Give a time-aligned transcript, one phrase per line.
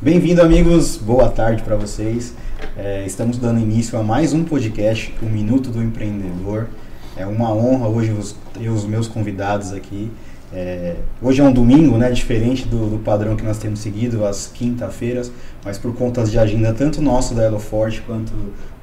[0.00, 0.96] Bem-vindo, amigos.
[0.96, 2.32] Boa tarde para vocês.
[2.76, 6.68] É, estamos dando início a mais um podcast, o Minuto do Empreendedor.
[7.16, 8.14] É uma honra hoje
[8.54, 10.08] ter os meus convidados aqui.
[10.52, 14.46] É, hoje é um domingo, né, diferente do, do padrão que nós temos seguido, às
[14.46, 15.32] quinta-feiras,
[15.64, 18.32] mas por contas de agenda tanto nosso da Elo Forte quanto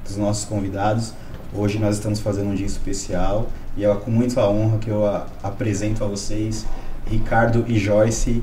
[0.06, 1.14] dos nossos convidados,
[1.54, 5.26] hoje nós estamos fazendo um dia especial e é com muita honra que eu a,
[5.42, 6.66] apresento a vocês
[7.06, 8.42] Ricardo e Joyce,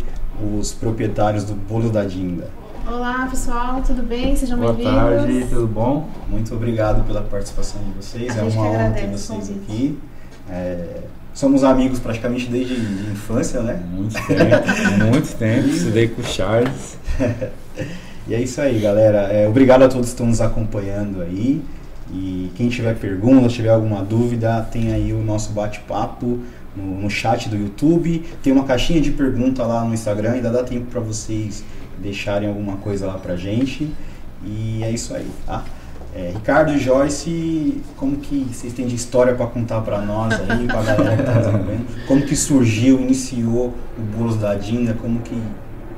[0.58, 2.63] os proprietários do Bolo da Dinda.
[2.86, 4.36] Olá pessoal, tudo bem?
[4.36, 4.92] Sejam bem-vindos.
[4.92, 6.10] Boa tarde, tudo bom?
[6.28, 9.60] Muito obrigado pela participação de vocês, A é uma que honra ter vocês convite.
[9.64, 10.00] aqui.
[10.50, 11.02] É,
[11.34, 13.82] somos amigos praticamente desde de infância, né?
[13.90, 15.70] Muito tempo, muito tempo.
[15.70, 16.98] Estudei com o Charles.
[18.26, 19.24] E é isso aí, galera.
[19.24, 21.62] É, obrigado a todos que estão nos acompanhando aí.
[22.10, 26.40] E quem tiver perguntas, tiver alguma dúvida, tem aí o nosso bate-papo
[26.74, 28.24] no, no chat do YouTube.
[28.42, 31.66] Tem uma caixinha de pergunta lá no Instagram, ainda dá tempo para vocês
[32.00, 33.90] deixarem alguma coisa lá pra gente.
[34.46, 35.64] E é isso aí, tá?
[36.16, 40.68] É, Ricardo e Joyce, como que vocês têm de história para contar para nós aí,
[40.68, 42.06] pra galera que tá vendo?
[42.08, 45.42] Como que surgiu, iniciou o Bolos da Dinda, como que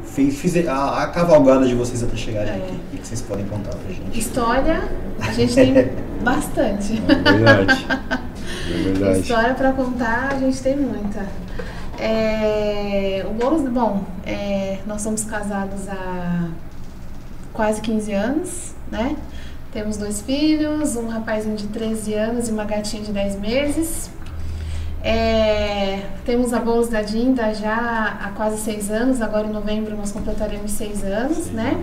[0.05, 2.55] fez, fiz a, a cavalgada de vocês até chegarem É.
[2.55, 2.79] aqui?
[2.93, 4.17] O que vocês podem contar pra gente?
[4.17, 4.83] História,
[5.19, 5.73] a gente tem
[6.23, 7.01] bastante.
[7.09, 7.85] É verdade.
[8.71, 9.19] É verdade.
[9.19, 11.25] História para contar, a gente tem muita.
[11.99, 16.49] É, o Boulos, bom, é, nós somos casados há
[17.53, 19.15] quase 15 anos, né?
[19.71, 24.09] Temos dois filhos, um rapazinho de 13 anos e uma gatinha de 10 meses.
[25.03, 30.11] É, temos a Boulos da Dinda já há quase seis anos, agora em novembro nós
[30.11, 31.79] completaremos seis anos, né?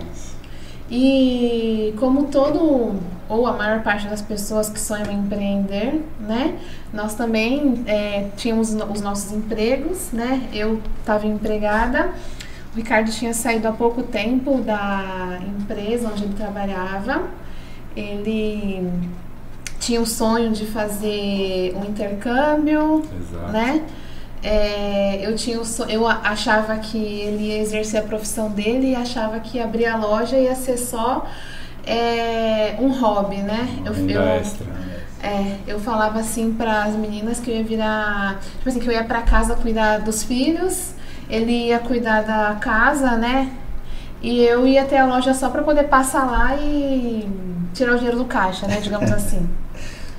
[0.95, 2.93] E como todo,
[3.27, 6.59] ou a maior parte das pessoas que sonham em empreender, né?
[6.93, 10.47] Nós também é, tínhamos os nossos empregos, né?
[10.53, 12.11] Eu estava empregada,
[12.71, 17.23] o Ricardo tinha saído há pouco tempo da empresa onde ele trabalhava.
[17.95, 18.87] Ele
[19.79, 23.51] tinha o sonho de fazer um intercâmbio, Exato.
[23.51, 23.83] né?
[24.43, 28.95] É, eu tinha o so- eu achava que ele ia exercer a profissão dele e
[28.95, 31.25] achava que abrir a loja ia ser só
[31.85, 33.69] é, um hobby, né?
[33.85, 34.65] Eu, eu, extra.
[35.21, 38.93] é, eu falava assim para as meninas que eu ia virar, tipo assim, que eu
[38.93, 40.91] ia para casa cuidar dos filhos,
[41.29, 43.49] ele ia cuidar da casa, né?
[44.21, 47.27] E eu ia até a loja só para poder passar lá e
[47.73, 48.79] tirar o dinheiro do caixa, né?
[48.81, 49.47] Digamos assim.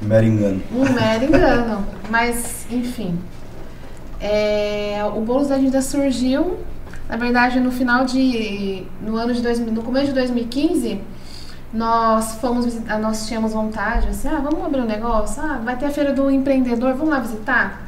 [0.00, 0.62] Mero engano.
[0.72, 1.86] Um mero engano.
[2.10, 3.18] Mas, enfim.
[4.26, 6.56] É, o Boulos da Dinda surgiu,
[7.06, 8.86] na verdade, no final de.
[9.02, 10.98] No ano de 2000, no começo de 2015,
[11.70, 15.84] nós fomos visitar, nós tínhamos vontade, assim, ah, vamos abrir um negócio, ah, vai ter
[15.84, 17.82] a feira do empreendedor, vamos lá visitar?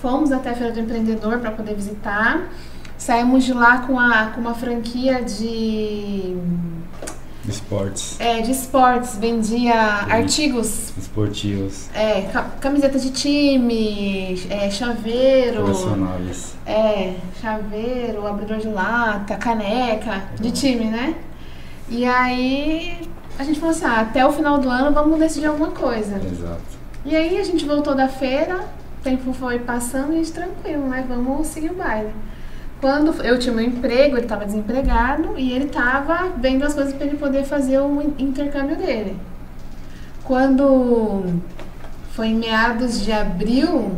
[0.00, 2.48] Fomos até a feira do empreendedor para poder visitar.
[2.96, 6.36] Saímos de lá com, a, com uma franquia de,
[7.48, 16.54] Esportes é, de esportes, vendia artigos esportivos, é, ca- camiseta de time, é, chaveiro, colecionáveis.
[16.66, 21.14] é, chaveiro, abridor de lata, caneca, de time, né?
[21.88, 23.08] E aí
[23.38, 26.16] a gente falou assim, ah, até o final do ano vamos decidir alguma coisa.
[26.16, 26.60] Exato.
[27.04, 28.56] E aí a gente voltou da feira,
[29.00, 31.04] o tempo foi passando e a gente tranquilo, né?
[31.08, 32.10] Vamos seguir o baile.
[32.80, 37.06] Quando eu tinha meu emprego, ele estava desempregado e ele estava vendo as coisas para
[37.06, 39.16] ele poder fazer o in- intercâmbio dele.
[40.24, 41.24] Quando
[42.12, 43.92] foi em meados de abril,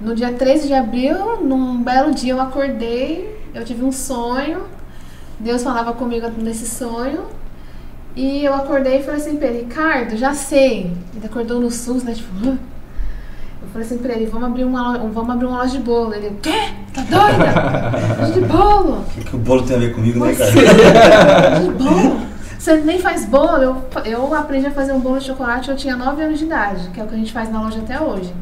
[0.00, 4.64] no dia 13 de abril, num belo dia eu acordei, eu tive um sonho,
[5.40, 7.24] Deus falava comigo nesse sonho,
[8.14, 10.92] e eu acordei e falei assim pra ele, Ricardo, já sei.
[11.14, 12.14] Ele acordou no SUS, né?
[12.14, 12.56] Tipo?
[13.66, 16.14] eu falei assim pra ele, vamos abrir uma, lo- vamos abrir uma loja de bolo.
[16.14, 16.70] Ele, o quê?
[16.94, 18.20] Tá doida?
[18.20, 19.00] loja de bolo?
[19.00, 20.50] O que, que o bolo tem a ver comigo, né, cara?
[20.50, 22.20] Loja de bolo?
[22.58, 23.62] Você nem faz bolo?
[23.62, 26.88] Eu, eu aprendi a fazer um bolo de chocolate, eu tinha 9 anos de idade,
[26.90, 28.32] que é o que a gente faz na loja até hoje.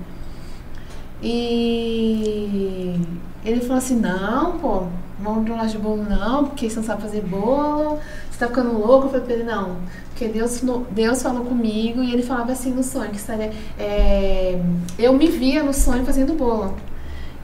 [1.22, 3.00] E
[3.44, 4.84] ele falou assim, não, pô,
[5.20, 7.98] vamos abrir uma loja de bolo não, porque você não sabe fazer bolo,
[8.30, 9.06] você tá ficando louco.
[9.06, 9.76] Eu falei pra ele, não,
[10.14, 10.62] porque Deus,
[10.92, 14.60] Deus falou comigo e ele falava assim no sonho, que estaria, é,
[14.96, 16.76] eu me via no sonho fazendo bolo.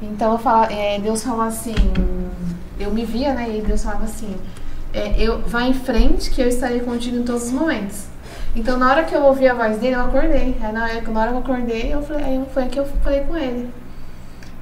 [0.01, 1.75] Então eu fala, é, Deus falou assim,
[2.79, 4.37] eu me via, né, e Deus falava assim,
[4.95, 8.05] é, eu, vai em frente que eu estarei contigo em todos os momentos.
[8.55, 10.57] Então na hora que eu ouvi a voz dele, eu acordei.
[10.63, 13.23] Aí na hora, na hora que eu acordei, eu falei, aí foi que eu falei
[13.23, 13.69] com ele.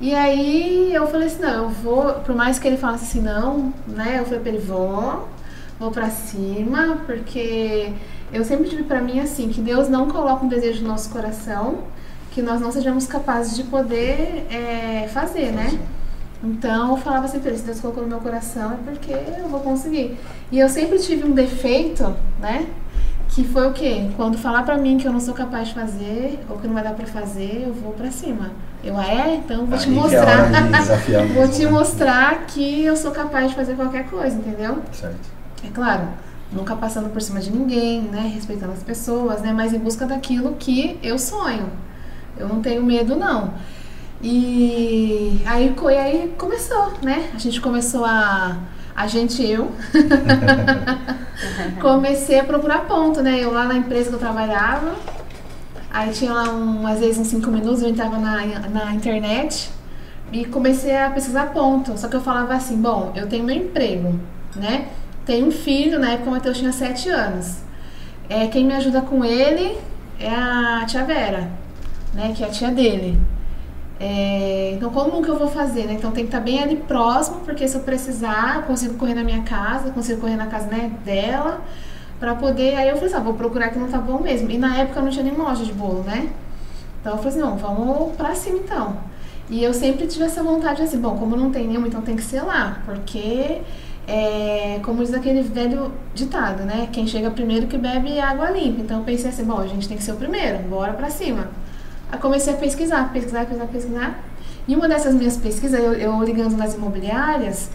[0.00, 3.74] E aí eu falei assim, não, eu vou, por mais que ele falasse assim, não,
[3.86, 4.16] né?
[4.18, 5.28] Eu falei pra ele, vou,
[5.78, 7.92] vou pra cima, porque
[8.32, 11.84] eu sempre tive pra mim assim, que Deus não coloca um desejo no nosso coração
[12.32, 15.78] que nós não sejamos capazes de poder é, fazer, né?
[16.42, 20.16] Então eu falava sempre, se Deus colocou no meu coração é porque eu vou conseguir.
[20.52, 22.66] E eu sempre tive um defeito, né?
[23.30, 24.08] Que foi o quê?
[24.16, 26.84] Quando falar pra mim que eu não sou capaz de fazer ou que não vai
[26.84, 28.52] dar pra fazer, eu vou pra cima.
[28.84, 29.34] Eu, ah, é?
[29.34, 30.70] Então vou te Aí que é mostrar.
[30.70, 31.70] desafiar vou te né?
[31.70, 34.78] mostrar que eu sou capaz de fazer qualquer coisa, entendeu?
[34.92, 35.37] Certo.
[35.64, 36.08] É claro,
[36.52, 38.30] nunca passando por cima de ninguém, né?
[38.34, 39.52] Respeitando as pessoas, né?
[39.52, 41.70] Mas em busca daquilo que eu sonho.
[42.38, 43.54] Eu não tenho medo, não.
[44.22, 47.30] E aí, e aí começou, né?
[47.34, 48.56] A gente começou a.
[48.96, 49.70] A gente, eu,
[51.80, 53.38] comecei a procurar ponto, né?
[53.38, 54.96] Eu lá na empresa que eu trabalhava,
[55.88, 59.70] aí tinha lá um, às vezes uns 5 minutos, eu entrava na, na internet
[60.32, 61.96] e comecei a pesquisar ponto.
[61.96, 64.18] Só que eu falava assim, bom, eu tenho meu emprego,
[64.56, 64.88] né?
[65.28, 67.58] Tenho um filho, na época o Matheus tinha 7 anos.
[68.30, 69.76] É, quem me ajuda com ele
[70.18, 71.50] é a tia Vera,
[72.14, 72.32] né?
[72.34, 73.20] Que é a tia dele.
[74.00, 75.92] É, então, como que eu vou fazer, né?
[75.92, 79.22] Então, tem que estar bem ali próximo, porque se eu precisar, eu consigo correr na
[79.22, 81.60] minha casa, consigo correr na casa né, dela,
[82.18, 82.76] pra poder.
[82.76, 84.50] Aí eu falei assim, ah, vou procurar que não tá bom mesmo.
[84.50, 86.30] E na época não tinha nem loja de bolo, né?
[87.02, 88.96] Então, eu falei assim, não, vamos pra cima então.
[89.50, 92.22] E eu sempre tive essa vontade assim, bom, como não tem nenhuma, então tem que
[92.22, 93.60] ser lá, porque.
[94.10, 96.88] É, como diz aquele velho ditado, né?
[96.90, 98.80] Quem chega primeiro que bebe água limpa.
[98.80, 101.48] Então eu pensei assim, bom, a gente tem que ser o primeiro, bora pra cima.
[102.10, 104.24] Aí comecei a pesquisar, pesquisar, pesquisar, pesquisar.
[104.66, 107.70] E uma dessas minhas pesquisas, eu, eu ligando nas imobiliárias,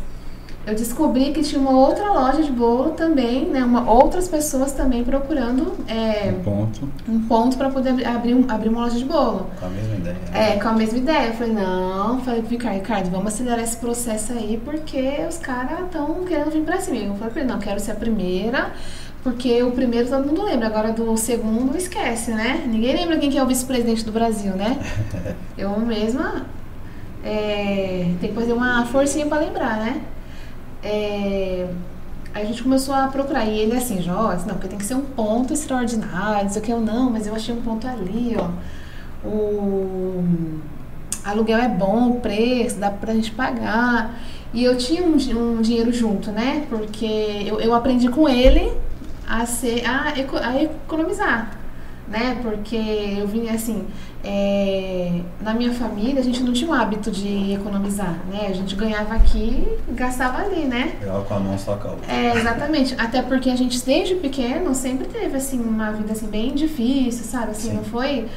[0.66, 3.64] eu descobri que tinha uma outra loja de bolo também, né?
[3.64, 6.90] Uma, outras pessoas também procurando é, Um ponto.
[7.10, 9.48] um ponto para poder abrir, um- abrir uma loja de bolo.
[9.60, 10.16] Com a mesma ideia.
[10.32, 10.54] né?
[10.56, 11.28] É, com a mesma ideia.
[11.28, 15.80] Eu falei, não, falei pro Ricardo, Ricardo, vamos acelerar esse processo aí, porque os caras
[15.86, 16.98] estão querendo vir pra cima.
[16.98, 18.72] Eu falei não, quero ser a primeira,
[19.22, 22.64] porque o primeiro todo mundo lembra, agora do segundo esquece, né?
[22.66, 24.80] Ninguém lembra quem que é o vice-presidente do Brasil, né?
[25.58, 26.46] Eu mesma
[27.24, 30.02] é, tem que fazer uma forcinha pra lembrar, né?
[30.84, 31.68] É,
[32.34, 33.46] aí a gente começou a procurar.
[33.46, 36.66] E ele assim, Joyce, não, porque tem que ser um ponto extraordinário, não sei o
[36.66, 38.50] que eu não, mas eu achei um ponto ali, ó.
[39.26, 40.24] O
[41.24, 44.20] aluguel é bom, o preço, dá pra gente pagar.
[44.54, 46.66] E eu tinha um, um dinheiro junto, né?
[46.70, 47.06] Porque
[47.46, 48.72] eu, eu aprendi com ele
[49.28, 50.14] a, ser, a,
[50.48, 51.58] a economizar,
[52.08, 52.40] né?
[52.42, 53.86] Porque eu vinha assim,
[54.24, 58.48] é, na minha família a gente não tinha o hábito de economizar, né?
[58.48, 60.96] A gente ganhava aqui e gastava ali, né?
[61.00, 62.12] Pegava com a mão só a outra.
[62.12, 62.96] É, exatamente.
[62.98, 67.52] Até porque a gente, desde pequeno, sempre teve, assim, uma vida, assim, bem difícil, sabe?
[67.52, 67.76] Assim, Sim.
[67.76, 68.28] não foi...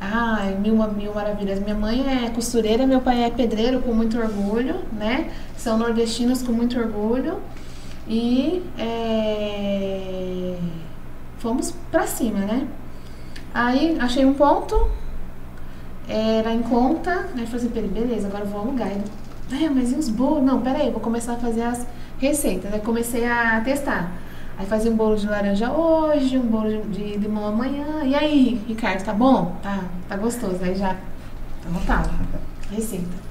[0.00, 1.60] Ai, mil, mil maravilhas.
[1.60, 5.30] Minha mãe é costureira, meu pai é pedreiro, com muito orgulho, né?
[5.56, 7.40] São nordestinos com muito orgulho.
[8.06, 10.56] E é,
[11.38, 12.66] fomos pra cima, né?
[13.54, 14.90] Aí, achei um ponto,
[16.08, 17.46] era em conta, né?
[17.46, 18.88] Falei assim, "Peraí, beleza, agora eu vou alugar.
[18.90, 19.04] Ele,
[19.64, 20.42] é, mas e os bolos?
[20.42, 21.86] Não, peraí, vou começar a fazer as
[22.18, 22.72] receitas.
[22.72, 24.10] Aí comecei a testar.
[24.56, 28.04] Aí fazia um bolo de laranja hoje, um bolo de, limão amanhã.
[28.04, 29.56] E aí, Ricardo, tá bom?
[29.62, 30.58] Tá, tá gostoso.
[30.62, 30.96] Aí já
[31.66, 32.10] anotava
[32.70, 33.23] a receita.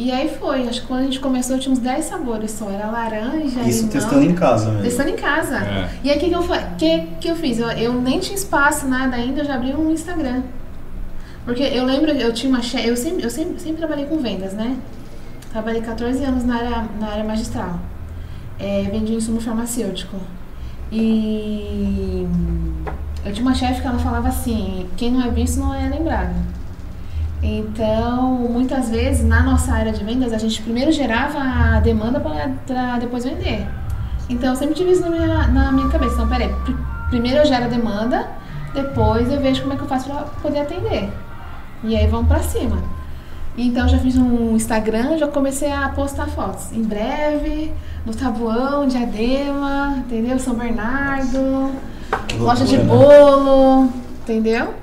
[0.00, 2.70] E aí foi, acho que quando a gente começou tinha uns 10 sabores só.
[2.70, 3.88] Era laranja, Isso limão.
[3.90, 4.82] testando em casa mesmo.
[4.82, 5.58] Testando em casa.
[5.58, 5.90] É.
[6.02, 6.42] E aí o que, que, eu,
[6.78, 7.58] que, que eu fiz?
[7.58, 10.42] Eu, eu nem tinha espaço, nada ainda, eu já abri um Instagram.
[11.44, 14.54] Porque eu lembro, eu tinha uma chefe, eu sempre, eu sempre, sempre trabalhei com vendas,
[14.54, 14.74] né?
[15.52, 17.78] Trabalhei 14 anos na área, na área magistral.
[18.58, 20.16] É, vendi insumo farmacêutico.
[20.90, 22.26] E
[23.22, 26.34] eu tinha uma chefe que ela falava assim, quem não é visto não é lembrado.
[27.42, 32.98] Então, muitas vezes, na nossa área de vendas, a gente primeiro gerava a demanda para
[32.98, 33.66] depois vender.
[34.28, 36.14] Então, eu sempre tive isso na minha, na minha cabeça.
[36.14, 36.72] Então, peraí, pr-
[37.08, 38.28] primeiro eu gero a demanda,
[38.74, 41.08] depois eu vejo como é que eu faço para poder atender.
[41.82, 42.76] E aí vamos pra cima.
[43.56, 46.70] Então, já fiz um Instagram, já comecei a postar fotos.
[46.72, 47.72] Em breve,
[48.06, 50.38] no Tabuão, Diadema, entendeu?
[50.38, 51.72] São Bernardo,
[52.38, 52.84] loja de né?
[52.84, 53.88] bolo,
[54.22, 54.74] entendeu?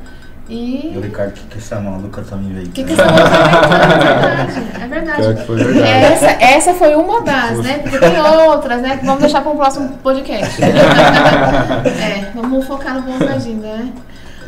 [0.50, 0.94] E...
[0.94, 2.68] E o Ricardo, o que, que essa maluca tá me veio?
[2.68, 4.82] O que, que essa outra inventando?
[4.82, 5.22] É verdade, é verdade.
[5.22, 5.88] Pior que foi verdade.
[5.88, 7.80] Essa, essa foi uma das, né?
[7.80, 8.98] Porque tem outras, né?
[8.98, 10.63] Que vamos deixar para um próximo podcast.
[10.63, 13.92] é, vamos focar no bom agenda, né?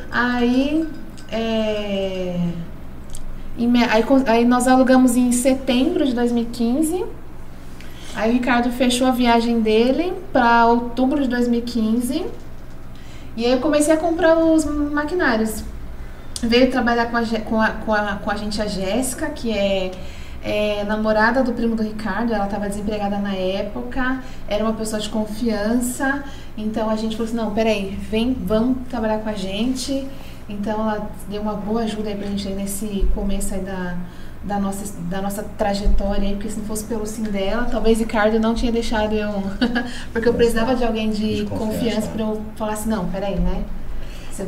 [0.10, 0.88] Aí,
[1.32, 2.40] é,
[3.58, 7.06] aí, aí nós alugamos em setembro de 2015.
[8.16, 12.26] Aí o Ricardo fechou a viagem dele para outubro de 2015.
[13.36, 15.64] E aí eu comecei a comprar os maquinários
[16.42, 19.92] veio trabalhar com a, com a, com a, com a gente a Jéssica, que é,
[20.42, 25.10] é namorada do primo do Ricardo, ela estava desempregada na época, era uma pessoa de
[25.10, 26.24] confiança,
[26.58, 30.08] então a gente falou assim, não, peraí, vem, vamos trabalhar com a gente.
[30.50, 33.96] Então ela deu uma boa ajuda aí pra gente aí nesse começo aí da,
[34.44, 38.40] da nossa, da nossa trajetória aí, porque se não fosse pelo sim dela, talvez Ricardo
[38.40, 39.30] não tinha deixado eu.
[40.12, 42.14] porque eu precisava de alguém de, De confiança, confiança né?
[42.14, 43.64] para eu falar assim, não, peraí, né?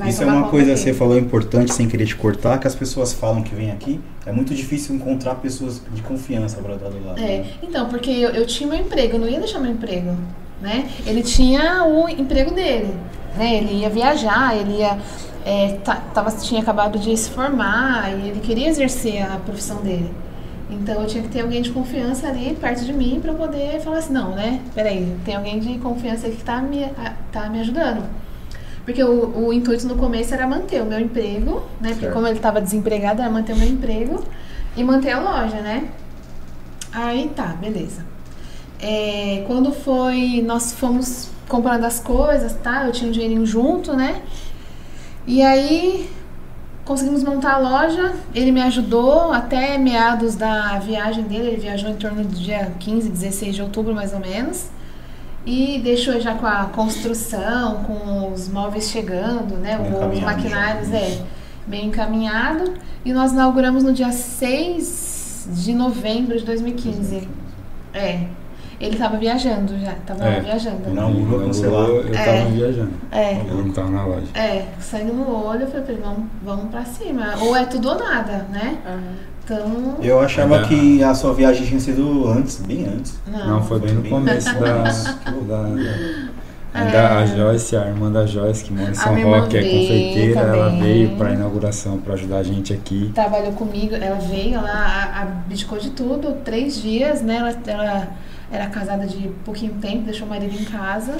[0.03, 3.13] Isso é uma coisa que você falou importante, sem querer te cortar, que as pessoas
[3.13, 3.99] falam que vem aqui.
[4.25, 7.19] É muito difícil encontrar pessoas de confiança para dar do lado.
[7.19, 7.45] É, né?
[7.61, 10.15] então, porque eu, eu tinha meu emprego, eu não ia deixar meu emprego,
[10.61, 10.89] né?
[11.05, 12.93] Ele tinha o emprego dele,
[13.35, 13.55] né?
[13.57, 14.97] Ele ia viajar, ele ia...
[15.45, 20.11] é, ta- tava, tinha acabado de se formar e ele queria exercer a profissão dele.
[20.69, 23.97] Então eu tinha que ter alguém de confiança ali perto de mim para poder falar
[23.97, 24.61] assim, não, né?
[24.73, 26.87] Peraí, tem alguém de confiança aí que tá me,
[27.31, 28.03] tá me ajudando.
[28.91, 31.89] Porque o, o intuito no começo era manter o meu emprego, né?
[31.91, 32.13] Porque Certo.
[32.13, 34.21] como ele estava desempregado, era manter o meu emprego
[34.75, 35.87] e manter a loja, né?
[36.91, 38.05] Aí tá, beleza.
[38.81, 42.85] É, quando foi, nós fomos comprando as coisas, tá?
[42.85, 44.21] Eu tinha um dinheirinho junto, né?
[45.25, 46.09] E aí
[46.83, 48.13] conseguimos montar a loja.
[48.35, 51.47] Ele me ajudou até meados da viagem dele.
[51.47, 54.69] Ele viajou em torno do dia 15, 16 de outubro, mais ou menos.
[55.45, 59.77] E deixou já com a construção, com os móveis chegando, né?
[59.77, 60.97] Bem Os maquinários, já.
[60.97, 61.19] é,
[61.65, 62.73] bem encaminhado.
[63.03, 67.27] E nós inauguramos no dia 6 de novembro de 2015.
[67.93, 68.25] É.
[68.79, 70.39] Ele tava viajando já, tava É.
[70.39, 70.89] viajando.
[70.91, 71.91] Não, Inaugurou, cancelado.
[71.91, 72.45] Eu tava É.
[72.45, 72.91] viajando.
[73.11, 73.41] É.
[73.41, 74.25] Eu não tava na loja.
[74.33, 77.33] É, sangue no olho, eu falei pra ele, vamos, vamos pra cima.
[77.41, 78.77] Ou é tudo ou nada, né?
[79.43, 79.97] Então.
[80.01, 83.19] Eu achava Ainda- que a sua viagem tinha sido antes, bem antes.
[83.27, 83.47] Não.
[83.47, 84.75] Não, foi bem no Bem- começo da.
[84.75, 85.67] Nossa, que da,
[86.73, 86.83] É.
[86.85, 90.39] Ainda a Joyce, a irmã da Joyce, que mora em A São Roque, é confeiteira,
[90.39, 90.81] ela também.
[90.81, 93.11] veio pra inauguração pra ajudar a gente aqui.
[93.13, 97.35] Trabalhou comigo, ela veio, ela a- abdicou de tudo, três dias, né?
[97.39, 98.07] Ela, ela
[98.49, 101.17] era casada de pouquinho tempo, deixou o marido em casa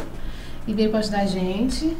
[0.65, 1.97] e veio pra ajudar a gente.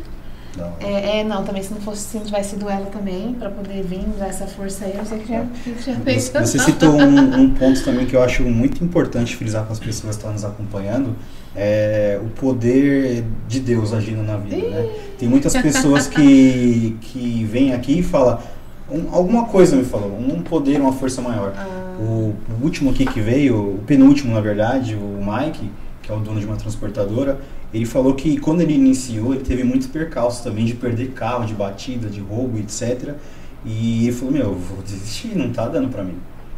[0.81, 3.83] É, é, não, também se não fosse, se não tivesse sido ela também, pra poder
[3.83, 5.81] vir, dar essa força aí, eu não sei que tinha feito.
[5.81, 9.79] Você, você citou um, um ponto também que eu acho muito importante frisar para as
[9.79, 11.15] pessoas que estão nos acompanhando,
[11.55, 14.89] é o poder de Deus agindo na vida, né?
[15.17, 18.39] Tem muitas pessoas que, que vêm aqui e falam,
[18.89, 21.53] um- alguma coisa me falou, um poder, uma força maior.
[21.57, 21.67] Ah,
[21.99, 25.69] O, o último aqui que veio, o penúltimo na verdade, o Mike,
[26.01, 27.39] que é o dono de uma transportadora,
[27.73, 31.53] ele falou que quando ele iniciou, ele teve muitos percalços também de perder carro, de
[31.53, 33.13] batida, de roubo, etc.
[33.65, 36.15] E ele falou, meu, eu vou desistir, não tá dando pra mim.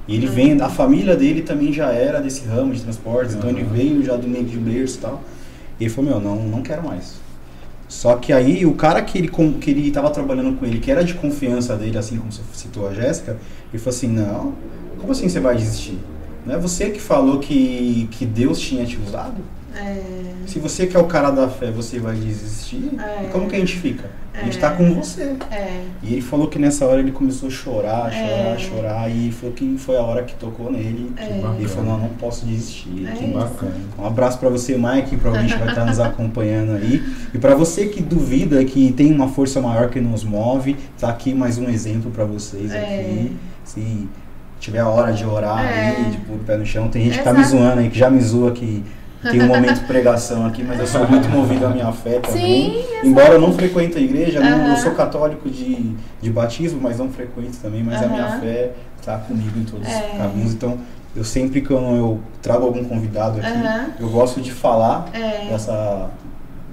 [0.08, 3.64] E ele vem, a família dele também já era desse ramo de transportes, então ele
[3.64, 5.24] veio já do meio de berço e tal.
[5.80, 7.16] E ele falou, meu, não, não quero mais.
[7.88, 10.90] Só que aí o cara que ele, com- que ele tava trabalhando com ele, que
[10.92, 13.38] era de confiança dele, assim como você citou a Jéssica,
[13.72, 14.54] ele falou assim, não,
[14.98, 16.00] como assim você vai desistir?
[16.46, 19.36] Não é você que falou que, que Deus tinha te usado?
[19.76, 20.02] É,
[20.46, 23.28] Se você que é o cara da fé, você vai desistir, É.
[23.32, 24.10] como que a gente fica?
[24.34, 24.62] A gente É.
[24.62, 25.36] tá com você.
[25.52, 28.58] é, E ele falou que nessa hora ele começou a chorar, chorar, É.
[28.58, 31.12] chorar, e falou que foi a hora que tocou nele.
[31.18, 31.24] É.
[31.26, 33.08] E ele falou, não, não posso desistir.
[33.08, 33.34] É Que isso.
[33.34, 33.72] Bacana.
[34.00, 37.02] um abraço pra você, Mike, provavelmente vai estar nos acompanhando aí.
[37.34, 41.34] E pra você que duvida que tem uma força maior que nos move, tá aqui
[41.34, 42.80] mais um exemplo pra vocês É.
[42.80, 43.32] aqui.
[43.64, 44.08] Se
[44.60, 45.90] tiver a hora de orar É.
[45.98, 47.98] aí, de pôr o pé no chão, tem gente que tá me zoando aí, que
[48.00, 48.84] já me zoa que
[49.32, 52.84] tem um momento de pregação aqui, mas eu sou muito movido à minha fé também.
[52.84, 56.98] Sim, Embora eu não frequente a igreja, não- eu sou católico de, de batismo, mas
[57.00, 58.72] não frequento também, mas a minha fé
[59.06, 60.12] tá comigo em todos É.
[60.12, 60.54] os caminhos.
[60.54, 60.78] Então,
[61.16, 65.50] eu sempre que eu, eu trago algum convidado aqui, eu gosto de falar É.
[65.50, 66.10] dessa,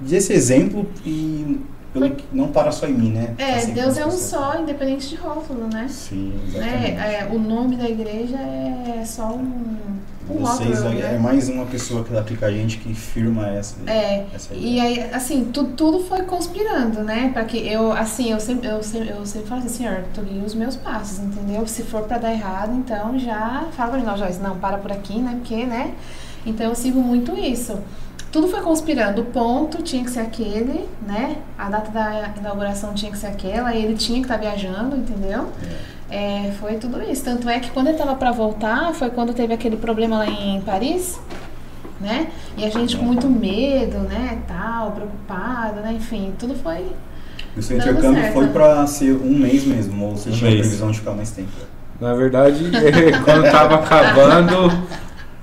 [0.01, 1.59] desse exemplo e
[1.93, 3.33] pelo não para só em mim, né?
[3.37, 5.87] Tá É, sempre Deus é um só, independente de rótulo, né?
[5.89, 6.91] Sim, exatamente.
[6.93, 7.17] Né?
[7.19, 9.75] É, o nome da igreja é só um
[10.39, 11.15] Vocês é, né?
[11.15, 14.99] é mais uma pessoa que aplica a gente que firma essa, É, essa E aí,
[15.13, 17.29] assim, tu, tudo foi conspirando, né?
[17.33, 20.43] Pra que eu, assim, eu sempre, eu sempre, eu sempre falo assim, senhor, tu guia
[20.43, 21.65] os meus passos, entendeu?
[21.67, 25.19] Se for pra dar errado, então já fala mim, não, Joyce, não, para por aqui,
[25.19, 25.35] né?
[25.35, 25.93] Porque, né?
[26.45, 27.77] Então eu sigo muito isso.
[28.31, 29.21] Tudo foi conspirando.
[29.21, 31.35] O ponto tinha que ser aquele, né?
[31.57, 35.49] A data da inauguração tinha que ser aquela, ele tinha que estar viajando, entendeu?
[35.61, 35.75] É,
[36.59, 37.23] foi tudo isso.
[37.23, 40.61] Tanto é que quando ele tava pra voltar, foi quando teve aquele problema lá em
[40.61, 41.19] Paris,
[41.99, 42.27] né?
[42.57, 44.39] E a gente com muito medo, né?
[44.47, 45.93] Tal, preocupado, né?
[45.93, 46.85] Enfim, tudo foi.
[47.55, 50.61] O seu intercâmbio foi pra ser um mês mesmo, ou você Um tinha mês.
[50.61, 51.49] previsão de ficar mais tempo?
[51.99, 52.63] Na verdade,
[53.23, 54.71] quando tava acabando,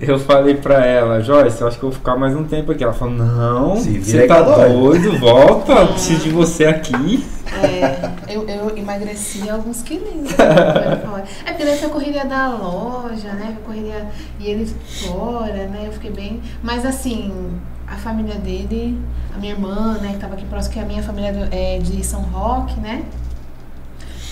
[0.01, 2.85] eu falei pra ela, Joyce, eu acho que eu vou ficar mais um tempo aqui.
[2.85, 7.25] Ela falou, não, você tá dói." doido, volta, eu preciso de você aqui.
[7.63, 10.31] É, eu, eu emagreci alguns quilinhos.
[10.37, 11.03] né?
[11.47, 13.57] É porque daí foi a correria da loja, né?
[13.61, 14.07] A correria.
[14.39, 15.85] E ele fora, né?
[15.87, 16.41] Eu fiquei bem.
[16.63, 17.33] Mas assim,
[17.87, 18.99] a família dele,
[19.35, 21.79] a minha irmã, né, que tava aqui próximo, que a minha família é do- é
[21.79, 23.03] de São Roque, né?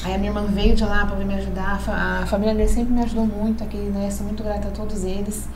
[0.07, 1.81] Aí a minha irmã veio de lá para me ajudar.
[1.89, 4.09] A família dele sempre me ajudou muito aqui, né?
[4.09, 5.49] Sou muito grata a todos eles.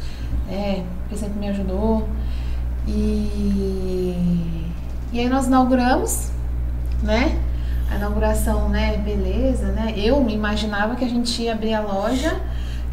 [0.50, 2.08] É, porque sempre me ajudou.
[2.84, 4.74] E,
[5.12, 6.32] e aí nós inauguramos,
[7.00, 7.38] né?
[7.92, 8.96] A inauguração, né?
[8.96, 9.94] Beleza, né?
[9.96, 12.40] Eu me imaginava que a gente ia abrir a loja,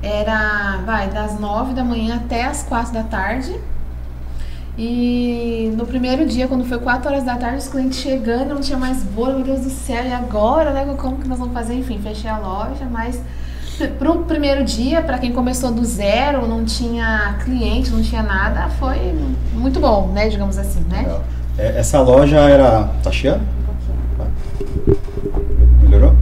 [0.03, 3.59] era, vai, das nove da manhã até as quatro da tarde.
[4.77, 8.77] E no primeiro dia, quando foi 4 horas da tarde, os clientes chegando, não tinha
[8.77, 10.85] mais bolo, meu Deus do céu, e agora, né?
[10.97, 11.73] Como que nós vamos fazer?
[11.73, 13.19] Enfim, fechei a loja, mas
[13.97, 19.15] pro primeiro dia, para quem começou do zero, não tinha cliente, não tinha nada, foi
[19.53, 20.29] muito bom, né?
[20.29, 21.21] Digamos assim, né?
[21.57, 22.89] É, essa loja era.
[23.01, 23.41] Tá pouquinho.
[25.81, 26.15] Melhorou?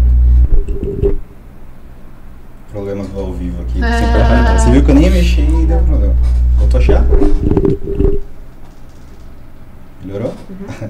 [2.72, 3.82] Problemas do ao vivo aqui.
[3.84, 4.58] Ah.
[4.58, 6.16] Você, viu que eu nem mexi e deu problema.
[6.58, 7.06] Voltou a chiar?
[10.06, 10.34] Melhorou?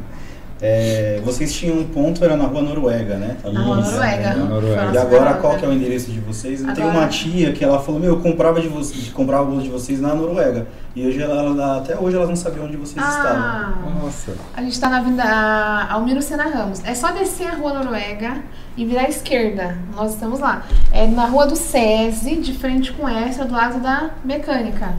[0.61, 3.35] É, vocês tinham um ponto, era na rua Noruega, né?
[3.43, 4.29] Tá Na Rua Noruega.
[4.29, 4.35] né?
[4.35, 4.91] Na Noruega.
[4.93, 6.61] E agora qual que é o endereço de vocês?
[6.61, 9.47] Eu tenho Agora- uma tia que ela falou, meu, eu comprava de vocês, comprava o
[9.47, 10.65] bolo de vocês na Noruega.
[10.95, 13.43] E hoje ela, ela- até hoje elas não sabiam onde vocês estavam.
[13.43, 14.31] Ah, Nossa.
[14.55, 16.81] a gente tá na Avenida Almiro Sena Ramos.
[16.85, 18.37] É só descer a rua Noruega
[18.77, 19.77] e virar à esquerda.
[19.93, 20.63] Nós estamos lá.
[20.93, 24.93] É na rua do SESI, de frente com essa, do lado da mecânica.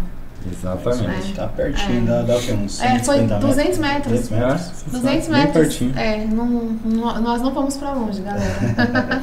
[0.50, 1.32] Exatamente.
[1.34, 2.22] Tá pertinho, É.
[2.22, 2.34] dá?
[2.36, 4.28] Uns É, foi 150 200 metros.
[4.28, 4.60] 200 metros.
[4.86, 5.52] É, 200 bem metros.
[5.52, 5.98] pertinho.
[5.98, 6.46] É, não,
[6.84, 9.22] não- nós não vamos pra longe, galera.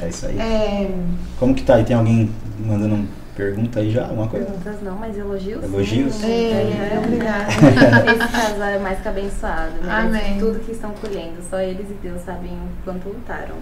[0.00, 0.38] É isso aí.
[0.38, 0.90] É,
[1.38, 1.84] Como que tá aí?
[1.84, 2.30] Tem alguém
[2.64, 4.02] mandando uma pergunta aí já?
[4.04, 4.46] Alguma coisa?
[4.46, 5.62] Perguntas não, mas elogios.
[5.64, 6.14] Elogios?
[6.14, 6.26] sim.
[6.26, 6.98] é, É.
[6.98, 7.46] obrigada.
[8.10, 9.72] Esse casal é mais que abençoado.
[9.82, 9.92] Né?
[9.92, 10.38] Amém.
[10.38, 13.54] Tudo que estão colhendo, só eles e Deus sabem o quanto lutaram.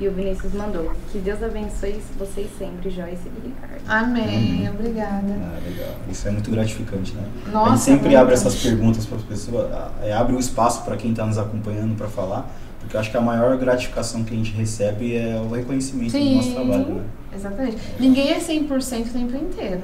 [0.00, 0.92] E o Vinícius mandou.
[1.10, 3.82] Que Deus abençoe vocês sempre, Joyce e Ricardo.
[3.88, 5.26] Amém, obrigada.
[5.26, 5.94] Ah, legal.
[6.08, 7.22] Isso é muito gratificante, né?
[7.46, 9.70] a Nossa, gente sempre abre essas perguntas para as pessoas,
[10.02, 13.16] é, abre o espaço para quem está nos acompanhando para falar, porque eu acho que
[13.16, 16.54] a maior gratificação que a gente recebe é o reconhecimento do nosso Sim.
[16.54, 17.04] trabalho, né?
[17.34, 17.76] Exatamente.
[17.98, 19.82] Ninguém é 100% o tempo inteiro.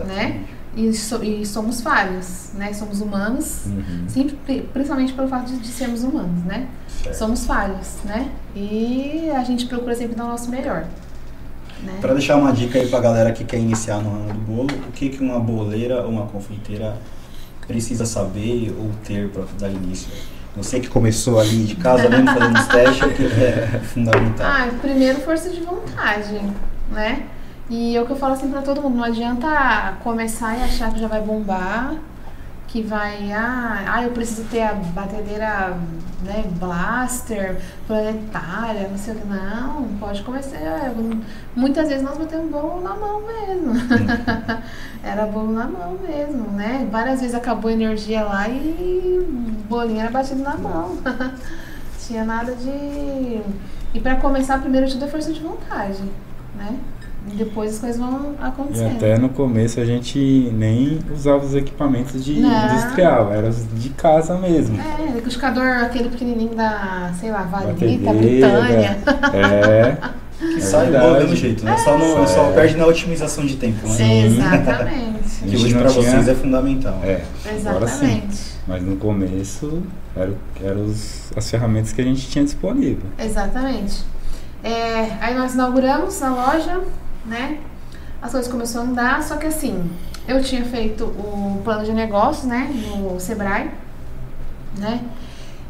[0.00, 0.44] É, Né?
[0.76, 2.72] E, so- e somos falhos, né?
[2.72, 4.04] Somos humanos, Uhum.
[4.08, 6.66] sempre, pri- principalmente pelo fato de, de sermos humanos, né?
[7.02, 7.16] Certo.
[7.16, 8.28] Somos falhos, né?
[8.56, 10.84] E a gente procura sempre dar o nosso melhor.
[11.82, 11.92] Né?
[12.00, 14.92] Para deixar uma dica aí para galera que quer iniciar no ramo do bolo, o
[14.92, 16.96] que, que uma boleira ou uma confeiteira
[17.66, 20.08] precisa saber ou ter para dar início?
[20.56, 24.46] Você que começou ali de casa mesmo fazendo os testes, o que é fundamental?
[24.46, 26.40] Ah, primeiro força de vontade,
[26.92, 27.24] né?
[27.70, 30.92] E é o que eu falo assim pra todo mundo, não adianta começar e achar
[30.92, 31.94] que já vai bombar,
[32.68, 35.78] que vai, ah, ah eu preciso ter a batedeira,
[36.22, 40.92] né, blaster, planetária, não sei o que, não, pode começar, é,
[41.56, 43.72] muitas vezes nós batemos bolo na mão mesmo,
[45.02, 50.00] era bolo na mão mesmo, né, várias vezes acabou a energia lá e o bolinho
[50.00, 50.98] era batido na mão,
[52.06, 53.40] tinha nada de...
[53.94, 56.02] E pra começar, primeiro tudo é força de vontade,
[56.56, 56.76] né?
[57.32, 58.96] E depois as coisas vão E acontecendo.
[58.96, 60.18] até no começo a gente
[60.52, 62.66] nem usava os equipamentos de Não.
[62.72, 64.78] industrial, era os de casa mesmo.
[64.80, 67.72] É, liquidificador, aquele pequenininho da, sei lá, Valita.
[67.72, 68.98] Britânia.
[69.32, 69.96] É,
[70.38, 71.76] Que É sai do mesmo jeito, né?
[71.78, 72.26] Só, não, É.
[72.26, 73.94] só perde na otimização de tempo, né?
[73.94, 74.24] Sim.
[74.26, 75.14] Exatamente.
[75.48, 77.00] Que hoje para tinha- vocês é fundamental.
[77.04, 77.22] é.
[77.66, 78.04] Agora sim.
[78.06, 78.54] Exatamente.
[78.66, 79.82] Mas no começo
[80.16, 83.04] eram era os, as ferramentas que a gente tinha disponível.
[83.18, 84.04] Exatamente.
[84.62, 86.80] É, aí nós inauguramos a loja,
[87.26, 87.58] né?
[88.20, 89.90] As coisas começaram a andar, só que assim,
[90.26, 92.70] eu tinha feito o plano de negócios, né?
[92.72, 93.70] No Sebrae,
[94.78, 95.00] né?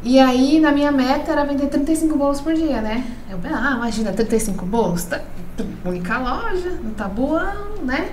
[0.03, 3.03] E aí, na minha meta era vender 35 bolos por dia, né?
[3.29, 5.21] Eu ah, imagina, 35 bolos, tá,
[5.83, 8.11] única loja, no Tabuão, né?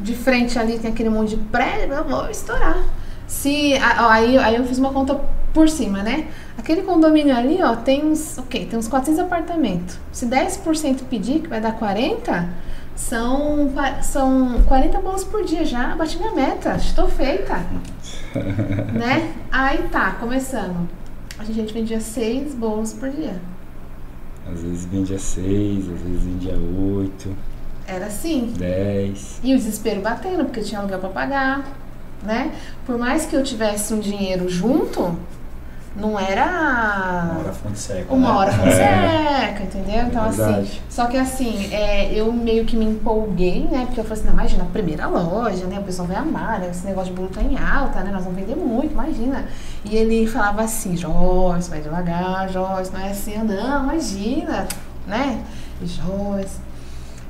[0.00, 2.82] De frente ali tem aquele monte de prédio, eu vou estourar.
[3.26, 5.20] Se, aí, aí eu fiz uma conta
[5.52, 6.28] por cima, né?
[6.58, 9.98] Aquele condomínio ali, ó, tem uns, ok, tem uns 400 apartamentos.
[10.12, 12.48] Se 10% pedir, que vai dar 40,
[12.96, 17.56] são, são 40 bolos por dia já, bati minha meta, estou feita
[18.92, 19.32] né?
[19.50, 20.88] Aí tá, começando.
[21.38, 23.40] A gente vendia seis bolos por dia.
[24.50, 27.34] Às vezes vendia seis, às vezes vendia oito,
[27.86, 28.52] Era assim.
[28.56, 29.40] dez.
[29.42, 31.64] E o desespero batendo, porque eu tinha aluguel pra pagar,
[32.22, 32.52] né?
[32.86, 35.16] Por mais que eu tivesse um dinheiro junto,
[35.96, 36.44] não era
[37.30, 38.12] Uma hora fonte seca.
[38.14, 38.34] uma né?
[38.38, 39.46] hora com É.
[39.46, 40.02] seca, entendeu?
[40.06, 40.82] Então, assim, verdade.
[40.90, 43.84] só que assim, é, eu meio que me empolguei, né?
[43.86, 45.78] Porque eu falei assim, não, imagina, a primeira loja, né?
[45.78, 46.68] O pessoal vai amar, né?
[46.70, 48.10] Esse negócio de bolo tá em alta, né?
[48.10, 49.44] Nós vamos vender muito, imagina.
[49.84, 54.66] E ele falava assim, Joyce, vai devagar, Joyce, não é assim, não, imagina,
[55.06, 55.42] né?
[55.80, 56.58] E Joyce.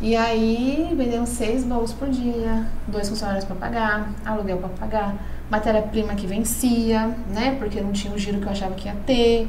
[0.01, 5.15] E aí, vendemos seis bolos por dia, dois funcionários para pagar, aluguel para pagar,
[5.51, 7.57] matéria-prima que vencia, né?
[7.59, 9.49] Porque não tinha o giro que eu achava que ia ter.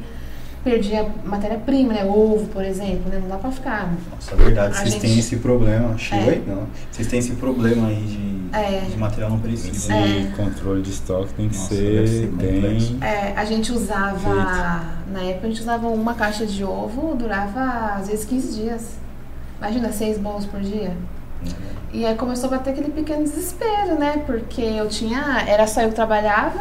[0.63, 2.03] perdia matéria-prima, né?
[2.05, 3.19] Ovo, por exemplo, né?
[3.21, 3.93] Não dá pra ficar.
[4.11, 5.95] Nossa, é verdade, A vocês gente- têm esse problema.
[5.95, 6.33] Chegou É.
[6.33, 6.43] aí?
[6.47, 6.63] Não.
[6.91, 8.79] Vocês têm esse problema aí de, É.
[8.89, 9.73] de material não perecível.
[9.75, 10.33] Esse né?
[10.35, 12.93] controle de estoque tem que Nossa, ser ser complexo.
[12.95, 12.99] bem.
[13.07, 18.07] É, a gente usava, na época a gente usava uma caixa de ovo, durava às
[18.07, 18.93] vezes 15 dias.
[19.59, 20.93] Imagina, seis bolos por dia.
[21.93, 24.21] E aí começou a bater aquele pequeno desespero, né?
[24.25, 25.43] Porque eu tinha.
[25.47, 26.59] Era só eu que trabalhava,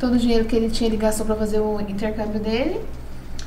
[0.00, 2.80] todo o dinheiro que ele tinha ele gastou pra fazer o intercâmbio dele.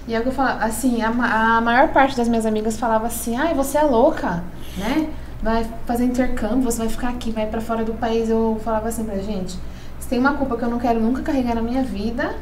[0.07, 3.35] E aí que eu falava, assim, a, a maior parte das minhas amigas falava assim,
[3.35, 4.43] ai, você é louca,
[4.77, 5.09] né?
[5.41, 8.29] Vai fazer intercâmbio, você vai ficar aqui, vai pra fora do país.
[8.29, 9.57] Eu falava assim pra gente,
[9.99, 12.33] se tem uma culpa que eu não quero nunca carregar na minha vida,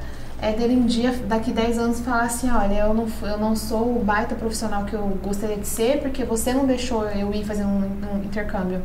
[0.42, 3.98] é dele um dia, daqui 10 anos, falar assim, olha, eu não, eu não sou
[3.98, 7.64] o baita profissional que eu gostaria de ser, porque você não deixou eu ir fazer
[7.64, 8.82] um, um intercâmbio.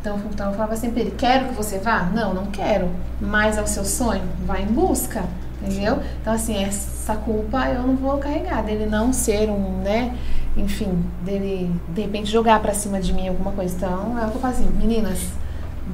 [0.00, 2.02] Então, então eu falava sempre, quero que você vá?
[2.02, 2.90] Não, não quero.
[3.20, 4.22] Mas é o seu sonho?
[4.46, 5.24] Vai em busca,
[5.62, 5.98] entendeu?
[6.20, 10.14] Então, assim, essa culpa eu não vou carregar, dele não ser um, né,
[10.56, 13.74] enfim, dele, de repente, jogar pra cima de mim alguma coisa.
[13.76, 15.20] Então, é o que eu falo assim, meninas,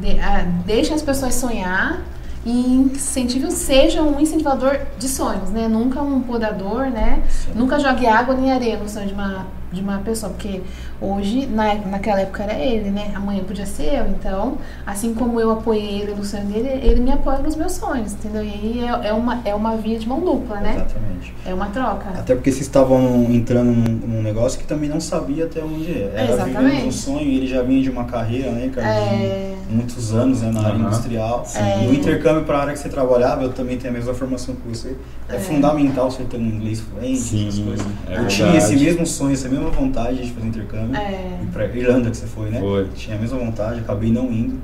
[0.00, 2.00] de, ah, deixem as pessoas sonhar
[2.44, 5.68] e incentive, seja um incentivador de sonhos, né?
[5.68, 7.22] Nunca um podador, né?
[7.28, 7.52] Sim.
[7.54, 10.62] Nunca jogue água nem areia no sonho de uma, de uma pessoa, porque
[11.00, 13.10] hoje, na, naquela época era ele, né?
[13.14, 17.10] Amanhã podia ser eu, então, assim como eu apoiei ele no sonho dele, ele me
[17.12, 18.42] apoia nos meus sonhos, entendeu?
[18.44, 20.74] E aí é, é uma, é uma via de mão dupla, né?
[20.74, 21.34] Exatamente.
[21.46, 22.08] É uma troca.
[22.10, 26.12] Até porque vocês estavam entrando num, num negócio que também não sabia até onde é.
[26.14, 26.86] Era Exatamente.
[26.86, 28.86] um sonho e ele já vinha de uma carreira, né, cara?
[28.88, 30.86] É, De muitos anos né, na área Aham.
[30.86, 31.46] industrial.
[31.54, 31.84] É.
[31.84, 34.54] E o intercâmbio para a área que você trabalhava, eu também tenho a mesma formação
[34.54, 34.96] que você.
[35.28, 35.38] É, É.
[35.38, 37.86] fundamental você ter um inglês fluente, Sim, essas coisas.
[38.08, 40.89] é eu tinha esse mesmo sonho, essa mesma vontade de fazer intercâmbio.
[40.98, 42.60] É, E pra Irlanda que você foi, né?
[42.60, 42.88] Foi.
[42.94, 44.58] Tinha a mesma vontade, acabei não indo.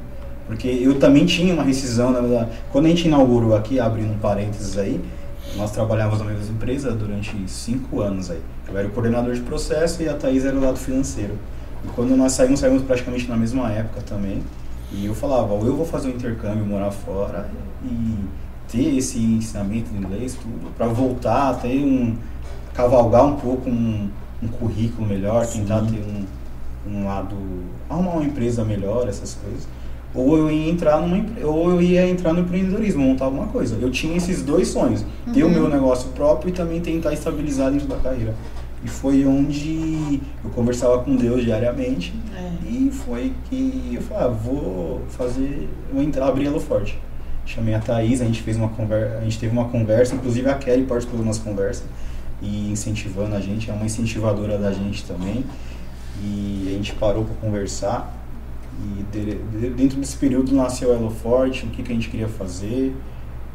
[0.46, 2.50] Porque eu também tinha uma rescisão, na verdade.
[2.70, 5.00] Quando a gente inaugurou aqui, abrindo um parênteses aí,
[5.56, 8.40] nós trabalhávamos na mesma empresa durante cinco anos aí.
[8.68, 11.34] Eu era o coordenador de processo e a Thaís era o lado financeiro.
[11.84, 14.42] E quando nós saímos, saímos praticamente na mesma época também.
[14.92, 17.48] E eu falava, ou eu vou fazer um intercâmbio, morar fora
[17.84, 18.24] e
[18.70, 22.16] ter esse ensinamento de inglês, tudo, para voltar a ter um.
[22.72, 24.08] cavalgar um pouco um,
[24.42, 25.92] um currículo melhor, tentar Sim.
[25.92, 26.24] ter um,
[26.94, 27.36] um lado.
[27.88, 29.66] arrumar uma empresa melhor, essas coisas.
[30.14, 33.76] Ou eu ia entrar numa, ou eu ia entrar no empreendedorismo, montar alguma coisa.
[33.80, 35.52] Eu tinha esses dois sonhos, ter o Uhum.
[35.52, 38.34] meu negócio próprio e também tentar estabilizar dentro da carreira.
[38.84, 42.50] E foi onde eu conversava com Deus diariamente é.
[42.68, 46.98] e foi que eu falei, ah, vou fazer, vou entrar, abrir ela forte.
[47.44, 50.54] Chamei a Thaís, a gente fez uma conversa, a gente teve uma conversa, inclusive a
[50.54, 51.84] Kelly participou da nossa conversa
[52.42, 55.44] e incentivando a gente, é uma incentivadora da gente também.
[56.22, 58.14] E a gente parou para conversar
[58.82, 62.28] e de- de- dentro desse período nasceu Elo Forte, o que, que a gente queria
[62.28, 62.94] fazer.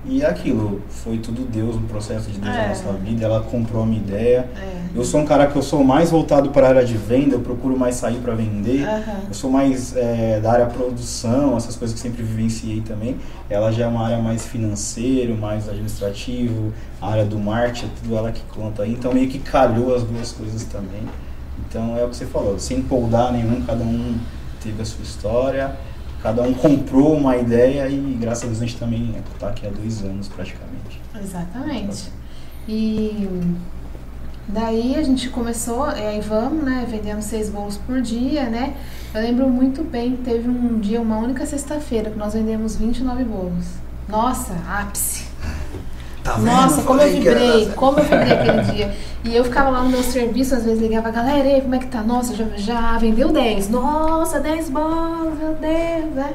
[0.03, 2.67] E é aquilo, foi tudo Deus, um processo de Deus na É.
[2.69, 4.49] nossa vida, ela comprou a minha ideia.
[4.57, 4.81] é.
[4.93, 7.39] Eu sou um cara que eu sou mais voltado para a área de venda, eu
[7.39, 8.83] procuro mais sair para vender.
[8.83, 9.19] Aham.
[9.29, 13.15] Eu sou mais é, da área produção, essas coisas que sempre vivenciei também.
[13.49, 18.17] Ela já é uma área mais financeiro, mais administrativo, a área do marketing, é tudo
[18.17, 18.91] ela que conta aí.
[18.91, 21.03] Então meio que calhou as duas coisas também.
[21.69, 24.17] Então é o que você falou, sem poldar nenhum, cada um
[24.61, 25.75] teve a sua história,
[26.21, 29.69] cada um comprou uma ideia e graças a Deus a gente também está aqui há
[29.69, 31.01] dois anos praticamente.
[31.19, 32.11] Exatamente.
[32.67, 33.27] E
[34.47, 38.75] daí a gente começou, e aí vamos, né, vendendo seis bolos por dia, né?
[39.13, 43.65] Eu lembro muito bem teve um dia, uma única sexta-feira, que nós vendemos 29 bolos.
[44.07, 45.30] Nossa, ápice.
[46.23, 48.95] Tá Nossa, como eu vibrei, como eu vibrei aquele dia.
[49.23, 51.79] E eu ficava lá no meu serviço, às vezes ligava, galera, e aí, como é
[51.79, 52.01] que tá?
[52.01, 53.69] Nossa, já, já vendeu 10.
[53.69, 56.33] Nossa, 10 bolos, meu Deus, né?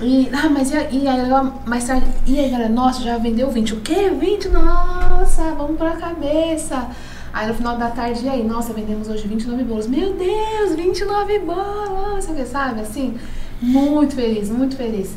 [0.00, 1.28] E, ah, mas e, e aí,
[1.66, 3.74] mais tarde, e aí, galera, nossa, já vendeu 20.
[3.74, 4.10] O quê?
[4.10, 4.48] 20?
[4.48, 6.88] Nossa, vamos pra cabeça.
[7.32, 9.86] Aí no final da tarde, e aí, nossa, vendemos hoje 29 bolos.
[9.86, 13.16] Meu Deus, 29 bolos, sabe, assim,
[13.60, 15.14] muito feliz, muito feliz.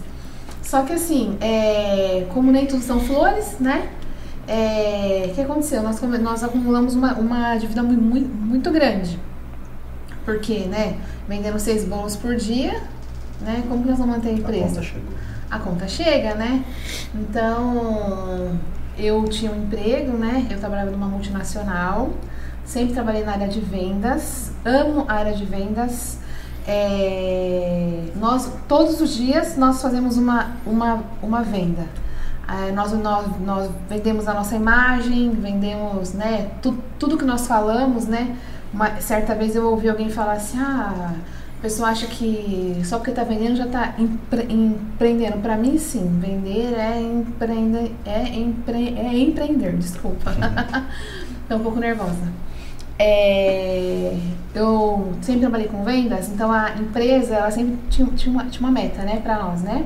[0.63, 3.89] Só que assim, é, como nem tudo são flores, né?
[4.47, 5.83] É, o que aconteceu?
[5.83, 9.19] Nós, nós acumulamos uma, uma dívida muito, muito, grande.
[10.25, 10.97] Porque, né?
[11.27, 12.81] Vendendo seis bolos por dia,
[13.41, 13.63] né?
[13.67, 14.67] Como que nós vamos manter a A empresa?
[14.67, 15.13] conta chegou.
[15.51, 16.63] a conta chega, né?
[17.13, 18.57] Então,
[18.97, 20.47] eu tinha um emprego, né?
[20.49, 22.11] Eu trabalhava numa multinacional,
[22.65, 26.17] sempre trabalhei na área de vendas, amo a área de vendas.
[26.67, 31.87] É, nós, todos os dias, nós fazemos uma, uma, uma venda.
[32.47, 36.51] É, nós, nós, nós vendemos a nossa imagem, vendemos, né?
[36.61, 38.35] Tu, tudo que nós falamos, né?
[38.73, 41.13] Uma, certa vez eu ouvi alguém falar assim, ah,
[41.57, 45.37] a pessoa acha que só porque está vendendo já está empre, empreendendo.
[45.37, 50.33] Para mim, sim, vender é empreender, é, empre, é empreender, desculpa.
[51.47, 52.31] Tô um pouco nervosa.
[52.99, 54.15] É,
[54.53, 58.71] eu sempre trabalhei com vendas, então a empresa ela sempre tinha, tinha, uma, tinha uma
[58.71, 59.85] meta, né, pra nós, né?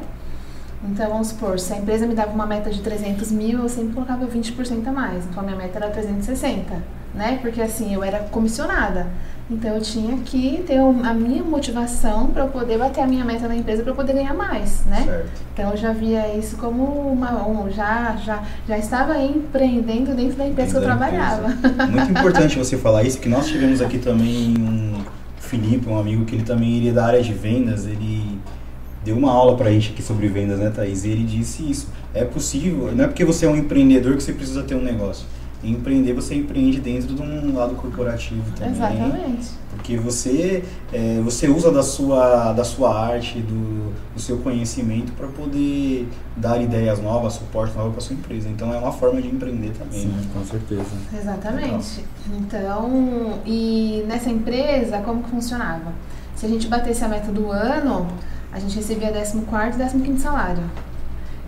[0.84, 3.94] Então vamos supor, se a empresa me dava uma meta de 300 mil, eu sempre
[3.94, 5.26] colocava 20% a mais.
[5.26, 6.84] Então a minha meta era 360,
[7.16, 7.40] né?
[7.42, 9.08] Porque assim, eu era comissionada.
[9.50, 13.48] Então eu tinha que ter a minha motivação para eu poder bater a minha meta
[13.48, 15.04] na empresa para eu poder ganhar mais, né?
[15.06, 15.30] Certo.
[15.54, 20.48] Então eu já via isso como uma um, já já já estava empreendendo dentro da
[20.48, 21.50] empresa que eu trabalhava.
[21.52, 21.88] empresa.
[21.88, 25.02] Muito importante você falar isso, que nós tivemos aqui também um
[25.40, 28.38] Felipe, um amigo que ele também iria da área de vendas, ele
[29.06, 31.06] deu uma aula pra gente aqui sobre vendas, né, Thaís?
[31.06, 31.88] E ele disse isso.
[32.14, 35.26] É possível, não é porque você é um empreendedor que você precisa ter um negócio.
[35.64, 38.74] Empreender, você empreende dentro de um lado corporativo também.
[38.74, 39.50] Exatamente.
[39.72, 45.28] Porque você, é, você usa da sua, da sua arte, do, do seu conhecimento para
[45.28, 48.48] poder dar ideias novas, suporte novo para sua empresa.
[48.50, 50.02] Então é uma forma de empreender também.
[50.02, 50.24] Sim, né?
[50.34, 50.96] com certeza.
[51.14, 52.04] Exatamente.
[52.32, 55.92] Então, e nessa empresa, como que funcionava?
[56.36, 58.08] Se a gente batesse a meta do ano,
[58.52, 60.64] a gente recebia 14 e 15 salário.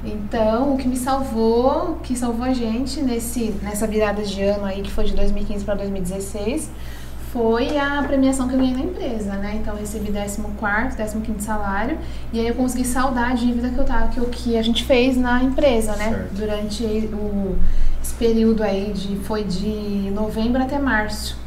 [0.03, 4.81] Então, o que me salvou, que salvou a gente nesse, nessa virada de ano aí,
[4.81, 6.69] que foi de 2015 para 2016,
[7.33, 9.59] foi a premiação que eu ganhei na empresa, né?
[9.61, 10.41] Então, eu recebi 14
[11.21, 11.97] 15 salário,
[12.33, 14.83] e aí eu consegui saldar a dívida que eu tava, que, eu, que a gente
[14.83, 16.09] fez na empresa, né?
[16.09, 16.33] Certo.
[16.33, 17.57] Durante o,
[18.01, 21.37] esse período aí, de, foi de novembro até março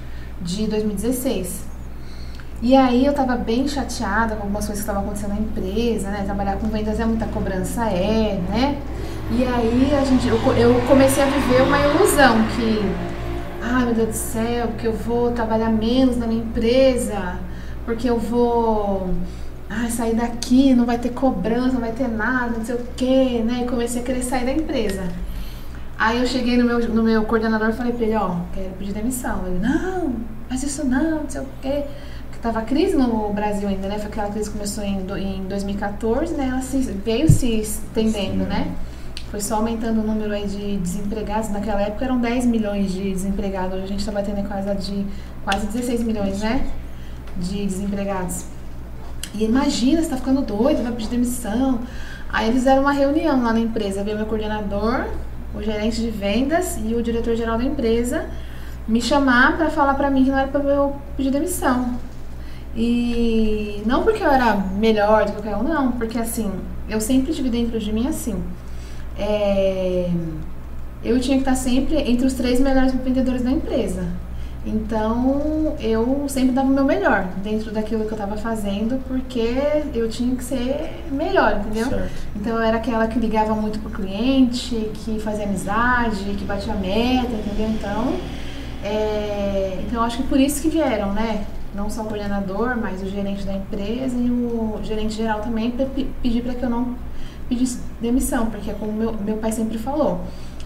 [0.40, 1.71] de 2016.
[2.62, 6.22] E aí eu tava bem chateada com algumas coisas que estavam acontecendo na empresa, né?
[6.24, 8.78] Trabalhar com vendas é muita cobrança, é, né?
[9.32, 12.80] E aí a gente, eu, eu comecei a viver uma ilusão que,
[13.60, 17.36] ai meu Deus do céu, que eu vou trabalhar menos na minha empresa,
[17.84, 19.10] porque eu vou
[19.68, 23.42] ai, sair daqui, não vai ter cobrança, não vai ter nada, não sei o quê,
[23.44, 23.62] né?
[23.64, 25.02] E comecei a querer sair da empresa.
[25.98, 28.92] Aí eu cheguei no meu, no meu coordenador e falei pra ele, ó, quero pedir
[28.92, 29.46] demissão.
[29.46, 30.14] Ele, não,
[30.48, 31.84] faz isso não, não sei o quê.
[32.42, 34.00] Tava crise no Brasil ainda, né?
[34.00, 36.48] Foi aquela crise que começou em, em 2014, né?
[36.50, 38.48] Ela se, veio se estendendo, Sim.
[38.48, 38.72] né?
[39.30, 41.50] Foi só aumentando o número aí de desempregados.
[41.50, 43.74] Naquela época eram 10 milhões de desempregados.
[43.74, 45.06] Hoje a gente tá batendo em quase, de,
[45.44, 46.66] quase 16 milhões, né?
[47.36, 48.44] De desempregados.
[49.34, 51.78] E imagina, você tá ficando doido, vai pedir demissão.
[52.28, 55.06] Aí eles fizeram uma reunião lá na empresa, veio meu coordenador,
[55.54, 58.26] o gerente de vendas e o diretor-geral da empresa
[58.88, 61.96] me chamar para falar para mim que não era para eu pedir demissão.
[62.74, 66.50] E não porque eu era melhor do que qualquer um, não, porque assim,
[66.88, 68.42] eu sempre tive dentro de mim assim.
[69.18, 70.10] é,
[71.04, 74.06] eu tinha que estar sempre entre os três melhores vendedores da empresa.
[74.64, 79.56] Então, eu sempre dava o meu melhor dentro daquilo que eu estava fazendo, porque
[79.92, 81.88] eu tinha que ser melhor, entendeu?
[81.88, 82.10] Certo.
[82.36, 87.32] Então, eu era aquela que ligava muito pro cliente, que fazia amizade, que batia meta,
[87.32, 87.70] entendeu?
[87.70, 88.14] Então,
[88.84, 91.44] é, então eu acho que por isso que vieram, né?
[91.74, 95.86] Não só o coordenador, mas o gerente da empresa e o gerente geral também para
[95.86, 96.94] pedir para que eu não
[97.48, 100.20] pedisse demissão, porque é como meu, meu pai sempre falou,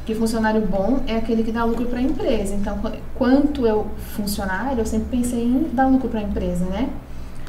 [0.04, 2.54] que funcionário bom é aquele que dá lucro para a empresa.
[2.54, 6.88] Então, qu- quanto eu funcionário, eu sempre pensei em dar lucro para a empresa, né?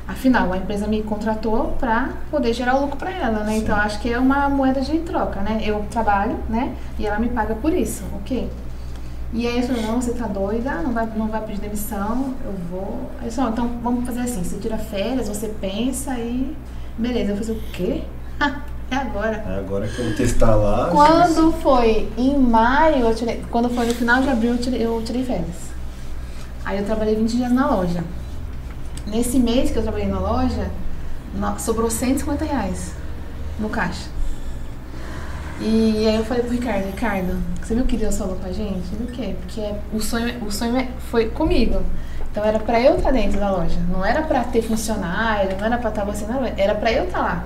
[0.07, 3.53] Afinal, a empresa me contratou para poder gerar lucro para ela, né?
[3.53, 3.57] Sim.
[3.59, 5.61] Então, acho que é uma moeda de troca, né?
[5.63, 6.73] Eu trabalho, né?
[6.97, 8.49] E ela me paga por isso, ok?
[9.33, 12.53] E aí ele falou, não, você tá doida, não vai, não vai pedir demissão, eu
[12.69, 13.11] vou.
[13.19, 16.55] Aí ele falou, então vamos fazer assim, você tira férias, você pensa e.
[16.97, 18.03] Beleza, eu falei, o quê?
[18.89, 19.43] é agora.
[19.47, 20.89] É Agora que eu vou testar lá.
[20.91, 25.01] Quando foi em maio, eu tirei, quando foi no final de abril, eu tirei, eu
[25.05, 25.67] tirei férias.
[26.63, 28.03] Aí eu trabalhei 20 dias na loja.
[29.05, 30.69] Nesse mês que eu trabalhei na loja,
[31.59, 32.93] sobrou 150 reais
[33.59, 34.16] no caixa.
[35.59, 38.83] E aí eu falei pro Ricardo, Ricardo, você viu que Deus falou pra gente?
[38.93, 39.35] Ele, o quê?
[39.41, 41.81] Porque o sonho, o sonho é- foi comigo.
[42.31, 43.79] Então era pra eu estar dentro da loja.
[43.91, 46.53] Não era pra ter funcionário, não era pra estar você na loja.
[46.57, 47.43] Era pra eu estar lá.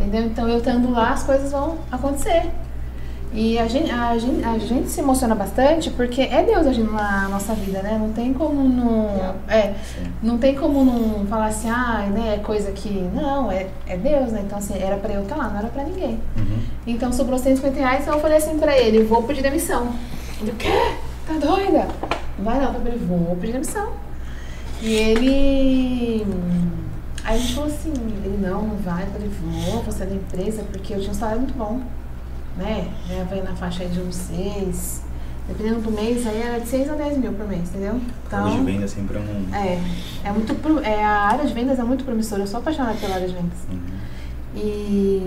[0.00, 0.22] Entendeu?
[0.24, 2.50] Então eu estando lá, as coisas vão acontecer.
[3.32, 7.28] E a gente, a, gente, a gente se emociona bastante porque é Deus agindo na
[7.28, 7.98] nossa vida, né?
[7.98, 9.34] Não tem como não.
[9.48, 9.74] É,
[10.22, 12.88] não tem como não falar assim, ah, né, é coisa que.
[13.12, 14.42] Não, é, é Deus, né?
[14.44, 16.18] Então, assim, era pra eu estar lá, não era pra ninguém.
[16.36, 16.58] Uhum.
[16.86, 19.92] Então sobrou 150 reais, então eu falei assim pra ele, vou pedir demissão.
[20.40, 20.96] Ele, o quê?
[21.26, 21.88] Tá doida?
[22.38, 23.92] Não vai não, eu falei, vou pedir demissão.
[24.80, 26.26] E ele.
[27.24, 27.92] Aí a gente falou assim,
[28.24, 31.14] ele não, não vai, eu falei, vou, vou sair da empresa, porque eu tinha um
[31.14, 31.80] salário muito bom.
[32.56, 32.88] Né?
[33.28, 35.04] Vai na faixa de uns 6.
[35.48, 38.00] Dependendo do mês, aí era de 6 a 10 mil por mês, entendeu?
[38.26, 39.54] Então, de venda sempre é um.
[39.54, 39.80] É,
[40.24, 40.52] é muito.
[40.56, 43.34] pro- É, a área de vendas é muito promissora, eu sou apaixonada pela área de
[43.34, 43.58] vendas.
[43.70, 43.80] Uhum.
[44.56, 45.22] E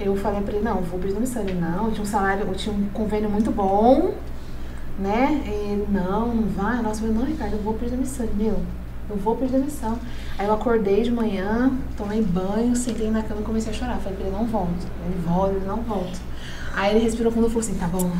[0.00, 1.42] eu falei pra ele, não, vou pedir demissão.
[1.42, 4.14] Ele, não, eu tinha um salário, eu tinha um convênio muito bom,
[4.98, 5.42] né?
[5.46, 6.76] E ele, não, não vai.
[6.80, 8.24] Nossa, eu falei, não, Ricardo, eu vou pedir demissão.
[8.24, 8.58] Ele, meu,
[9.08, 9.98] eu vou pedir demissão.
[10.38, 13.98] Aí eu acordei de manhã, tomei banho, sentei na cama e comecei a chorar.
[13.98, 14.86] Falei pra ele, não volto.
[15.04, 16.18] Ele volta, ele não volta.
[16.74, 18.10] Aí ele respirou fundo e falou assim, tá bom.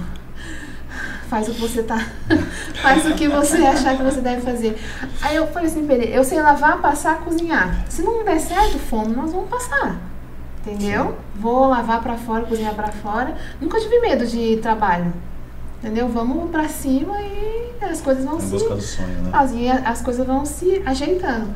[1.29, 1.99] Faz o que você tá.
[2.81, 4.79] Faz o que você achar que você deve fazer.
[5.23, 7.85] Aí eu falei assim pra ele, eu sei lavar, passar, cozinhar.
[7.89, 9.99] Se não der certo, fome, nós vamos passar.
[10.61, 11.17] Entendeu?
[11.35, 13.37] Vou lavar pra fora, cozinhar pra fora.
[13.61, 15.13] Nunca tive medo de trabalho.
[15.85, 16.09] Entendeu?
[16.09, 18.47] Vamos pra cima e as coisas vão Em se.
[18.47, 19.31] busca do sonho, né?
[19.35, 19.53] As,
[19.85, 21.51] as coisas vão se ajeitando.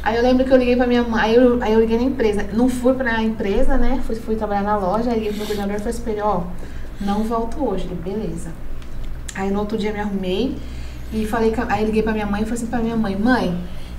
[0.00, 2.04] Aí eu lembro que eu liguei pra minha mãe, aí eu, aí eu liguei na
[2.04, 2.46] empresa.
[2.52, 4.00] Não fui pra empresa, né?
[4.06, 6.42] Fui, fui trabalhar na loja, aí liguei pro meu coordenador e falei assim ó,
[7.00, 7.86] não volto hoje.
[7.86, 8.50] Ele, beleza.
[9.34, 10.56] Aí no outro dia me arrumei
[11.12, 13.58] e falei, aí liguei pra minha mãe e falei assim pra minha mãe, mãe,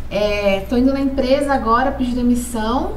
[0.09, 2.93] é, tô indo na empresa agora pedir demissão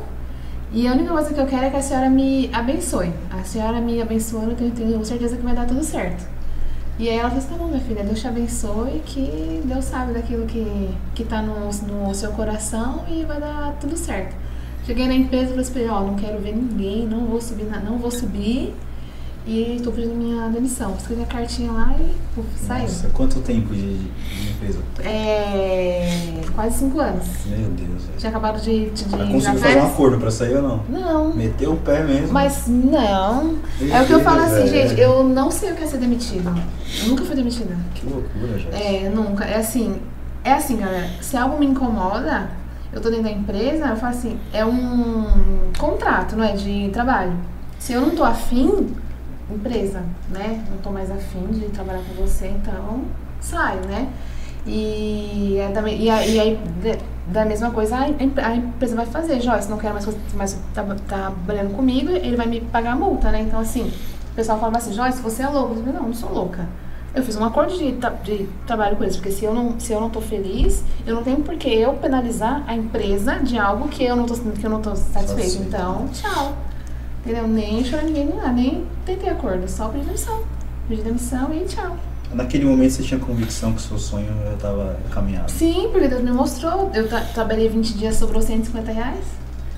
[0.73, 3.13] e a única coisa que eu quero é que a senhora me abençoe.
[3.33, 6.38] A senhora me abençoando, eu tenho, tenho certeza que vai dar tudo certo.
[6.99, 10.47] E aí ela assim, tá bom, minha filha, Deus te abençoe, que Deus sabe daquilo
[10.47, 14.35] que, que tá no, no seu coração e vai dar tudo certo.
[14.85, 17.79] Cheguei na empresa e falei assim, ó, não quero ver ninguém, não vou subir, na-
[17.79, 18.75] não vou subir
[19.49, 20.95] e tô pedindo minha demissão.
[20.99, 22.83] Escrevi a cartinha lá e puf, saiu.
[22.83, 24.79] Nossa, quanto tempo de, de empresa?
[25.03, 27.25] É, quase cinco anos.
[27.47, 28.03] Meu Deus.
[28.19, 30.85] Tinha acabado de, de, de conseguiu fazer um acordo pra sair ou não?
[30.89, 31.35] Não.
[31.35, 32.31] Meteu o pé mesmo.
[32.33, 33.57] Mas não.
[33.81, 34.89] Meu É o que eu falo assim, velho.
[34.89, 36.53] gente, eu não sei o que é ser demitida.
[37.03, 37.75] Eu nunca fui demitida.
[37.95, 38.75] Que loucura, gente.
[38.75, 39.45] É, nunca.
[39.47, 39.97] É assim,
[40.45, 41.09] é assim, galera.
[41.23, 42.51] Se algo me incomoda,
[42.93, 46.53] eu tô dentro da empresa, eu falo assim, é um contrato, não é?
[46.53, 47.33] De trabalho.
[47.79, 48.89] Se eu não tô afim,
[49.51, 50.65] empresa, né?
[50.71, 53.03] Não tô mais afim de trabalhar com você, então
[53.41, 54.09] saio, né?
[54.67, 56.61] E, é da, e, e aí,
[57.29, 60.83] da mesma coisa, a, em- a empresa vai fazer, Joyce, não quero mais, mais tá,
[60.83, 63.41] tá trabalhando comigo, ele vai me pagar a multa, né?
[63.41, 63.91] Então, assim,
[64.33, 65.75] o pessoal fala assim, Joyce, você é louca.
[65.75, 66.67] Eu falei, não, não sou louca.
[67.15, 67.93] Eu fiz um acordo de,
[68.25, 71.23] de trabalho com eles, porque se eu, não, se eu não tô feliz, eu não
[71.25, 74.71] tenho por que eu penalizar a empresa de algo que eu não tô, que eu
[74.71, 74.95] não tô.
[74.95, 75.65] Satisfeita.
[75.67, 76.55] Então, tchau.
[77.25, 77.47] Entendeu?
[77.49, 80.41] Nem chorar ninguém, nem nada, nem tentei acordo, só pedi demissão.
[80.89, 81.97] Pedi demissão e tchau.
[82.33, 85.51] Naquele momento você tinha convicção que o seu sonho já estava caminhado.
[85.51, 86.91] Sim, porque Deus me mostrou.
[86.95, 89.25] Eu tra- trabalhei 20 dias, sobrou 150 reais.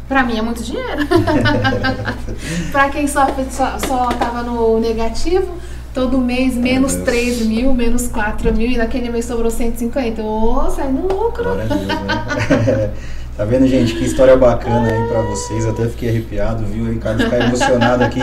[0.08, 1.06] Pra mim é muito dinheiro.
[2.72, 5.54] pra quem só, só, só tava no negativo,
[5.94, 7.04] todo mês menos Deus.
[7.04, 10.20] 3 mil, menos 4 mil, e naquele mês sobrou 150.
[10.22, 11.54] Ô, sai no lucro.
[11.54, 12.90] Deus, né?
[13.40, 13.94] tá vendo, gente?
[13.94, 15.64] Que história bacana aí pra vocês.
[15.64, 16.84] Até fiquei arrepiado, viu?
[16.84, 18.20] O Ricardo ficar emocionado aqui.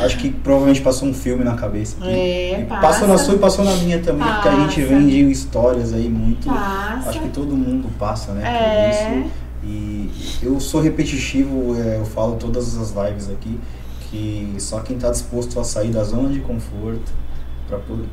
[0.00, 2.10] Acho que provavelmente passou um filme na cabeça aqui.
[2.10, 2.80] É, passa.
[2.80, 4.94] Passou na sua e passou na minha também, porque a gente Passa.
[4.94, 6.48] vende histórias aí muito.
[6.48, 7.10] Passa.
[7.10, 8.42] Acho que todo mundo passa, né?
[8.44, 9.10] É.
[9.12, 9.32] Por isso.
[9.62, 10.10] E
[10.42, 13.60] eu sou repetitivo, é, eu falo todas as lives aqui,
[14.10, 17.12] que só quem está disposto a sair da zona de conforto
[17.68, 18.06] para poder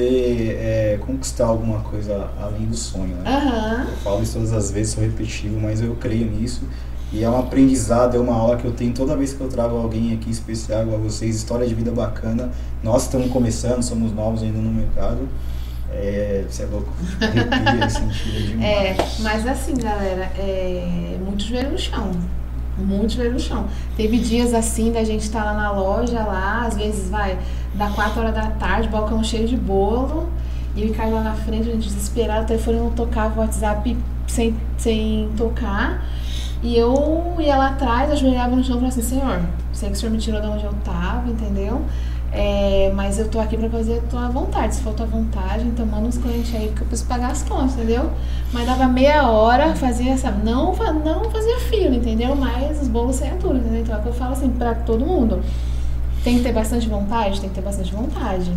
[0.00, 3.24] é, conquistar alguma coisa além do sonho, né?
[3.26, 3.86] Aham.
[3.88, 6.62] Eu falo isso todas as vezes, sou repetitivo, mas eu creio nisso.
[7.10, 9.76] E é um aprendizado, é uma aula que eu tenho toda vez que eu trago
[9.76, 12.50] alguém aqui especial a vocês, história de vida bacana.
[12.82, 15.26] Nós estamos começando, somos novos ainda no mercado.
[15.90, 18.62] É, você é louco, arrepia demais.
[18.62, 22.10] É, mas assim, galera, é muito joelho no chão.
[22.76, 23.66] Muito joelho no chão.
[23.96, 27.38] Teve dias assim da gente estar lá na loja, lá, às vezes vai,
[27.74, 30.28] da 4 horas da tarde, balcão cheio de bolo,
[30.74, 34.54] e o Ricardo lá na frente, gente desesperado, o telefone não tocava, o WhatsApp sem,
[34.76, 36.04] sem tocar.
[36.62, 39.40] E eu ia lá atrás, ajoelhava no chão e falava assim, Senhor,
[39.72, 41.82] sei que o Senhor me tirou de onde eu tava, entendeu?
[42.30, 44.74] É, mas eu tô aqui pra fazer a tua vontade.
[44.74, 47.42] Se for a tua vontade, então manda uns clientes aí que eu preciso pagar as
[47.42, 48.10] contas, entendeu?
[48.52, 50.44] Mas dava meia hora, fazia, sabe?
[50.44, 52.36] Não, não fazia fila, entendeu?
[52.36, 53.80] Mas os bolos saíam tudo, entendeu?
[53.80, 55.40] Então é o que eu falo assim pra todo mundo.
[56.24, 57.40] Tem que ter bastante vontade?
[57.40, 58.52] Tem que ter bastante vontade.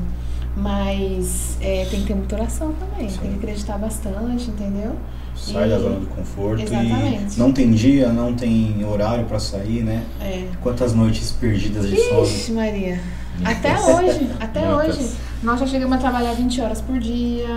[0.56, 3.10] Mas é, tem que ter muita oração também.
[3.10, 3.19] Sim.
[3.19, 4.95] Tem que acreditar bastante, entendeu?
[5.36, 7.36] Sai E- da zona de conforto Exatamente.
[7.36, 10.04] e não tem dia, não tem horário para sair, né?
[10.19, 10.45] É.
[10.62, 12.24] Quantas noites perdidas de sono.
[12.24, 13.00] Ixi, Maria.
[13.45, 14.97] Até hoje, até Muitas.
[14.97, 15.10] hoje.
[15.41, 17.47] Nós já chegamos a trabalhar 20 horas por dia,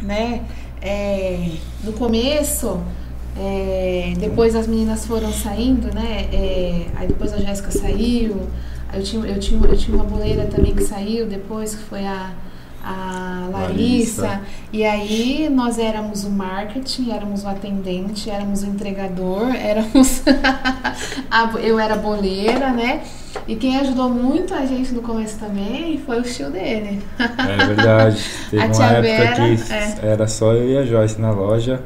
[0.00, 0.42] né?
[0.80, 1.50] É,
[1.82, 2.80] no começo,
[3.36, 6.28] é, depois as meninas foram saindo, né?
[6.32, 8.42] É, aí depois a Jéssica saiu,
[8.96, 12.30] eu tinha, eu, tinha, eu tinha uma boleira também que saiu depois, que foi a,
[12.84, 14.22] a Larissa.
[14.22, 14.40] Larissa.
[14.72, 20.22] E aí nós éramos o marketing, éramos o atendente, éramos o entregador, éramos.
[21.30, 23.02] a- eu era boleira, né?
[23.48, 27.02] E quem ajudou muito a gente no começo também foi o tio dele.
[27.18, 28.24] É verdade.
[28.50, 29.98] Teve A uma época Vera, que é.
[30.12, 31.82] era só eu e a Joyce na loja.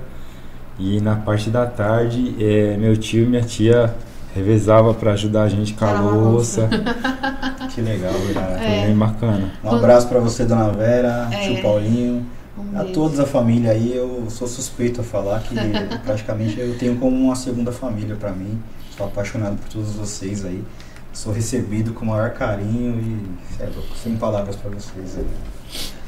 [0.79, 3.93] E na parte da tarde, é, meu tio e minha tia
[4.39, 6.69] revezava pra ajudar a gente com a louça.
[7.75, 8.59] Que legal, verdade.
[8.59, 9.53] Foi bem bacana.
[9.63, 11.47] Um abraço pra você, dona Vera, É.
[11.47, 12.27] tio Paulinho.
[12.59, 15.55] Um A todos a família aí, eu sou suspeito a falar que
[16.05, 18.59] praticamente eu tenho como uma segunda família pra mim.
[18.97, 20.65] Sou apaixonado por todos vocês aí.
[21.13, 25.27] Sou recebido com o maior carinho e é louco, sem palavras pra vocês aí.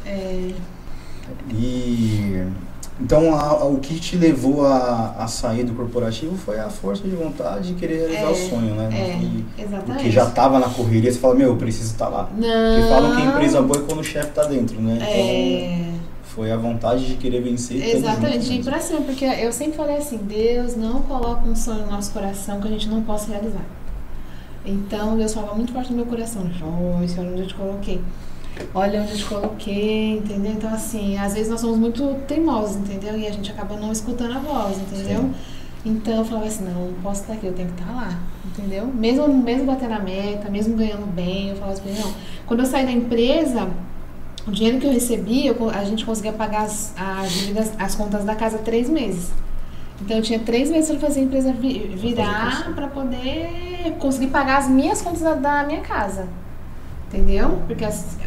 [0.06, 0.50] É,
[1.52, 2.44] E
[3.00, 7.02] então a- a- o que te levou a, a sair do corporativo foi a força
[7.02, 8.88] de vontade de querer realizar É, o sonho, né?
[8.92, 9.84] é, E- exatamente.
[9.92, 12.28] porque já tava na correria, você fala, meu, eu preciso estar lá.
[12.36, 12.40] Não.
[12.40, 14.94] Porque falam que a empresa boa é quando o chefe tá dentro, né?
[14.96, 15.90] Então É,
[16.24, 17.76] foi a vontade de querer vencer.
[17.78, 18.64] e exatamente, junto mesmo.
[18.70, 22.60] pra cima, porque eu sempre falei assim, Deus não coloca um sonho no nosso coração
[22.60, 23.64] que a gente não possa realizar.
[24.64, 28.00] Então Deus falava muito forte no meu coração, Joyce, olha onde eu te coloquei.
[28.74, 30.52] Olha onde eu te coloquei, entendeu?
[30.52, 33.18] Então assim, às vezes nós somos muito teimosos, entendeu?
[33.18, 35.20] E a gente acaba não escutando a voz, entendeu?
[35.22, 35.34] Sim.
[35.84, 38.86] Então eu falava assim, não, não posso estar aqui, eu tenho que estar lá, entendeu?
[38.86, 42.12] Mesmo, mesmo batendo a meta, mesmo ganhando bem, eu falava assim, não.
[42.46, 43.66] Quando eu saí da empresa,
[44.46, 48.24] o dinheiro que eu recebia, eu a gente conseguia pagar as, as dívidas, as contas
[48.24, 49.30] da casa três meses.
[50.02, 53.48] Então eu tinha três meses para fazer a empresa vi- virar para poder
[53.98, 56.26] conseguir pagar as minhas contas da, da minha casa.
[57.12, 57.60] Entendeu?
[57.66, 57.84] Porque,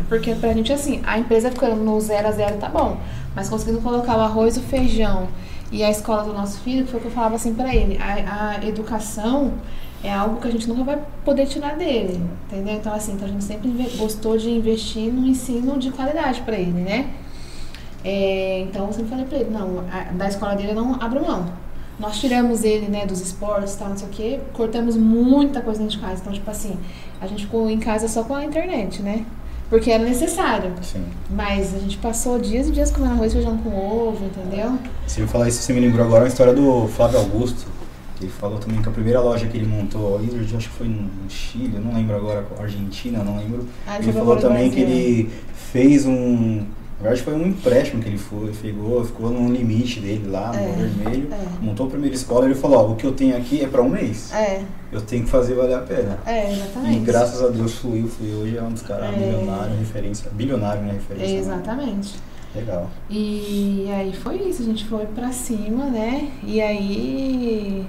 [0.09, 2.97] porque pra gente assim, a empresa ficando no zero a zero tá bom.
[3.33, 5.27] Mas conseguindo colocar o arroz, o feijão
[5.71, 7.97] e a escola do nosso filho, foi o que eu falava assim pra ele.
[7.97, 9.53] A, a educação
[10.03, 12.21] é algo que a gente nunca vai poder tirar dele.
[12.51, 12.75] Entendeu?
[12.75, 16.71] Então assim, então a gente sempre gostou de investir no ensino de qualidade pra ele,
[16.81, 17.09] né?
[18.03, 21.25] É, então eu sempre falei pra ele, não, a- da escola dele eu não abro
[21.25, 21.45] mão.
[21.99, 25.95] Nós tiramos ele, né, dos esportes tal, não sei o quê, cortamos muita coisa dentro
[25.95, 26.19] de casa.
[26.21, 26.75] Então, tipo assim,
[27.23, 29.25] a gente ficou em casa só com a internet, né?
[29.69, 30.71] Porque era necessário.
[30.81, 31.03] Sim.
[31.29, 34.77] Mas a gente passou dias e dias comendo arroz e feijão com ovo, entendeu?
[35.07, 37.65] Se eu falar isso, você me lembrou agora a história do Flávio Augusto.
[38.17, 41.09] que Ele falou também que a primeira loja que ele montou, acho que foi no
[41.29, 43.65] Chile, não lembro agora, Argentina, não lembro.
[43.87, 44.95] Aí Ele foi falou também que Brasil.
[44.95, 45.29] ele
[45.71, 46.63] fez um.
[47.03, 50.57] Na verdade foi um empréstimo que ele foi, pegou, ficou no limite dele lá, no
[50.59, 51.37] É, vermelho, é.
[51.61, 53.81] montou a primeira escola e ele falou, ó, o que eu tenho aqui é para
[53.81, 54.31] um mês.
[54.33, 56.17] É, Eu tenho que fazer valer a pena.
[56.25, 56.97] é, exatamente.
[56.97, 58.37] E graças a Deus fluiu, fluiu.
[58.39, 59.17] Hoje é um dos caras É.
[59.17, 60.31] milionário, referência.
[60.31, 60.93] Bilionário, né?
[60.93, 61.33] Referência.
[61.33, 61.39] né?
[61.39, 62.15] Exatamente.
[62.55, 62.89] Legal.
[63.09, 66.31] E aí foi isso, a gente foi pra cima, né?
[66.43, 67.85] E aí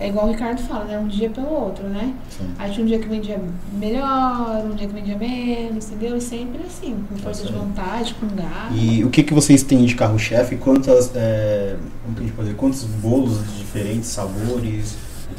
[0.00, 0.98] é igual o Ricardo fala, né?
[0.98, 2.14] Um dia pelo outro, né?
[2.30, 2.50] Sim.
[2.58, 3.38] Aí tinha um dia que vendia
[3.74, 6.16] melhor, um dia que vendia menos, entendeu?
[6.16, 8.74] E sempre assim, com força de vontade, com garra.
[8.74, 10.56] E o que, que vocês têm de carro-chefe?
[10.56, 14.96] Quantas, é, como que a gente pode dizer, quantos bolos de diferentes sabores?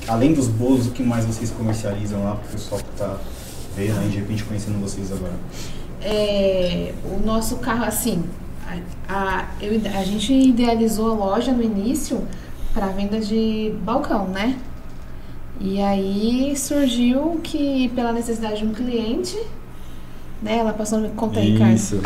[0.07, 3.17] Além dos bolos, o que mais vocês comercializam lá para o pessoal que está
[3.75, 5.33] vendo aí, de repente conhecendo vocês agora?
[6.03, 8.23] É, o nosso carro, assim,
[8.67, 8.77] a,
[9.09, 12.21] a, eu a gente idealizou a loja no início
[12.73, 14.57] para venda de balcão, né?
[15.59, 19.37] E aí surgiu que, pela necessidade de um cliente,
[20.41, 20.57] né?
[20.57, 21.73] Ela passou no conta Ricardo.
[21.73, 22.01] Isso.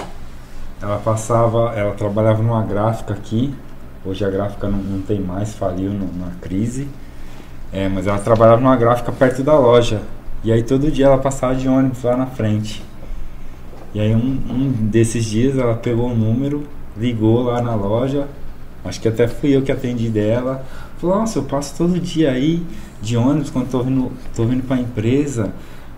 [0.82, 3.54] Ela passava, ela trabalhava numa gráfica aqui.
[4.06, 6.88] Hoje a gráfica não, não tem mais, faliu no- na crise.
[7.72, 10.02] É, mas ela trabalhava numa gráfica perto da loja.
[10.44, 12.84] E aí todo dia ela passava de ônibus lá na frente.
[13.94, 18.28] E aí um, um desses dias ela pegou o número, ligou lá na loja.
[18.86, 20.64] Acho que até fui eu que atendi dela.
[20.98, 22.64] Falou, nossa, eu passo todo dia aí
[23.02, 25.52] de ônibus quando tô vindo, tô vindo pra empresa.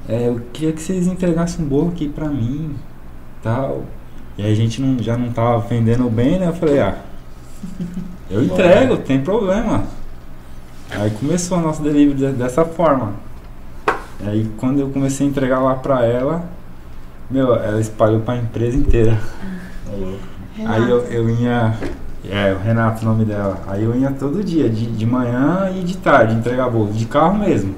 [0.07, 2.75] É, eu queria que vocês entregassem um bolo aqui pra mim.
[3.43, 3.83] Tal.
[4.37, 6.47] E aí a gente não, já não tava vendendo bem, né?
[6.47, 6.97] Eu falei, ah,
[8.29, 9.83] eu entrego, tem problema.
[10.89, 13.13] Aí começou o nosso delivery de- dessa forma.
[14.23, 16.43] E aí quando eu comecei a entregar lá pra ela,
[17.29, 19.19] meu, ela espalhou pra empresa inteira.
[20.65, 21.73] Aí eu, eu ia.
[22.29, 23.61] É, o Renato, o nome dela.
[23.67, 26.91] Aí eu ia todo dia, de, de manhã e de tarde, entregar bolo.
[26.91, 27.75] De carro mesmo.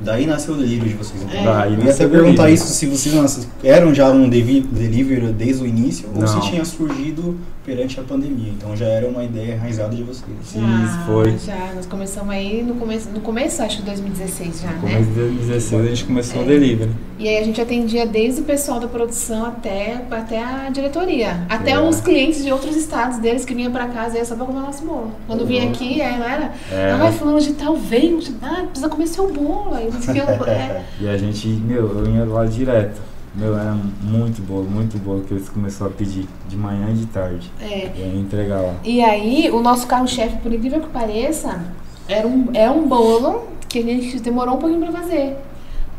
[0.00, 1.40] Daí nasceu o delivery de vocês, então.
[1.40, 1.44] É.
[1.44, 2.54] Daí Eu ia até perguntar delivery.
[2.54, 6.26] isso, se vocês eram já um delivery desde o início ou Não.
[6.26, 8.50] se tinha surgido perante a pandemia.
[8.50, 10.28] Então já era uma ideia enraizada de vocês.
[10.44, 10.60] Sim.
[10.84, 11.38] Isso, foi.
[11.38, 14.80] Já, nós começamos aí no começo, no começo acho que 2016 já, No né?
[14.80, 16.44] começo de 2016 a gente começou É.
[16.44, 16.90] o delivery.
[17.18, 21.46] E aí a gente atendia desde o pessoal da produção até, até a diretoria.
[21.48, 21.78] Até É.
[21.80, 24.60] uns clientes de outros estados deles que vinham pra casa e ia só pra comer
[24.60, 25.12] nosso bolo.
[25.28, 25.70] Quando vinha Uhum.
[25.70, 26.90] aqui, aí ela era, É.
[27.00, 29.74] ai, fulano de tal veio, ah, precisa comer seu bolo.
[29.74, 33.00] Aí eu, é, E a gente, meu, eu ia lá direto.
[33.34, 36.28] Meu, era muito bolo, muito bolo que eles começaram a pedir.
[36.48, 37.50] De manhã e de tarde.
[37.60, 37.90] é.
[37.96, 38.74] E aí entregar lá.
[38.84, 41.64] E aí, o nosso carro-chefe, por incrível que pareça,
[42.06, 45.38] era um, é um bolo que a gente demorou um pouquinho pra fazer.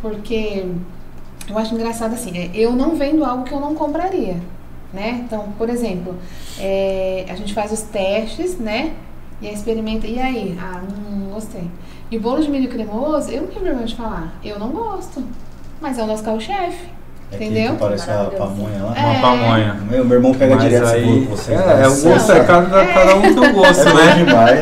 [0.01, 0.65] Porque
[1.49, 4.38] eu acho engraçado assim, é, eu não vendo algo que eu não compraria.
[4.93, 5.23] Né?
[5.25, 6.15] Então, por exemplo,
[6.59, 8.93] é, a gente faz os testes, né?
[9.41, 10.05] E aí experimenta.
[10.05, 10.55] E aí?
[10.61, 11.67] Ah, não gostei.
[12.11, 14.36] E o bolo de milho cremoso, eu não tenho vergonha de falar.
[14.43, 15.23] Eu não gosto.
[15.81, 16.89] Mas é o nosso carro-chefe.
[17.34, 17.73] É Entendeu?
[17.73, 18.93] Que parece a pamonha lá.
[18.97, 19.05] É.
[19.05, 19.73] Uma pamonha.
[19.89, 21.59] Meu, meu irmão pega Mas direto esse aí, vocês.
[21.59, 21.84] é, né?
[21.84, 24.15] é o gosto, é cada, cada um tem um gosto, é né?
[24.25, 24.59] demais,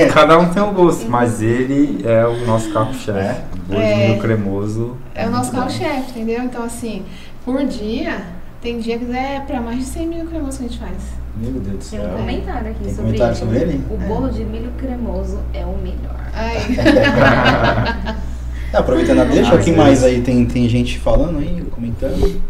[0.00, 0.06] é.
[0.12, 3.18] Cada um tem um gosto, mas ele é o nosso carro-chefe.
[3.18, 3.42] É?
[3.54, 4.08] O bolo de É.
[4.08, 4.96] milho cremoso.
[5.14, 6.42] É o nosso carro-chefe, entendeu?
[6.42, 7.04] Então, assim,
[7.44, 8.16] por dia,
[8.60, 11.18] tem dia que é pra mais de 100 mil cremosos que a gente faz.
[11.36, 12.12] Meu Deus do Tem um céu.
[12.16, 13.38] comentário aqui Tem sobre comentário ele.
[13.38, 13.84] sobre ele?
[13.90, 16.18] O bolo de milho cremoso é o melhor.
[16.34, 16.58] Ai.
[18.70, 19.76] Tá, aproveitando a deixa, o que vezes.
[19.76, 20.22] mais aí?
[20.22, 22.42] Tem, tem gente falando aí, comentando?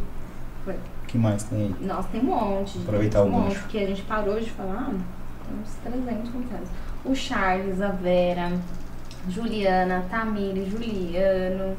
[0.66, 1.74] O que mais tem aí?
[1.80, 2.78] Nossa, tem um monte.
[2.78, 3.68] Aproveitar o um monte, gancho.
[3.68, 4.86] que a gente parou de falar.
[4.86, 6.68] Tem uns 300 comentários.
[7.04, 8.52] O Charles, a Vera,
[9.28, 11.76] Juliana, Tamires, Juliano.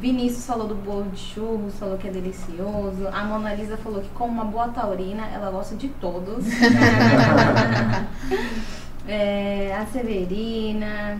[0.00, 3.06] Vinícius falou do bolo de churros, falou que é delicioso.
[3.12, 6.44] A Mona Lisa falou que, como uma boa taurina, ela gosta de todos.
[9.08, 11.18] É, a Severina.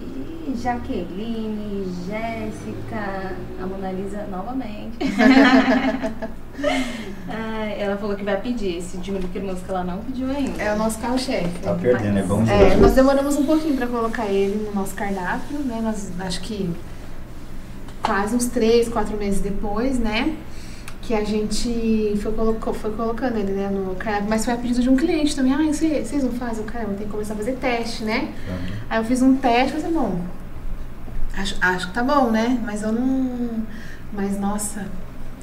[0.00, 4.96] E Jaqueline, Jéssica, a Mona Lisa novamente.
[7.28, 9.10] Ai, ela falou que vai pedir esse de
[9.62, 10.62] que ela não pediu ainda.
[10.62, 11.58] É o nosso carro-chefe.
[11.62, 12.80] Tá perdendo, é bom É, demais.
[12.80, 15.80] nós demoramos um pouquinho pra colocar ele no nosso cardápio, né?
[15.82, 16.70] Nós acho que
[18.02, 20.34] quase uns três, quatro meses depois, né?
[21.08, 24.82] Que a gente foi, colocou, foi colocando ele né, no cardápio, mas foi a pedido
[24.82, 25.54] de um cliente também.
[25.54, 26.66] Ah, vocês vocês não fazem?
[26.66, 28.34] Caramba, tem que começar a fazer teste, né?
[28.90, 30.20] Aí eu fiz um teste e falei, bom,
[31.34, 32.60] acho, acho que tá bom, né?
[32.62, 33.64] Mas eu não.
[34.12, 34.84] Mas nossa,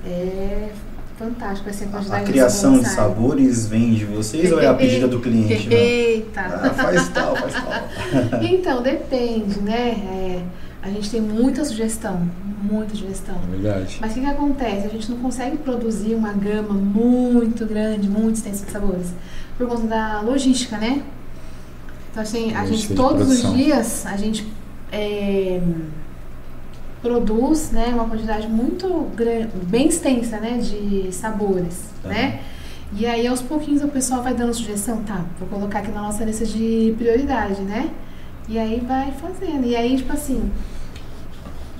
[0.05, 0.69] é
[1.17, 5.19] fantástico assim, a A, criação de sabores vem de vocês ou é a pedida do
[5.19, 5.67] cliente?
[5.67, 5.75] né?
[5.75, 6.41] Eita!
[6.41, 8.39] Ah, faz tal, faz tal.
[8.43, 9.97] Então, depende, né?
[10.11, 10.41] É,
[10.85, 12.29] a gente tem muita sugestão,
[12.61, 13.35] muita sugestão.
[13.47, 13.97] É verdade.
[13.99, 14.85] Mas o que, que acontece?
[14.85, 19.07] A gente não consegue produzir uma gama muito grande, muito extensa de sabores,
[19.57, 21.01] por conta da logística, né?
[22.11, 24.47] Então, assim, a gente, todos os dias, a gente
[24.91, 25.59] é,
[27.01, 30.57] produz né, uma quantidade muito grande, bem extensa, né?
[30.59, 32.09] De sabores, Tá.
[32.09, 32.41] né?
[32.97, 35.25] E aí, aos pouquinhos, o pessoal vai dando sugestão, tá?
[35.39, 37.89] Vou colocar aqui na nossa lista de prioridade, né?
[38.47, 39.65] E aí vai fazendo.
[39.65, 40.49] E aí, tipo assim,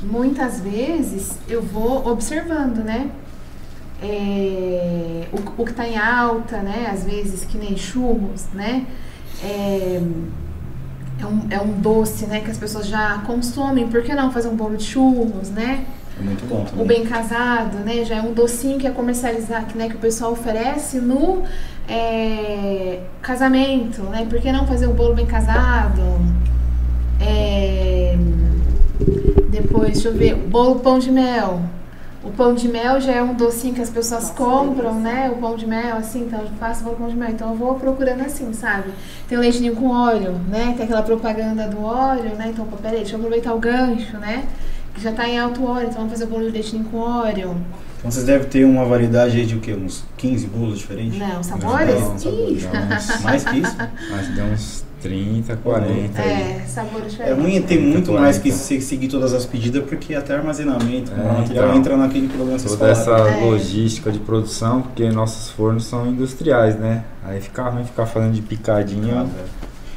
[0.05, 3.09] muitas vezes eu vou observando, né?
[4.01, 6.89] É, o, o que tá em alta, né?
[6.91, 8.85] Às vezes, que nem churros, né?
[9.43, 10.01] É,
[11.19, 12.41] é, um, é um doce, né?
[12.41, 13.87] Que as pessoas já consomem.
[13.87, 15.85] Por que não fazer um bolo de churros, né?
[16.17, 16.83] É muito bom também.
[16.83, 18.05] O bem casado, né?
[18.05, 21.43] Já é um docinho que é comercializado, que, né, que o pessoal oferece no
[21.87, 24.25] é, casamento, né?
[24.29, 26.01] Por que não fazer o bolo bem casado?
[27.19, 27.94] É,
[29.55, 31.61] depois, deixa eu ver, bolo pão de mel.
[32.23, 35.31] O pão de mel já é um docinho que as pessoas Nossa, compram, né?
[35.31, 37.29] O pão de mel, assim, então eu faço bolo pão de mel.
[37.29, 38.89] Então eu vou procurando assim, sabe?
[39.27, 40.73] Tem o leitinho com óleo, né?
[40.75, 42.47] Tem aquela propaganda do óleo, né?
[42.49, 44.43] Então, pô, peraí, deixa eu aproveitar o gancho, né?
[44.95, 47.55] Que já tá em alto óleo, então vamos fazer o bolo de leitinho com óleo.
[47.99, 49.73] Então vocês devem ter uma variedade aí de o quê?
[49.73, 51.19] Uns 15 bolos diferentes?
[51.19, 51.99] Não, sabores?
[51.99, 53.23] Não, sabores, Ih, não.
[53.23, 53.75] Mais que isso?
[54.25, 56.27] Que deu uns 30, 40 aí.
[56.29, 57.43] É, sabores É diferentes.
[57.43, 61.11] ruim ter Muito muito bom, mais que se- seguir todas as pedidas, porque até armazenamento,
[61.11, 61.75] É, material então.
[61.77, 63.27] entra naquele problema Toda essa falaram.
[63.37, 63.45] É.
[63.45, 67.03] logística de produção, porque nossos fornos são industriais, né?
[67.23, 69.01] Aí fica ruim ficar fazendo de Ah, picadinho.
[69.07, 69.29] velho.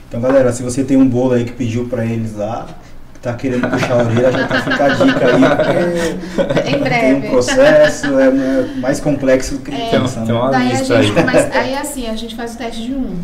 [0.09, 2.66] Então, galera, se você tem um bolo aí que pediu pra eles lá,
[3.12, 6.76] que tá querendo puxar a orelha, já tá fica a dica aí, porque Em tem
[6.76, 7.28] um breve.
[7.28, 9.90] processo, é, é mais complexo do que É.
[9.90, 10.48] pensa, Tem né?
[10.50, 11.12] Daí a gente aí.
[11.12, 11.59] começa.
[11.59, 13.16] Aí assim, a gente faz o teste de um.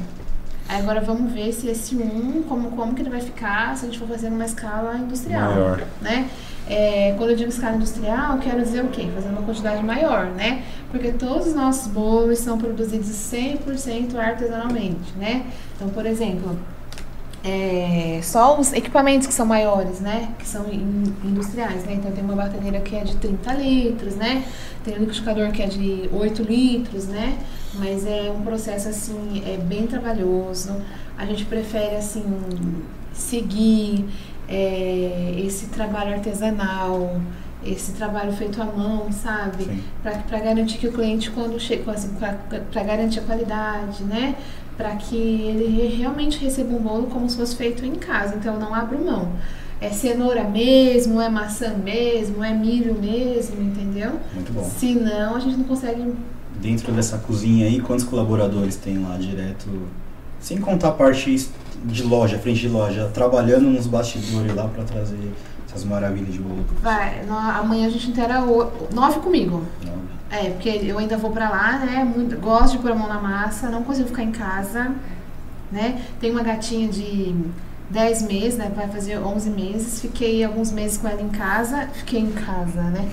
[0.77, 3.99] Agora vamos ver se esse um, como, como que ele vai ficar se a gente
[3.99, 5.53] for fazer numa escala industrial.
[5.53, 5.83] Maior.
[6.01, 6.29] Né?
[6.68, 9.07] É, quando eu digo escala industrial, eu quero dizer o quê?
[9.14, 10.62] Fazer uma quantidade maior, né?
[10.91, 15.45] Porque todos os nossos bolos são produzidos 100% artesanalmente, né?
[15.77, 16.59] Então, por exemplo,
[17.45, 20.31] é, só os equipamentos que são maiores, né?
[20.39, 21.95] Que são in- industriais, né?
[21.95, 24.45] Então tem uma batedeira que é de 30 litros, né?
[24.83, 27.37] Tem um liquidificador que é de 8 litros, né?
[27.79, 30.75] Mas é um processo assim, é bem trabalhoso.
[31.18, 32.25] A gente prefere assim
[33.12, 34.05] seguir
[34.49, 37.20] é, esse trabalho artesanal,
[37.64, 39.83] esse trabalho feito à mão, sabe?
[40.03, 42.11] Para garantir que o cliente quando chega assim,
[42.70, 44.37] para garantir a qualidade, né?
[44.77, 48.35] Para que ele re- realmente receba um bolo como se fosse feito em casa.
[48.37, 49.33] Então eu não abro mão.
[49.81, 54.12] É cenoura mesmo, é maçã mesmo, é milho mesmo, entendeu?
[54.33, 54.62] Muito bom.
[54.64, 56.12] Senão a gente não consegue.
[56.65, 59.67] Dentro dessa cozinha aí, quantos colaboradores tem lá direto?
[60.41, 61.47] Sem contar a parte
[61.85, 65.31] de loja, frente de loja, trabalhando nos bastidores lá pra trazer
[65.69, 66.65] essas maravilhas de bolo.
[66.83, 69.62] Vai, amanhã a gente inteira o- nove comigo.
[69.85, 69.93] Não.
[70.31, 72.03] É, porque eu ainda vou pra lá, né?
[72.03, 74.91] Muito, gosto de pôr a mão na massa, não consigo ficar em casa,
[75.71, 76.01] né?
[76.19, 77.35] Tem uma gatinha de
[77.91, 78.72] 10 meses, né?
[78.74, 80.01] Vai fazer 11 meses.
[80.01, 81.89] Fiquei alguns meses com ela em casa.
[81.93, 83.09] Fiquei em casa, né?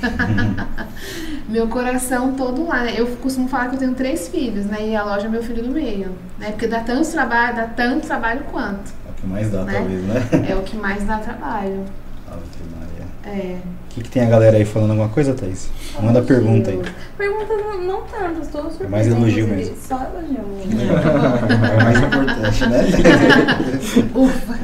[1.47, 2.84] meu coração todo lá.
[2.84, 2.93] né?
[2.97, 4.88] Eu costumo falar que eu tenho três filhos, né?
[4.89, 6.51] E a loja é meu filho do meio, né?
[6.51, 8.91] Porque dá tanto trabalho, dá tanto trabalho quanto.
[9.07, 9.74] É o que mais dá, Né?
[9.74, 10.49] talvez, né?
[10.49, 11.86] É o que mais dá trabalho.
[12.28, 12.39] Ave
[12.72, 12.91] Maria.
[13.24, 13.57] É.
[13.91, 15.69] O que, que tem a galera aí falando alguma coisa, Thaís?
[16.01, 16.82] Manda a pergunta aí.
[17.17, 18.86] Perguntas não, não tantas, tô surpresa.
[18.86, 19.76] É mais elogio mesmo.
[19.88, 20.91] Só elogio mesmo.
[20.91, 22.82] É o mais importante, né?
[24.15, 24.59] Ufa.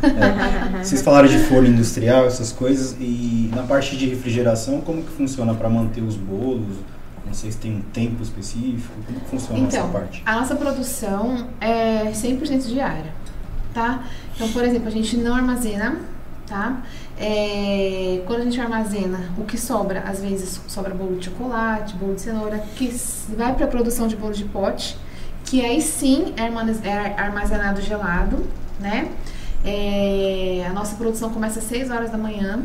[0.79, 0.83] É.
[0.83, 5.53] Vocês falaram de forno industrial, essas coisas, e na parte de refrigeração, como que funciona
[5.53, 6.77] para manter os bolos?
[7.25, 10.23] Não sei se tem um tempo específico, como que funciona Então, essa parte?
[10.25, 13.11] a nossa produção é 100% diária,
[13.73, 14.03] tá?
[14.33, 15.97] Então, por exemplo, a gente não armazena,
[16.47, 16.81] tá?
[17.19, 22.15] É, quando a gente armazena, o que sobra, às vezes sobra bolo de chocolate, bolo
[22.15, 22.87] de cenoura, que
[23.35, 24.97] vai para a produção de bolo de pote,
[25.43, 26.47] que aí sim é
[26.87, 28.45] é armazenado gelado,
[28.79, 29.11] né?
[29.65, 32.61] É, a nossa produção começa às 6 horas da manhã.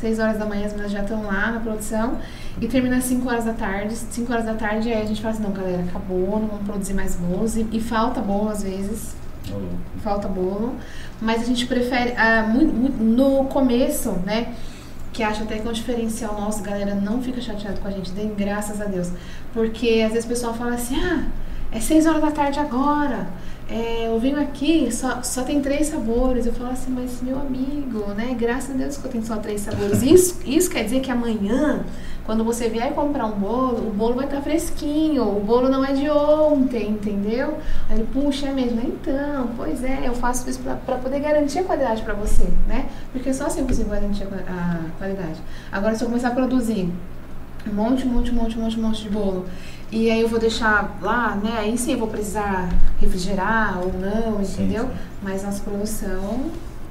[0.00, 2.18] 6 horas da manhã as meninas já estão lá na produção
[2.60, 3.94] e termina às 5 horas da tarde.
[3.96, 6.94] 5 horas da tarde aí a gente fala assim, não, galera, acabou, não vamos produzir
[6.94, 7.56] mais bolos.
[7.56, 9.14] E, e falta bolo às vezes.
[10.02, 10.74] Falta bolo.
[11.20, 14.52] Mas a gente prefere, ah, mu- mu- no começo, né,
[15.12, 18.10] que acho até que é um diferencial nosso, galera, não fica chateado com a gente,
[18.12, 19.08] deem graças a Deus.
[19.52, 21.24] Porque às vezes o pessoal fala assim, ah,
[21.72, 23.26] é 6 horas da tarde agora.
[23.68, 26.46] É, eu venho aqui, só, só tem três sabores.
[26.46, 28.36] Eu falo assim, mas meu amigo, né?
[28.38, 30.02] Graças a Deus que eu tenho só três sabores.
[30.04, 31.84] Isso, isso quer dizer que amanhã,
[32.26, 35.22] quando você vier comprar um bolo, o bolo vai estar fresquinho.
[35.22, 37.58] O bolo não é de ontem, entendeu?
[37.88, 38.80] Aí ele, puxa, é mesmo?
[38.82, 42.86] Então, pois é, eu faço isso pra poder garantir a qualidade pra você, né?
[43.12, 45.40] Porque só assim eu consigo garantir a, qua- a qualidade.
[45.70, 46.92] Agora, se eu começar a produzir
[47.70, 49.46] um monte, um monte, um monte, um monte, um monte de bolo.
[49.90, 51.58] E aí eu vou deixar lá, né?
[51.58, 52.68] Aí sim eu vou precisar
[53.00, 54.84] refrigerar ou não, Sim, entendeu?
[54.84, 54.90] sim.
[55.22, 56.46] Mas nossa produção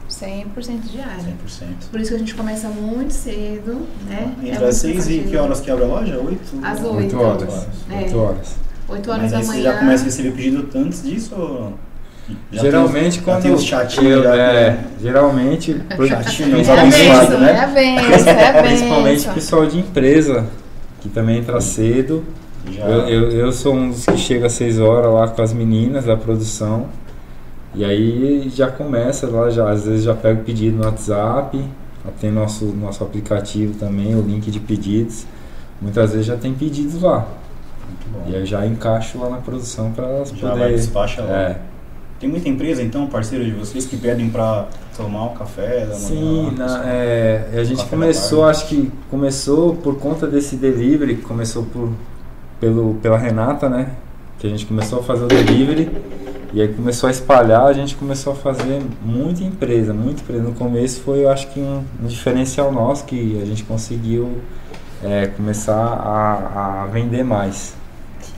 [0.09, 1.33] 100% diária.
[1.45, 1.89] 100%.
[1.91, 4.33] Por isso que a gente começa muito cedo, né?
[4.37, 6.17] Entre muito as 6 e que horas que abre a loja?
[6.19, 6.39] 8?
[6.63, 7.19] Às Oito Oito.
[7.19, 7.67] horas.
[7.89, 7.97] É.
[7.97, 8.55] Oito horas.
[8.87, 9.63] 8 horas Mas da aí você manhã.
[9.63, 11.73] já começa a receber pedido antes disso ou...
[12.51, 14.85] Já geralmente tem, quando já tem os chatinhos eu, já, é, né?
[14.99, 17.51] geralmente Chatinho, os É a abençoados, benção, né?
[17.51, 20.47] é a benção, é principalmente pessoal de empresa
[21.01, 22.23] que também entra cedo.
[22.67, 26.05] Eu, eu, eu sou um dos que chega às 6 horas lá com as meninas
[26.05, 26.87] da produção.
[27.75, 31.59] E aí já começa lá, já, às vezes já pego pedido no WhatsApp,
[32.21, 35.25] tem nosso, nosso aplicativo também, o link de pedidos.
[35.81, 37.27] Muitas vezes já tem pedidos lá.
[38.27, 40.75] E aí já encaixo lá na produção para elas Já poderem.
[40.75, 41.35] despacha lá.
[41.37, 41.57] É.
[42.19, 45.95] Tem muita empresa, então, parceiro de vocês, que pedem pra tomar o café da manhã?
[45.97, 51.63] Sim, lá, na- é, a gente começou, acho que começou por conta desse delivery, começou
[51.63, 51.89] por,
[52.59, 53.89] pelo, pela Renata, né?
[54.39, 55.91] Que a gente começou a fazer o delivery
[56.55, 60.41] e aí começou a espalhar, a gente começou a fazer muita empresa, muita empresa.
[60.43, 64.37] No começo foi, eu acho que um, um diferencial nosso que a gente conseguiu
[65.03, 67.75] é, começar a, a vender mais.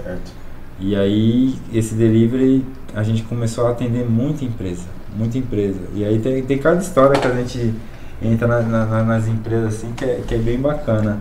[0.03, 0.31] Certo.
[0.79, 2.65] E aí, esse delivery,
[2.95, 5.79] a gente começou a atender muita empresa, muita empresa.
[5.93, 7.71] E aí tem, tem cada história que a gente
[8.19, 11.19] entra na- na- na- nas empresas assim, que é, que é bem bacana.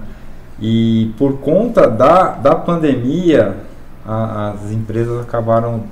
[0.58, 3.54] E por conta da, da pandemia,
[4.06, 5.84] a- as empresas acabaram,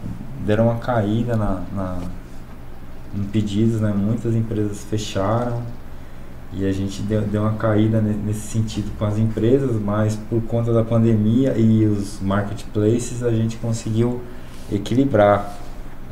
[0.47, 1.99] deram uma caída na, na,
[3.17, 3.93] em pedidos, né?
[3.97, 5.63] Muitas empresas fecharam.
[6.57, 10.41] E a gente deu, deu uma caída ne- nesse sentido com as empresas, mas por
[10.43, 14.21] conta da pandemia e os marketplaces a gente conseguiu
[14.71, 15.59] equilibrar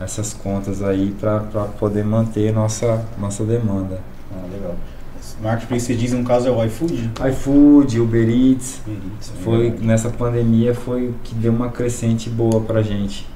[0.01, 1.39] essas contas aí para
[1.79, 4.01] poder manter nossa, nossa demanda.
[4.33, 4.75] Ah, legal.
[5.41, 7.11] Marketplace, você diz, no caso, é o iFood?
[7.31, 8.81] iFood, Uber Eats,
[9.21, 9.87] Isso, foi verdade.
[9.87, 13.27] nessa pandemia foi o que deu uma crescente boa pra gente.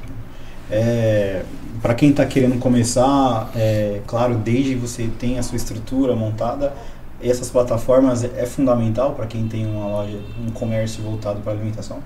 [0.71, 1.43] É,
[1.83, 6.73] para quem está querendo começar, é, claro, desde você tem a sua estrutura montada,
[7.23, 11.99] essas plataformas é, é fundamental para quem tem uma loja, um comércio voltado para alimentação.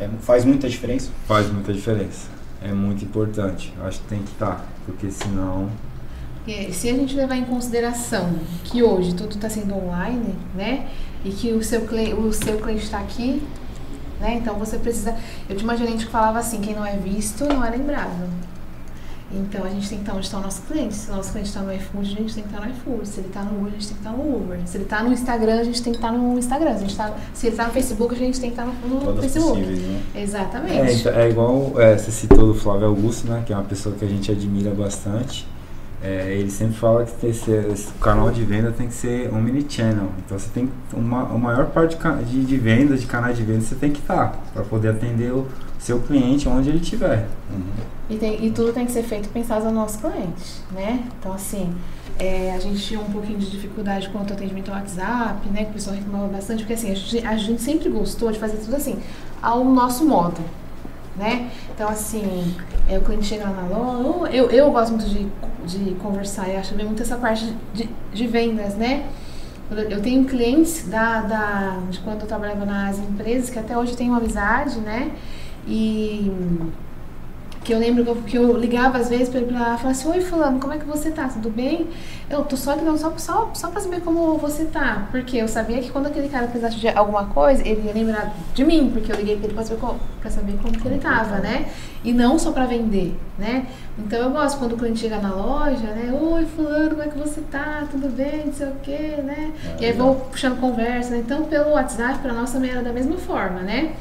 [0.00, 1.10] É, faz muita diferença.
[1.26, 2.28] Faz muita diferença.
[2.62, 3.72] É muito importante.
[3.84, 5.68] Acho que tem que estar, porque senão
[6.44, 8.34] Porque se a gente levar em consideração
[8.64, 10.88] que hoje tudo está sendo online, né?
[11.24, 13.42] E que o seu, cli- o seu cliente está aqui,
[14.20, 14.34] né?
[14.34, 15.16] Então você precisa.
[15.48, 18.28] Eu tinha uma gerente que falava assim: quem não é visto não é lembrado.
[19.32, 20.94] Então a gente tem que estar onde está o nosso cliente.
[20.94, 23.08] Se o nosso cliente está no iFood, a gente tem que estar no iFood.
[23.08, 24.60] Se ele está no Uber, a gente tem que estar no Uber.
[24.64, 26.70] Se ele está no Instagram, a gente tem que estar no Instagram.
[26.70, 29.12] Se, a gente tá, se ele está no Facebook, a gente tem que estar no,
[29.12, 29.60] no Facebook.
[29.60, 30.02] possíveis, né?
[30.14, 30.78] Exatamente.
[30.78, 33.42] É, então, é igual é, você citou do Flávio Augusto, né?
[33.44, 35.46] Que é uma pessoa que a gente admira bastante.
[36.04, 39.64] É, ele sempre fala que ser, esse canal de venda tem que ser um mini
[39.66, 40.08] channel.
[40.18, 41.96] Então você tem uma a maior parte
[42.26, 45.46] de, de vendas, de canais de venda, você tem que estar para poder atender o
[45.78, 47.26] seu cliente onde ele estiver.
[47.50, 47.62] Uhum.
[48.10, 51.02] E, tem- e tudo tem que ser feito pensado no nosso cliente, né?
[51.18, 51.72] Então, assim,
[52.18, 55.64] é, a gente tinha um pouquinho de dificuldade quanto ao atendimento ao WhatsApp, né?
[55.64, 58.58] Que o pessoal reclamava bastante, porque assim, a gente, a gente sempre gostou de fazer
[58.58, 58.98] tudo assim,
[59.40, 60.36] ao nosso modo,
[61.16, 61.50] né?
[61.74, 62.54] Então, assim,
[62.88, 65.26] é, o cliente chega lá na loja, eu, eu gosto muito de,
[65.66, 69.06] de conversar e acho muito essa parte de, de vendas, né?
[69.70, 74.14] Eu tenho clientes da, da, de quando eu trabalhava nas empresas que até hoje tenho
[74.14, 75.10] amizade, né?
[75.66, 76.30] E
[77.64, 80.20] que eu lembro que eu, que eu ligava às vezes pra ele falar assim, oi
[80.20, 81.26] fulano, como é que você tá?
[81.28, 81.88] Tudo bem?
[82.28, 85.08] Eu tô só ligando só, só, só pra saber como você tá.
[85.10, 88.64] Porque eu sabia que quando aquele cara precisasse de alguma coisa, ele ia lembrar de
[88.64, 91.38] mim, porque eu liguei pra ele pra saber, como, pra saber como que ele tava,
[91.38, 91.66] né?
[92.04, 93.66] E não só pra vender, né?
[93.98, 96.12] Então eu gosto quando o cliente chega na loja, né?
[96.12, 97.84] Oi fulano, como é que você tá?
[97.90, 98.44] Tudo bem?
[98.46, 99.52] Não sei o quê, né?
[99.80, 101.22] e aí vou puxando conversa, né?
[101.24, 103.94] Então pelo WhatsApp, pra nós também era da mesma forma, né?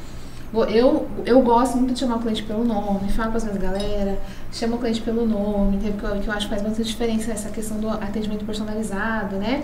[0.54, 4.20] Eu, eu gosto muito de chamar o cliente pelo nome, falo com as minhas galera,
[4.52, 7.50] chamo o cliente pelo nome, que eu, que eu acho que faz bastante diferença essa
[7.50, 9.64] questão do atendimento personalizado, né?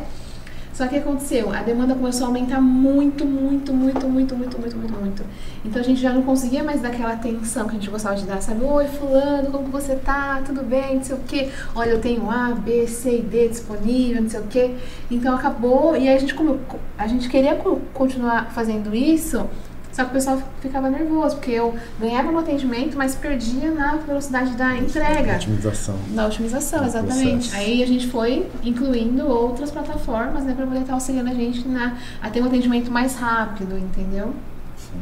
[0.73, 1.51] Só que aconteceu?
[1.53, 5.23] A demanda começou a aumentar muito, muito, muito, muito, muito, muito, muito, muito.
[5.65, 8.23] Então a gente já não conseguia mais dar aquela atenção que a gente gostava de
[8.23, 8.63] dar, sabe?
[8.63, 10.41] Oi, fulano, como você tá?
[10.45, 10.95] Tudo bem?
[10.95, 11.49] Não sei o quê.
[11.75, 14.75] Olha, eu tenho A, B, C e D disponível, não sei o quê.
[15.11, 16.59] Então acabou, e a gente, como,
[16.97, 19.45] a gente queria co- continuar fazendo isso,
[19.99, 24.51] só que o pessoal ficava nervoso, porque eu ganhava no atendimento, mas perdia na velocidade
[24.55, 25.35] da entrega.
[25.35, 25.95] Otimização.
[26.11, 27.49] Na otimização, exatamente.
[27.49, 27.55] processo.
[27.55, 31.97] Aí a gente foi incluindo outras plataformas, né, pra poder estar auxiliando a gente na,
[32.21, 34.33] a ter um atendimento mais rápido, entendeu?
[34.77, 35.01] Sim.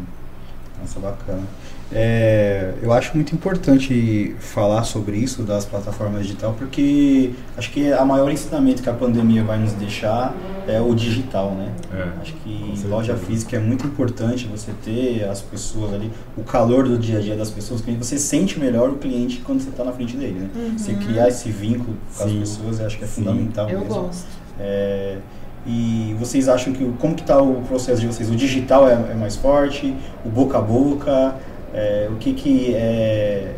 [0.79, 1.43] Nossa, bacana.
[1.91, 8.03] É, eu acho muito importante falar sobre isso das plataformas digital, porque acho que a
[8.03, 10.35] maior ensinamento que a pandemia vai nos deixar
[10.67, 11.71] é o digital, né?
[11.93, 12.21] É.
[12.21, 16.97] Acho que loja física é muito importante você ter as pessoas ali, o calor do
[16.97, 19.93] dia a dia das pessoas, porque você sente melhor o cliente quando você está na
[19.93, 20.73] frente dele, né?
[20.77, 23.23] Você criar esse vínculo com as pessoas, eu acho que é Sim.
[23.23, 23.93] fundamental eu mesmo.
[23.93, 24.27] gosto.
[24.59, 25.17] É,
[25.65, 28.29] e vocês acham que como que está o processo de vocês?
[28.29, 29.93] O digital é, é mais forte?
[30.23, 31.35] O boca a boca?
[31.73, 33.55] É, o que que é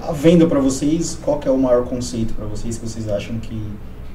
[0.00, 1.18] a venda para vocês?
[1.22, 3.60] Qual que é o maior conceito para vocês que vocês acham que,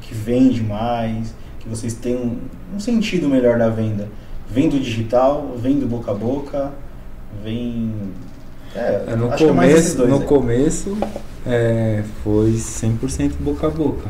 [0.01, 1.33] que vende mais?
[1.59, 2.37] Que vocês têm um,
[2.75, 4.07] um sentido melhor da venda?
[4.49, 5.55] Vem do digital?
[5.57, 6.71] Vem do boca a boca?
[7.43, 7.91] Vem...
[8.75, 10.09] É, É, no é começo, dois.
[10.09, 10.97] no começo
[11.45, 14.09] é, foi 100% boca a boca.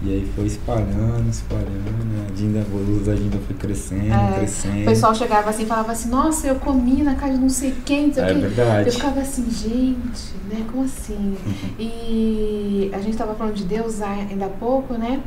[0.00, 2.26] E aí foi espalhando, espalhando.
[2.28, 4.82] A Dinda, a luz da Dinda foi crescendo, É, crescendo.
[4.82, 7.74] O pessoal chegava assim e falava assim, nossa, eu comi na casa de não sei
[7.84, 8.34] quem, não sei É quê.
[8.34, 8.88] verdade.
[8.88, 10.64] Eu ficava assim, gente, né?
[10.70, 11.36] Como assim?
[11.78, 15.20] E a gente tava falando de Deus ainda há pouco, né?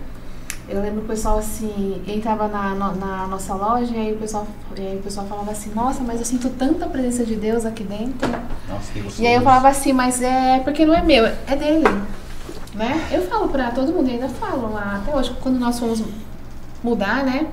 [0.69, 4.17] Eu lembro que o pessoal assim, entrava na, no- na nossa loja e aí, o
[4.17, 4.47] pessoal,
[4.77, 7.83] e aí o pessoal falava assim, nossa, mas eu sinto tanta presença de Deus aqui
[7.83, 8.29] dentro.
[8.69, 9.21] Nossa, que gostoso.
[9.21, 11.83] E aí eu falava assim, mas é porque não é meu, é dele.
[12.73, 13.09] Né?
[13.11, 16.03] Eu falo pra todo mundo, ainda falo lá, até hoje, quando nós fomos
[16.81, 17.47] mudar, né?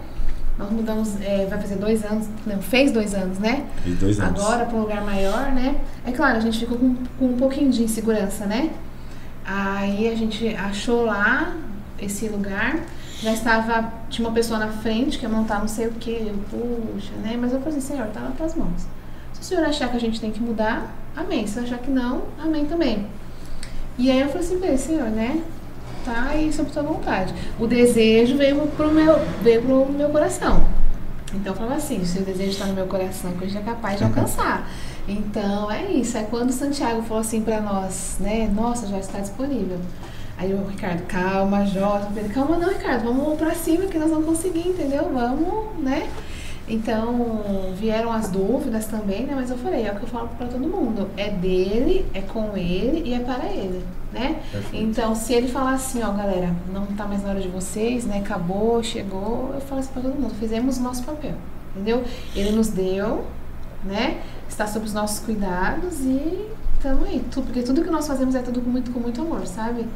[0.57, 3.65] Nós mudamos, é, vai fazer dois anos, não, fez dois anos, né?
[3.83, 4.41] Fiz dois anos.
[4.41, 5.81] agora para um lugar maior, né?
[6.05, 8.71] É claro, a gente ficou com, com um pouquinho de insegurança, né?
[9.45, 11.57] Aí a gente achou lá
[11.99, 12.79] esse lugar,
[13.21, 17.13] já estava, tinha uma pessoa na frente que ia montar não sei o que, puxa,
[17.23, 17.37] né?
[17.41, 18.87] Mas eu falei assim, senhor, tá nas tuas mãos.
[19.33, 21.47] Se o senhor achar que a gente tem que mudar, amém.
[21.47, 23.07] Se achar que não, amém também.
[23.99, 25.43] E aí eu falei assim, bem, senhor, né?
[26.05, 27.35] Tá aí sob tua vontade.
[27.59, 30.65] O desejo veio pro meu, veio pro meu coração.
[31.35, 33.63] Então eu falava assim, se o desejo está no meu coração, que a gente é
[33.63, 34.71] capaz de alcançar.
[35.09, 36.17] Então é isso.
[36.17, 38.49] É quando o Santiago falou assim pra nós, né?
[38.55, 39.79] Nossa, já está disponível.
[40.39, 44.69] Aí o Ricardo, calma, Jota, calma não, Ricardo, vamos pra cima que nós vamos conseguir,
[44.69, 45.11] entendeu?
[45.13, 46.09] Vamos, né?
[46.69, 49.33] Então, vieram as dúvidas também, né?
[49.35, 51.09] Mas eu falei, é o que eu falo pra todo mundo.
[51.17, 54.41] É dele, é com ele e é para ele, né?
[54.53, 54.85] Perfeito.
[54.85, 58.19] Então, se ele falar assim, ó, galera, não tá mais na hora de vocês, né?
[58.19, 61.35] Acabou, chegou, eu falo assim pra todo mundo, fizemos o nosso papel,
[61.75, 62.05] entendeu?
[62.37, 63.25] Ele nos deu,
[63.85, 64.21] né?
[64.49, 66.49] Está sob os nossos cuidados e
[66.83, 67.25] tamo aí.
[67.33, 69.87] Porque tudo que nós fazemos é tudo com muito, com muito amor, sabe?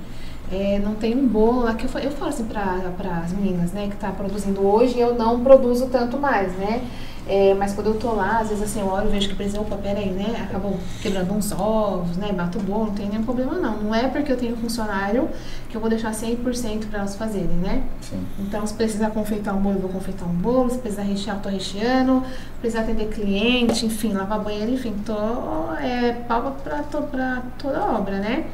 [0.50, 3.88] É, não tem um bolo lá que eu, eu falo assim para as meninas, né,
[3.88, 6.82] que tá produzindo hoje, eu não produzo tanto mais, né?
[7.26, 9.60] É, mas quando eu tô lá, às vezes assim, eu olho e vejo que precisa,
[9.60, 10.44] opa, peraí, né?
[10.48, 12.32] Acabou quebrando uns ovos, né?
[12.32, 13.76] Bato o bolo, não tem nenhum problema não.
[13.76, 15.28] Não é porque eu tenho funcionário
[15.68, 17.84] que eu vou deixar 100% para elas fazerem, né?
[18.00, 18.26] Sim.
[18.40, 20.68] Então, se precisar confeitar um bolo, eu vou confeitar um bolo.
[20.70, 22.24] Se precisar rechear, eu tô recheando.
[22.24, 25.14] Se precisar atender cliente, enfim, lavar banheiro, enfim, tô
[25.80, 28.46] é, palma pra, pra toda obra, né?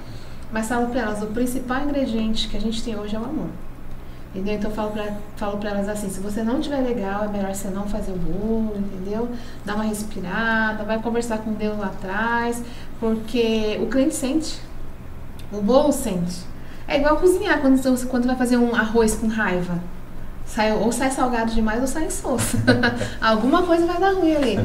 [0.52, 3.48] Mas falo para elas, o principal ingrediente que a gente tem hoje é o amor.
[4.34, 4.54] Entendeu?
[4.54, 7.54] Então eu falo pra, falo pra elas assim, se você não estiver legal, é melhor
[7.54, 9.28] você não fazer o bolo, entendeu?
[9.64, 12.62] Dá uma respirada, vai conversar com Deus lá atrás,
[13.00, 14.60] porque o cliente sente.
[15.50, 16.46] O bolo sente.
[16.86, 19.78] É igual cozinhar, quando você quando vai fazer um arroz com raiva.
[20.46, 22.56] Sai, ou sai salgado demais ou sai insosso.
[23.20, 24.56] Alguma coisa vai dar ruim ali.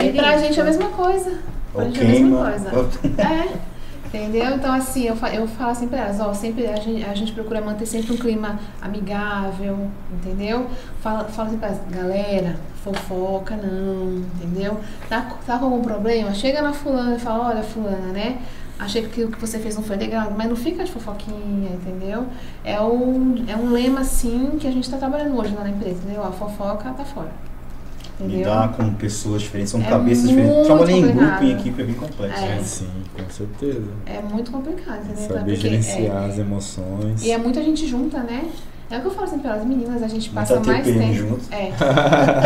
[0.00, 1.38] É e pra gente é a mesma coisa.
[1.72, 2.70] Pra Ou gente é a mesma coisa.
[3.18, 3.71] É.
[4.12, 4.56] Entendeu?
[4.56, 7.62] Então, assim, eu, eu falo assim pra elas, ó, sempre a gente, a gente procura
[7.62, 10.66] manter sempre um clima amigável, entendeu?
[11.00, 14.78] Fala, fala assim pra elas, galera, fofoca não, entendeu?
[15.08, 16.34] Tá, tá com algum problema?
[16.34, 18.38] Chega na fulana e fala, olha, fulana, né?
[18.78, 22.26] Achei que aquilo que você fez não foi legal, mas não fica de fofoquinha, entendeu?
[22.62, 26.00] É um, é um lema, assim, que a gente tá trabalhando hoje lá na empresa,
[26.02, 26.22] entendeu?
[26.22, 27.30] A fofoca tá fora.
[28.22, 28.38] Entendeu?
[28.38, 30.66] Lidar com pessoas diferentes, são É cabeças diferentes.
[30.66, 32.44] Trabalhar em grupo, em equipe é bem complexo.
[32.44, 32.48] É.
[32.48, 32.62] né?
[32.62, 33.90] Sim, com certeza.
[34.06, 35.36] É muito complicado, entendeu?
[35.36, 37.22] Saber gerenciar é, as emoções.
[37.22, 38.48] E é muita gente junta, né?
[38.92, 41.14] É o que eu falo sempre para as meninas, a gente passa Muita mais tempo.
[41.14, 41.40] junto.
[41.50, 41.72] É.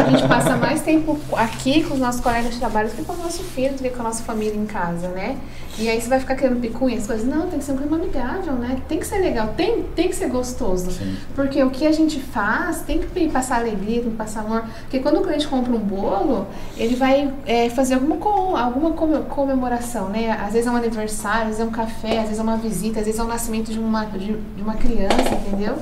[0.07, 3.12] A gente passa mais tempo aqui com os nossos colegas de trabalho do que com
[3.14, 5.36] o nosso filho, do que com a nossa família em casa, né?
[5.78, 7.26] E aí você vai ficar querendo picuinha, as coisas.
[7.26, 8.78] Não, tem que ser um clima amigável, né?
[8.88, 10.90] Tem que ser legal, tem, tem que ser gostoso.
[10.92, 11.16] Sim.
[11.34, 14.64] Porque o que a gente faz tem que passar alegria, tem que passar amor.
[14.82, 16.47] Porque quando o cliente compra um bolo,
[16.78, 20.30] ele vai é, fazer alguma, co- alguma come- comemoração, né?
[20.30, 23.01] Às vezes é um aniversário, às vezes é um café, às vezes é uma visita,
[23.01, 25.76] às vezes é o nascimento de uma, de, de uma criança, entendeu?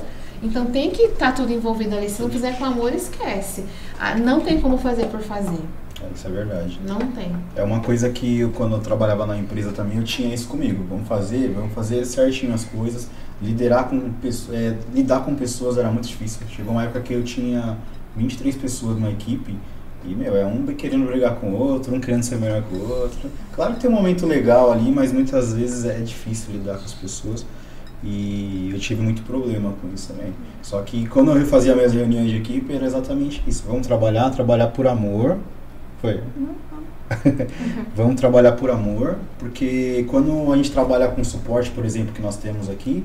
[0.45, 2.07] Então tem que estar tudo envolvido ali.
[2.07, 3.65] Se não fizer com amor, esquece.
[3.99, 5.59] Ah, não tem como fazer por fazer.
[5.99, 6.79] É, Isso é verdade.
[6.87, 7.35] Não tem.
[7.55, 10.85] É uma coisa que eu, quando eu trabalhava na empresa também, eu tinha isso comigo.
[10.87, 13.09] Vamos fazer, vamos fazer certinho as coisas.
[13.41, 16.41] Liderar com pessoas, é, lidar com pessoas era muito difícil.
[16.49, 17.77] Chegou uma época que eu tinha
[18.15, 19.57] 23 pessoas numa equipe
[20.05, 22.87] e, meu, é um querendo brigar com o outro, um querendo ser melhor que o
[22.87, 23.31] outro.
[23.55, 26.93] Claro que tem um momento legal ali, mas muitas vezes é difícil lidar com as
[26.93, 27.45] pessoas.
[28.03, 30.33] E eu tive muito problema com isso também.
[30.61, 33.63] Só que quando eu fazia minhas reuniões de equipe, era exatamente isso.
[33.67, 35.37] Vamos trabalhar, trabalhar por amor.
[36.01, 36.21] Foi.
[37.95, 42.37] Vamos trabalhar por amor, porque quando a gente trabalha com suporte, por exemplo, que nós
[42.37, 43.03] temos aqui,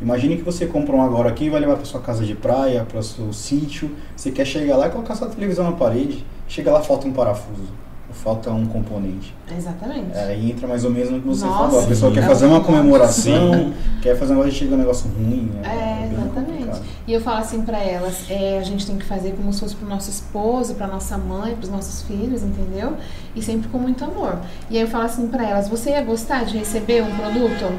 [0.00, 3.02] imagine que você compra um agora aqui vai levar para sua casa de praia, para
[3.02, 7.08] seu sítio, você quer chegar lá e colocar sua televisão na parede, chega lá falta
[7.08, 7.72] um parafuso,
[8.12, 9.34] falta um componente.
[9.56, 10.16] Exatamente.
[10.16, 11.84] Aí entra mais ou menos no que você Nossa, falou.
[11.84, 12.14] A pessoa sim.
[12.18, 15.50] quer É fazer um uma comemoração, quer fazer um e chega um negócio ruim.
[15.62, 16.50] É, bem exatamente.
[16.50, 16.82] complicado.
[17.06, 19.76] E eu falo assim pra elas, é, a gente tem que fazer como se fosse
[19.76, 22.94] pro nosso esposo, pra nossa mãe, pros nossos filhos, entendeu?
[23.34, 24.38] E sempre com muito amor.
[24.68, 27.72] E aí eu falo assim pra elas, você ia gostar de receber um produto?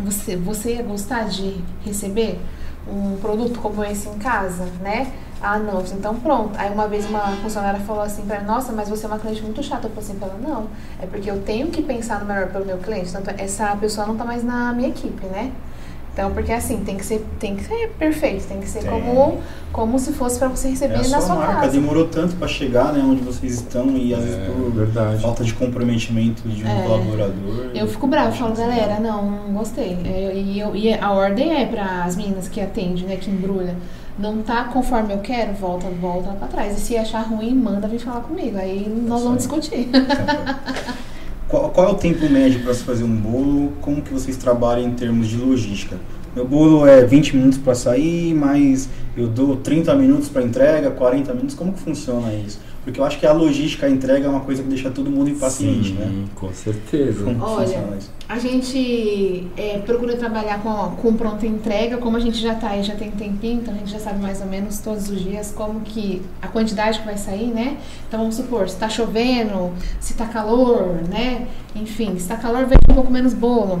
[0.00, 2.38] Você, você ia gostar de receber
[2.90, 5.12] um produto como esse em casa, né?
[5.42, 6.52] Ah, não, então pronto.
[6.56, 9.42] Aí uma vez uma funcionária falou assim pra mim, nossa, mas você é uma cliente
[9.42, 9.86] muito chata.
[9.86, 10.66] Eu falei assim pra ela, não,
[11.02, 13.12] é porque eu tenho que pensar no melhor pelo meu cliente.
[13.12, 15.52] Tanto essa pessoa não tá mais na minha equipe, né?
[16.14, 18.88] Então, porque assim, tem que ser, tem que ser perfeito, tem que ser Tem.
[18.88, 19.40] como,
[19.72, 21.72] como se fosse pra você receber É a na sua sua marca, casa.
[21.72, 25.20] demorou tanto para chegar né, onde vocês estão e às vezes É, por verdade.
[25.20, 26.82] falta de comprometimento de um É.
[26.84, 27.70] colaborador.
[27.74, 29.98] Eu fico brava, eu falo, galera, não, não gostei.
[30.04, 33.74] É, E, eu, e a ordem é para as meninas que atendem, né, que embrulha.
[34.18, 36.76] Não tá conforme eu quero, volta, volta pra trás.
[36.76, 38.56] E se achar ruim, manda vir falar comigo.
[38.56, 39.88] Aí nós vamos discutir.
[41.48, 43.72] Qual, qual é o tempo médio para se fazer um bolo?
[43.80, 45.96] Como que vocês trabalham em termos de logística?
[46.34, 51.32] Meu bolo é 20 minutos para sair, mas eu dou 30 minutos para entrega, 40
[51.34, 51.54] minutos.
[51.54, 52.58] Como que funciona isso?
[52.84, 55.30] Porque eu acho que a logística, a entrega é uma coisa que deixa todo mundo
[55.30, 56.24] impaciente, Sim, né?
[56.34, 57.24] com certeza.
[57.40, 57.98] Olha?
[58.28, 62.82] A gente é, procura trabalhar com, com pronta entrega, como a gente já tá aí,
[62.82, 65.50] já tem um tempinho, então a gente já sabe mais ou menos todos os dias
[65.56, 67.78] como que a quantidade que vai sair, né?
[68.06, 71.46] Então vamos supor, se tá chovendo, se tá calor, né?
[71.74, 73.80] Enfim, se tá calor, vem um pouco menos bolo.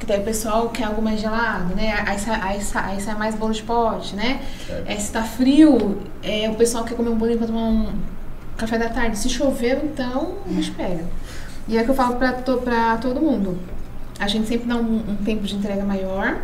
[0.00, 1.94] Que daí o pessoal quer algo mais gelado, né?
[2.06, 4.42] Aí sai, aí sai, aí sai mais bolo de pote, né?
[4.84, 7.86] É, se tá frio, é, o pessoal quer comer um bolinho pra tomar um
[8.56, 9.18] café da tarde.
[9.18, 11.04] Se choveu, então, o bicho pega.
[11.68, 13.58] E é o que eu falo pra, to, pra todo mundo.
[14.18, 16.38] A gente sempre dá um, um tempo de entrega maior,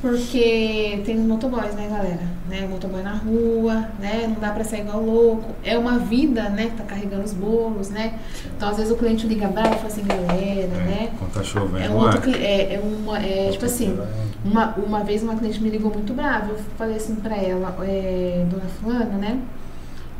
[0.00, 2.20] porque tem os motoboys, né, galera?
[2.48, 2.66] Né?
[2.68, 4.26] Motoboy na rua, né?
[4.28, 5.50] Não dá pra sair igual louco.
[5.64, 6.66] É uma vida, né?
[6.66, 8.18] Que tá carregando os bolos, né?
[8.56, 11.10] Então, às vezes, o cliente liga bravo e fala assim, galera, né?
[11.18, 14.48] Quando tá chovendo, É um outro cli- é, é uma, é, tipo assim, É.
[14.48, 18.44] uma, uma vez uma cliente me ligou muito brava, eu falei assim pra ela, é,
[18.48, 19.38] dona fulana, né?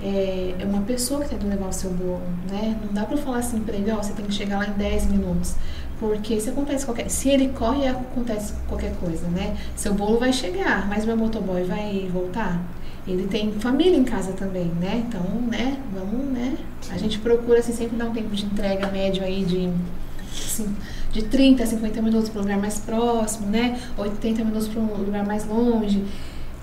[0.03, 2.79] É, é uma pessoa que tem que levar o seu bolo, né?
[2.85, 4.73] Não dá pra eu falar assim pra ele, ó, você tem que chegar lá em
[4.73, 5.55] 10 minutos.
[5.99, 7.09] Porque se acontece qualquer.
[7.09, 9.57] Se ele corre, acontece qualquer coisa, né?
[9.75, 12.63] Seu bolo vai chegar, mas meu motoboy vai voltar.
[13.09, 15.05] Ele tem família em casa também, né?
[15.07, 16.57] Então, né, vamos, né?
[16.91, 19.71] A gente procura assim, sempre dar um tempo de entrega médio aí de,
[20.33, 20.75] assim,
[21.13, 23.81] de 30 a 50 minutos para um lugar mais próximo, né?
[23.97, 26.05] 80 minutos para um lugar mais longe.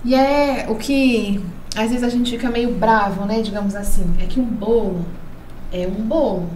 [0.04, 1.42] E é o que
[1.76, 3.42] às vezes a gente fica meio bravo, né?
[3.42, 5.04] Digamos assim, é que um bolo
[5.74, 6.48] é um bolo.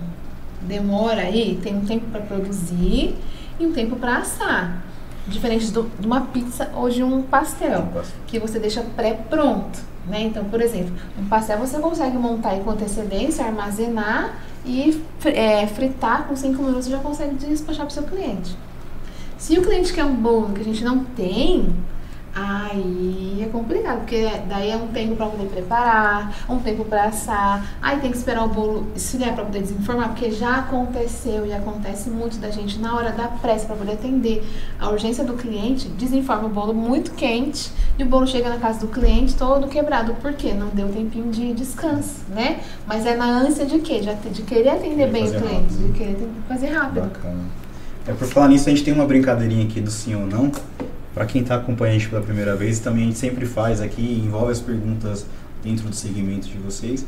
[0.62, 3.16] Demora aí, tem um tempo para produzir
[3.58, 4.84] e um tempo para assar.
[5.26, 7.88] Diferente do, de uma pizza ou de um pastel,
[8.26, 9.78] que você deixa pré-pronto.
[10.06, 10.22] Né?
[10.22, 16.34] Então, por exemplo, um pastel você consegue montar com antecedência, armazenar e é, fritar com
[16.34, 18.56] 5 minutos você já consegue despachar para o seu cliente.
[19.36, 21.68] Se o cliente quer um bolo que a gente não tem,
[22.38, 27.76] Aí é complicado, porque daí é um tempo para poder preparar, um tempo para assar,
[27.82, 32.08] aí tem que esperar o bolo esfriar para poder desenformar, porque já aconteceu e acontece
[32.08, 34.46] muito da gente na hora da pressa para poder atender
[34.78, 38.80] a urgência do cliente, desenforma o bolo muito quente e o bolo chega na casa
[38.80, 42.60] do cliente todo quebrado, porque não deu tempinho de descanso, né?
[42.86, 44.00] Mas é na ânsia de quê?
[44.00, 45.86] De, de querer atender bem o cliente, rápido.
[45.86, 47.02] de querer fazer rápido.
[47.02, 47.40] Bacana.
[48.06, 50.52] É por falar nisso, a gente tem uma brincadeirinha aqui do sim ou não
[51.18, 54.22] para quem está acompanhando a gente pela primeira vez, também a gente sempre faz aqui,
[54.24, 55.26] envolve as perguntas
[55.64, 57.04] dentro do segmento de vocês.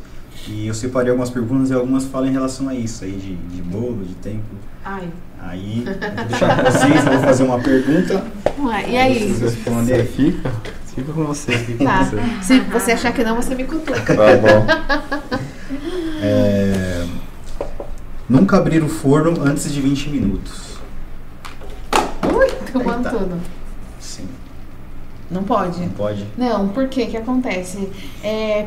[0.48, 3.62] E eu separei algumas perguntas e algumas falam em relação a isso aí, de, de
[3.62, 4.42] bolo, de tempo.
[4.84, 5.08] Ai.
[5.40, 8.24] Aí, vou deixar com vocês, eu vou fazer uma pergunta.
[8.58, 9.32] Ué, e aí?
[9.32, 10.04] Vocês responder.
[10.06, 10.50] Fica?
[10.86, 11.52] Fica com você.
[11.52, 12.04] Fica tá.
[12.06, 12.42] com.
[12.42, 14.02] Se você achar que não, você me cutuca.
[14.02, 14.66] Tá bom.
[16.20, 17.06] É,
[18.28, 20.80] nunca abrir o forno antes de 20 minutos.
[22.24, 23.59] Ui, tomando tudo.
[25.30, 25.80] Não pode?
[25.80, 26.26] Não pode.
[26.36, 27.06] Não, por quê?
[27.06, 27.88] que acontece?
[28.22, 28.66] É,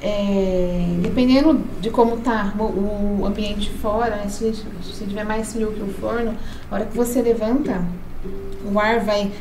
[0.00, 5.72] é, dependendo de como tá o, o ambiente fora, né, se, se tiver mais frio
[5.72, 6.34] que o forno,
[6.70, 7.82] a hora que você levanta,
[8.70, 9.32] o ar vai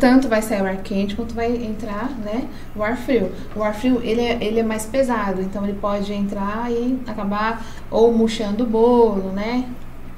[0.00, 3.30] tanto vai sair o ar quente quanto vai entrar, né, o ar frio.
[3.54, 7.64] O ar frio, ele é, ele é mais pesado, então ele pode entrar e acabar
[7.90, 9.68] ou murchando o bolo, né,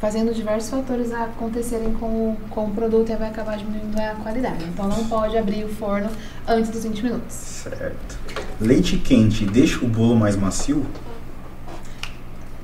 [0.01, 4.64] fazendo diversos fatores acontecerem com, com o produto e vai acabar diminuindo a qualidade.
[4.64, 6.09] Então não pode abrir o forno
[6.48, 7.34] antes dos 20 minutos.
[7.34, 8.18] Certo.
[8.59, 10.86] Leite quente deixa o bolo mais macio?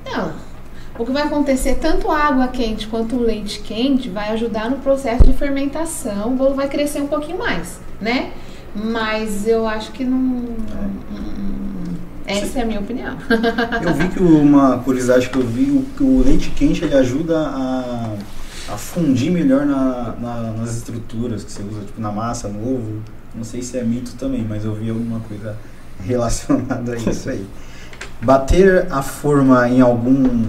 [0.05, 0.33] Não.
[0.99, 4.79] O que vai acontecer, tanto a água quente quanto o leite quente vai ajudar no
[4.79, 8.33] processo de fermentação, o bolo vai crescer um pouquinho mais, né?
[8.75, 10.43] Mas eu acho que não.
[10.43, 11.06] É.
[12.27, 13.17] Essa é a minha opinião.
[13.83, 18.17] eu vi que uma curiosidade que eu vi, o, o leite quente ele ajuda a,
[18.69, 23.01] a fundir melhor na, na, nas estruturas que você usa, tipo na massa, no ovo.
[23.35, 25.57] Não sei se é mito também, mas eu vi alguma coisa
[26.05, 27.47] relacionada a isso aí.
[28.21, 30.45] Bater a forma em algum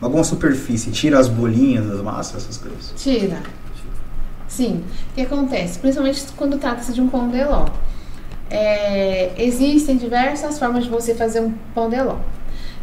[0.00, 2.92] alguma superfície tira as bolinhas das massas, essas coisas?
[2.96, 3.40] Tira.
[4.48, 4.82] Sim.
[5.10, 5.78] O que acontece?
[5.78, 7.66] Principalmente quando trata-se de um pão de ló.
[8.54, 12.18] É, existem diversas formas de você fazer um pão de ló.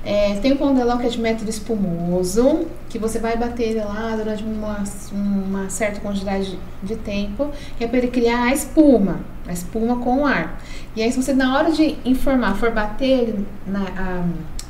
[0.04, 3.70] É, tem o pão de ló que é de método espumoso, que você vai bater
[3.70, 8.52] ele lá durante uma, uma certa quantidade de tempo, que é para ele criar a
[8.52, 10.60] espuma, a espuma com o ar.
[10.96, 13.84] E aí, se você na hora de informar, for bater ele na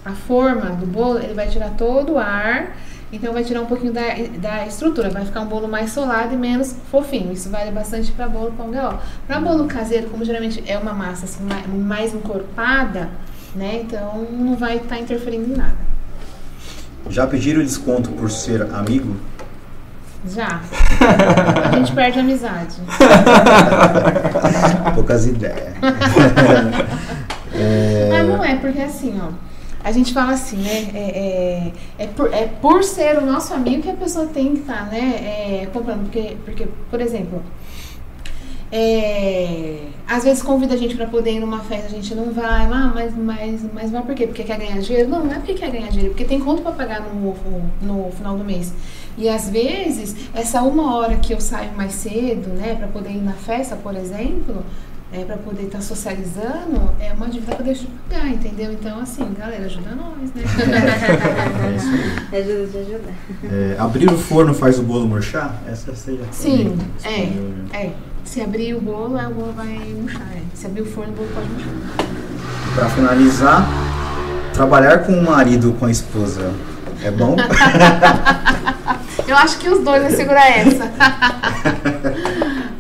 [0.06, 2.76] a, a forma do bolo, ele vai tirar todo o ar
[3.12, 4.02] então vai tirar um pouquinho da,
[4.38, 7.32] da estrutura, vai ficar um bolo mais solado e menos fofinho.
[7.32, 9.00] Isso vale bastante para bolo pão ló.
[9.26, 13.10] Para bolo caseiro, como geralmente é uma massa assim, mais encorpada,
[13.56, 13.82] né?
[13.84, 15.90] Então não vai estar tá interferindo em nada.
[17.10, 19.16] Já pediram desconto por ser amigo?
[20.28, 20.62] Já.
[21.72, 22.76] A gente perde a amizade.
[24.94, 25.74] Poucas ideias.
[27.56, 28.10] é...
[28.12, 29.49] Mas não é, porque assim, ó
[29.84, 30.92] a gente fala assim, né?
[30.94, 34.60] É, é, é, por, é por ser o nosso amigo que a pessoa tem que
[34.60, 35.62] estar, tá, né?
[35.64, 36.04] É, comprando.
[36.04, 37.42] Porque, porque, por exemplo,
[38.72, 42.66] é, às vezes convida a gente para poder ir numa festa, a gente não vai,
[42.66, 44.28] ah, mas, mas, mas vai por quê?
[44.28, 45.10] Porque quer ganhar dinheiro?
[45.10, 47.36] Não, não é porque quer ganhar dinheiro, porque tem conta para pagar no,
[47.82, 48.74] no final do mês.
[49.18, 53.22] E às vezes, essa uma hora que eu saio mais cedo, né, para poder ir
[53.22, 54.64] na festa, por exemplo,
[55.12, 58.72] é, para poder estar tá socializando, é uma dívida que eu deixo de pagar, entendeu?
[58.72, 60.44] Então, assim, galera, ajuda nós, né?
[62.32, 63.14] é ajuda de ajudar.
[63.44, 65.56] É, abrir o forno faz o bolo murchar?
[65.68, 67.66] Essa seja Sim, é, né?
[67.74, 67.92] é.
[68.24, 70.28] Se abrir o bolo, o bolo vai murchar.
[70.36, 70.42] É.
[70.54, 71.74] Se abrir o forno, o bolo pode murchar.
[72.76, 73.68] Para finalizar,
[74.54, 76.54] trabalhar com o marido com a esposa
[77.04, 77.36] é bom?
[79.28, 80.92] eu acho que os dois vão segurar essa.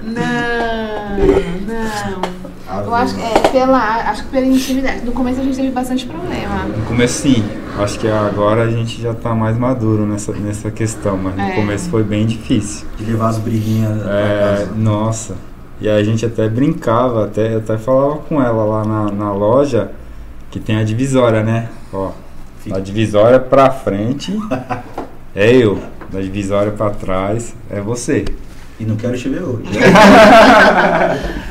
[0.03, 1.59] não.
[1.84, 2.84] Não.
[2.86, 5.03] Eu acho que é pela, acho que pela intimidade.
[5.03, 6.65] No começo a gente teve bastante problema.
[6.65, 7.43] No começo sim.
[7.77, 11.55] Acho que agora a gente já tá mais maduro nessa, nessa questão, mas no é.
[11.55, 12.88] começo foi bem difícil.
[12.97, 15.36] De levar as briguinhas é, Nossa.
[15.82, 19.91] E aí a gente até brincava, até, até falava com ela lá na, na loja
[20.51, 21.69] que tem a divisória, né?
[21.93, 22.11] Ó,
[22.71, 24.38] a divisória pra frente
[25.34, 25.80] é eu.
[26.11, 28.25] da divisória pra trás, é você.
[28.80, 29.63] E não quero te ver hoje.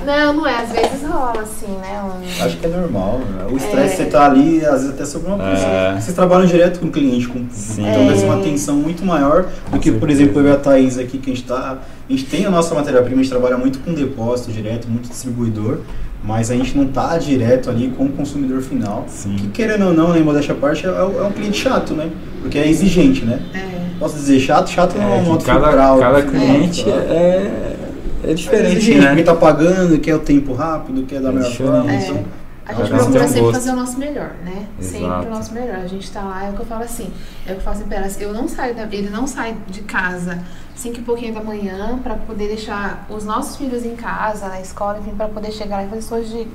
[0.06, 0.62] Não, não é.
[0.62, 2.00] Às vezes rola, assim, né?
[2.02, 3.18] Um- Acho que é normal.
[3.18, 3.46] né?
[3.50, 3.96] O estresse, É.
[3.96, 5.50] você tá ali, às vezes até sobre uma É.
[5.54, 6.00] pessoa.
[6.00, 7.86] Vocês trabalham direto com o cliente, com Sim.
[7.86, 8.40] então deve ser uma É.
[8.40, 11.46] atenção muito maior do que, por exemplo, eu e a Thaís aqui, que a gente
[11.46, 11.76] tá.
[12.08, 15.80] A gente tem a nossa matéria-prima, a gente trabalha muito com depósito direto, muito distribuidor,
[16.22, 19.04] mas a gente não tá direto ali com o consumidor final.
[19.08, 19.36] Sim.
[19.36, 22.10] Que querendo ou não, em modéstia à parte, é, é um cliente chato, né?
[22.42, 23.40] Porque é exigente, né?
[23.54, 23.78] É.
[23.98, 24.70] Posso dizer chato?
[24.70, 26.30] Chato não é É, um que modo cada, fulcral, cada né?
[26.30, 26.92] cliente É.
[26.92, 27.76] é,
[28.24, 29.06] é É diferente, exigente, né?
[29.08, 31.92] porque tá pagando, quer o tempo rápido, quer da É melhor forma.
[31.92, 31.96] É.
[31.96, 32.24] Então,
[32.68, 33.54] A gente procura sempre gosto.
[33.54, 34.66] fazer o nosso melhor, né?
[34.78, 35.26] Sempre Exato.
[35.26, 35.76] o nosso melhor.
[35.76, 37.10] A gente tá lá, é o que eu falo assim.
[37.46, 39.80] É o que eu falo assim, pera, eu não saio da, ele não sai de
[39.82, 40.38] casa
[40.76, 44.98] cinco e pouquinho da manhã pra poder deixar os nossos filhos em casa, na escola,
[45.00, 46.46] enfim, pra poder chegar lá e fazer as coisas de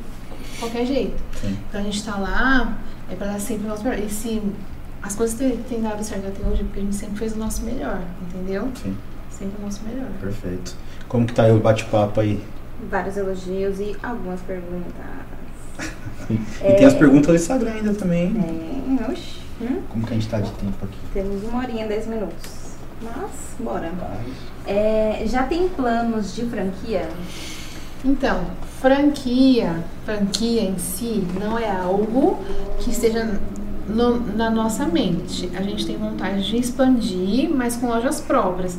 [0.59, 1.21] qualquer jeito.
[1.41, 1.57] Sim.
[1.67, 2.77] Então a gente tá lá,
[3.09, 3.99] é pra dar sempre o nosso melhor.
[3.99, 4.41] E se
[5.01, 7.37] as coisas têm, têm dado certo até hoje, é porque a gente sempre fez o
[7.39, 8.69] nosso melhor, entendeu?
[8.81, 8.95] sim,
[9.31, 10.07] Sempre o nosso melhor.
[10.21, 10.75] perfeito.
[11.09, 12.41] Como que tá aí o bate-papo aí?
[12.89, 14.93] Vários elogios e algumas perguntas.
[16.29, 16.73] E É.
[16.73, 18.33] tem as perguntas do Instagram ainda também.
[18.37, 19.81] É, hum?
[19.89, 20.97] Como que a gente tá de tempo aqui?
[21.13, 22.73] Temos uma horinha, dez minutos.
[23.01, 23.91] Mas, bora.
[24.65, 27.07] É, já tem planos de franquia?
[28.05, 28.41] Então,
[28.81, 32.39] franquia, franquia em si não é algo
[32.79, 33.39] que esteja
[33.87, 35.49] no- na nossa mente.
[35.55, 38.77] A gente tem vontade de expandir, mas com lojas próprias.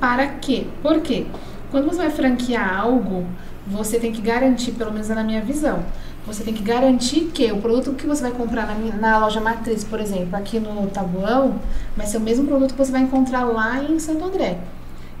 [0.00, 0.66] Para quê?
[0.82, 1.26] Por quê?
[1.70, 3.24] Quando você vai franquear algo,
[3.66, 5.82] você tem que garantir, pelo menos é na minha visão,
[6.26, 9.40] você tem que garantir que o produto que você vai comprar na, minha- na loja
[9.40, 11.56] matriz, por exemplo, aqui no Tabuão,
[11.96, 14.58] vai ser o mesmo produto que você vai encontrar lá em Santo André.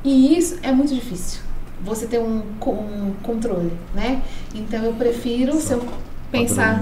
[0.02, 1.40] E isso é muito difícil.
[1.82, 4.22] Você ter um, um controle, né?
[4.54, 5.80] Então eu prefiro, se eu
[6.30, 6.78] pensar,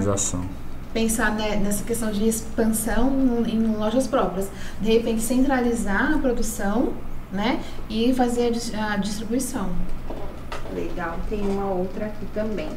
[0.93, 3.11] pensar né, nessa questão de expansão
[3.47, 4.47] em lojas próprias,
[4.81, 6.93] de repente centralizar a produção,
[7.31, 7.59] né?
[7.89, 9.69] E fazer a distribuição.
[10.73, 12.69] Legal, tem uma outra aqui também.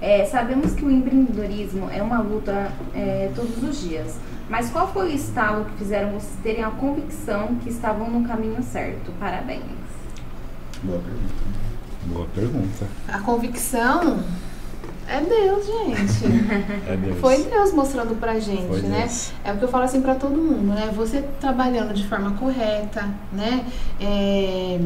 [0.00, 4.16] É, sabemos que o empreendedorismo é uma luta é, todos os dias.
[4.48, 8.62] Mas qual foi o estalo que fizeram vocês terem a convicção que estavam no caminho
[8.62, 9.10] certo?
[9.18, 9.62] Parabéns.
[10.82, 11.34] Boa pergunta.
[12.06, 12.86] Boa pergunta.
[13.08, 14.22] A convicção
[15.08, 16.26] é Deus, gente.
[16.88, 17.18] É Deus.
[17.20, 19.00] Foi Deus mostrando pra gente, Foi né?
[19.00, 19.32] Deus.
[19.44, 20.92] É o que eu falo assim pra todo mundo, né?
[20.94, 23.64] Você trabalhando de forma correta, né?
[24.00, 24.78] É,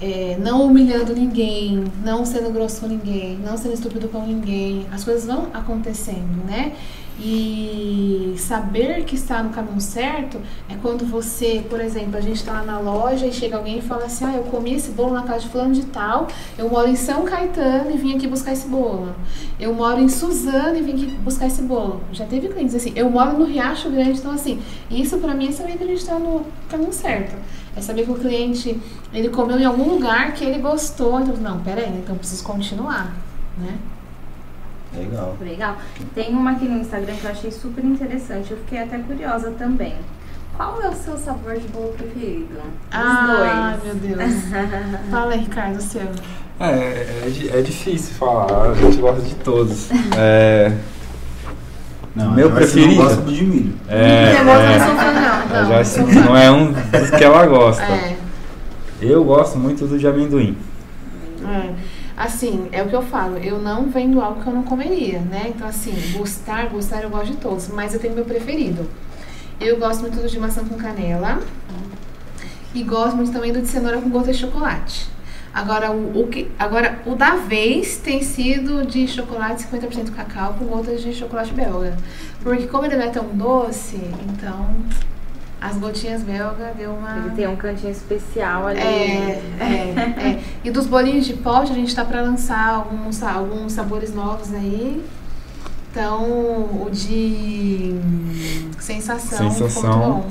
[0.00, 4.86] é, não humilhando ninguém, não sendo grosso com ninguém, não sendo estúpido com ninguém.
[4.92, 6.72] As coisas vão acontecendo, né?
[7.18, 10.38] E saber que está no caminho certo
[10.68, 13.82] é quando você, por exemplo, a gente está lá na loja e chega alguém e
[13.82, 16.88] fala assim: Ah, eu comi esse bolo na casa de fulano de tal, eu moro
[16.88, 19.14] em São Caetano e vim aqui buscar esse bolo.
[19.58, 22.02] Eu moro em Suzano e vim aqui buscar esse bolo.
[22.12, 24.60] Já teve clientes assim, eu moro no Riacho Grande, então assim,
[24.90, 27.34] isso pra mim é saber que a gente tá no caminho certo.
[27.74, 28.78] É saber que o cliente,
[29.12, 33.14] ele comeu em algum lugar que ele gostou, então, não, peraí, então preciso continuar,
[33.58, 33.76] né?
[34.96, 35.36] Legal.
[35.40, 35.76] Legal.
[36.14, 38.50] Tem uma aqui no Instagram que eu achei super interessante.
[38.50, 39.94] Eu fiquei até curiosa também.
[40.56, 42.54] Qual é o seu sabor de bolo preferido?
[42.54, 43.84] Os Ah, dois.
[43.84, 44.32] meu Deus.
[45.10, 46.02] Fala aí, Ricardo, o seu.
[46.58, 49.88] É, é, é difícil falar, a gente gosta de todos.
[50.16, 50.72] É,
[52.14, 52.94] Não, Meu preferido?
[52.94, 53.74] não gosta do de milho.
[53.90, 55.62] é, eu gosto, é, não sou fã, não.
[55.62, 56.20] Não, Joyce fã.
[56.24, 57.82] não é um dos que ela gosta.
[57.82, 58.16] É.
[59.02, 60.56] Eu gosto muito do de amendoim.
[61.46, 61.74] É.
[62.16, 65.52] Assim, é o que eu falo, eu não vendo algo que eu não comeria, né?
[65.54, 68.88] Então, assim, gostar, gostar, eu gosto de todos, mas eu tenho meu preferido.
[69.60, 71.40] Eu gosto muito de maçã com canela
[72.74, 75.08] e gosto muito também do de cenoura com gota de chocolate.
[75.52, 80.66] Agora, o, o que, agora, o da vez tem sido de chocolate 50% cacau com
[80.66, 81.96] gotas de chocolate belga.
[82.42, 83.96] Porque como ele não é tão doce,
[84.28, 84.74] então
[85.60, 87.16] as gotinhas belga deu uma...
[87.18, 88.80] Ele tem um cantinho especial ali.
[88.80, 90.42] É, é, é.
[90.62, 95.04] E dos bolinhos de pote, a gente tá pra lançar alguns, alguns sabores novos aí.
[95.90, 97.98] Então, o de
[98.78, 100.26] sensação, ficou Sensação.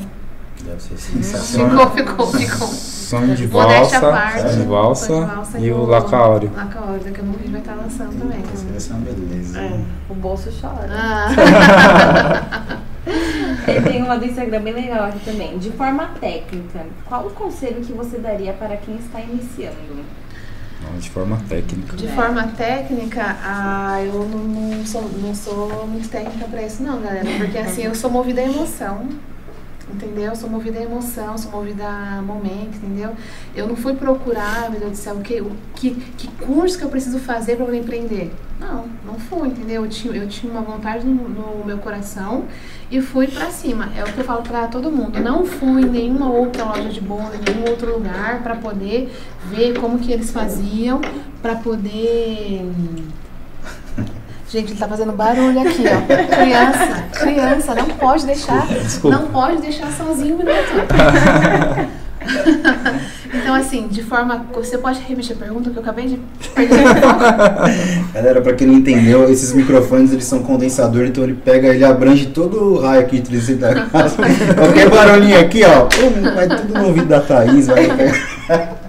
[0.64, 1.91] Deve ser sensacional.
[1.91, 2.68] Ficou, ficou, ficou.
[2.68, 4.41] Sonho de valsa, parte.
[4.41, 6.52] sonho de valsa Sonho de valsa e o lacaório.
[6.56, 8.41] Lacaório, daqui a pouco a gente vai estar lançando também.
[8.41, 9.60] Vai ser uma beleza.
[9.60, 9.80] É.
[10.10, 10.88] O bolso chora.
[10.91, 12.77] Ah.
[13.90, 15.57] Tem uma do Instagram bem legal aqui também.
[15.57, 20.03] De forma técnica, qual o conselho que você daria para quem está iniciando?
[20.82, 21.95] Não, de forma técnica.
[21.95, 27.02] De forma técnica, ah, eu não, não sou, não sou muito técnica pra isso não,
[27.02, 27.26] galera.
[27.38, 29.07] Porque assim, eu sou movida a emoção.
[29.88, 30.32] Entendeu?
[30.32, 33.11] Eu sou movida a emoção, sou movida a momento, entendeu?
[33.56, 36.84] Eu não fui procurar, meu Deus do céu, o que, o que, que curso que
[36.84, 38.34] eu preciso fazer para poder empreender.
[38.60, 39.84] Não, não fui, entendeu?
[39.84, 42.45] Eu tinha, eu tinha uma vontade no, no meu coração
[42.90, 43.90] e fui pra cima.
[43.98, 45.19] É o que eu falo pra todo mundo.
[45.19, 49.14] Não fui em nenhuma outra loja de bolo, em nenhum outro lugar pra poder
[49.49, 51.02] ver como que eles faziam,
[51.41, 52.72] pra poder.
[54.48, 56.36] Gente, ele tá fazendo barulho aqui, ó.
[56.36, 59.18] Criança, criança, não pode deixar, Desculpa.
[59.18, 60.56] não pode deixar sozinho um minuto.
[63.41, 64.45] então, assim, de forma.
[64.53, 66.19] Você pode repetir a pergunta que eu acabei de
[66.53, 66.83] perder?
[68.13, 72.27] Galera, pra quem não entendeu, esses microfones eles são condensador, então ele pega, ele abrange
[72.27, 74.17] todo o raio aqui de eletricidade da casa.
[74.55, 75.87] Qualquer barulhinho aqui, ó,
[76.33, 77.85] vai tudo no ouvido da Thaís, vai.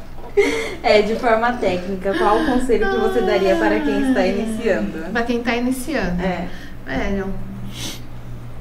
[0.82, 5.10] É, de forma técnica, qual o conselho que você daria para quem está iniciando?
[5.10, 6.22] Pra quem tá iniciando.
[6.22, 6.46] É.
[6.86, 7.34] Velho,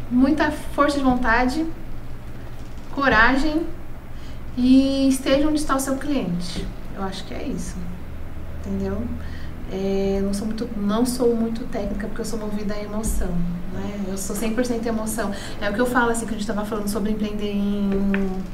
[0.09, 1.63] muita força de vontade,
[2.95, 3.61] coragem
[4.57, 6.65] e esteja onde está o seu cliente.
[6.95, 7.75] Eu acho que é isso.
[8.65, 9.01] Entendeu?
[9.71, 13.29] É, não, sou muito, não sou muito técnica porque eu sou movida à emoção.
[13.73, 14.05] Né?
[14.07, 15.31] Eu sou 100% emoção.
[15.59, 17.89] É o que eu falo assim, que a gente estava falando sobre empreender em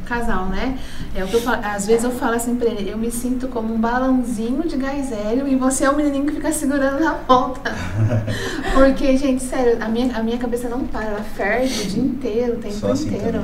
[0.06, 0.80] casal, né?
[1.14, 3.48] É o que eu falo, às vezes eu falo assim pra ele, eu me sinto
[3.48, 7.14] como um balãozinho de gás hélio e você é o menininho que fica segurando na
[7.14, 7.72] ponta.
[8.74, 12.54] Porque, gente, sério, a minha, a minha cabeça não para, ela ferve o dia inteiro,
[12.54, 13.44] o tempo Só assim inteiro.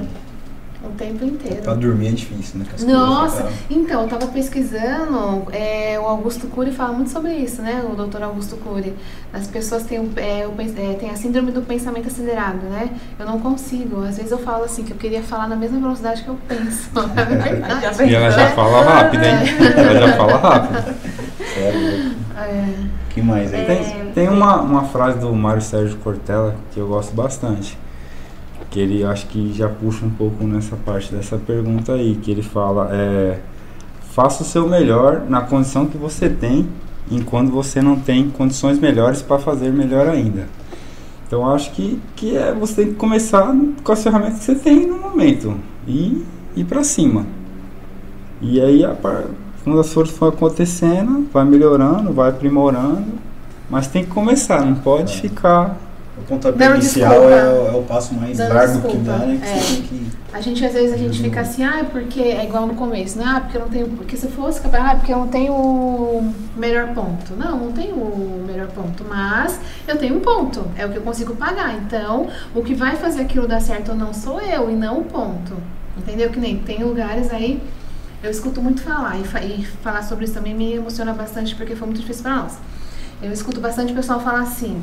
[0.88, 1.62] O tempo inteiro.
[1.62, 2.66] Pra dormir é difícil, né?
[2.88, 7.84] Nossa, então, eu tava pesquisando, é, o Augusto Cury fala muito sobre isso, né?
[7.92, 8.94] O doutor Augusto Cury.
[9.34, 12.90] As pessoas têm, o- é, o é, têm a síndrome do pensamento acelerado, né?
[13.20, 14.04] Eu não consigo.
[14.04, 16.90] Às vezes eu falo assim, que eu queria falar na mesma velocidade que eu penso.
[17.18, 18.04] É verdade.
[18.10, 19.36] E ela já fala rápido, hein?
[19.76, 20.96] Ela já fala rápido.
[21.54, 22.74] Sério, É.
[23.10, 23.66] que mais aí?
[23.66, 27.78] Tem, tem uma, uma frase do Mário Sérgio Cortella que eu gosto bastante.
[28.70, 32.16] Que ele acho que já puxa um pouco nessa parte dessa pergunta aí.
[32.16, 33.40] Que ele fala: é,
[34.12, 36.68] faça o seu melhor na condição que você tem,
[37.10, 40.48] enquanto você não tem condições melhores para fazer melhor ainda.
[41.28, 43.54] Então acho que, que é, você tem que começar
[43.84, 45.56] com as ferramentas que você tem no momento
[45.88, 46.26] e
[46.56, 47.26] ir para cima.
[48.42, 48.96] E aí, a
[49.64, 53.04] quando as coisas for acontecendo, vai melhorando, vai aprimorando,
[53.70, 55.18] mas tem que começar, não pode É.
[55.18, 55.78] ficar.
[56.20, 59.12] O pontapé inicial é, o- é o passo mais Dando largo que desculpa.
[59.12, 59.38] dá, né?
[59.42, 59.56] Que É.
[59.60, 60.08] você tem que.
[60.34, 63.24] A gente, às vezes, a gente fica assim, ah, porque é igual no começo, né?
[63.26, 63.88] Ah, porque eu não tenho.
[63.90, 67.34] Porque se fosse capaz, ah, porque eu não tenho o melhor ponto.
[67.38, 70.66] Não, não tenho o melhor ponto, mas eu tenho um ponto.
[70.78, 71.76] É o que eu consigo pagar.
[71.78, 75.04] Então, o que vai fazer aquilo dar certo ou não sou eu e não o
[75.06, 75.54] ponto.
[75.98, 76.30] Entendeu?
[76.30, 77.62] Que nem tem lugares aí.
[78.22, 81.76] Eu escuto muito falar e, fa- e falar sobre isso também me emociona bastante porque
[81.76, 82.54] foi muito difícil para nós.
[83.24, 84.82] Eu escuto bastante pessoal falar assim,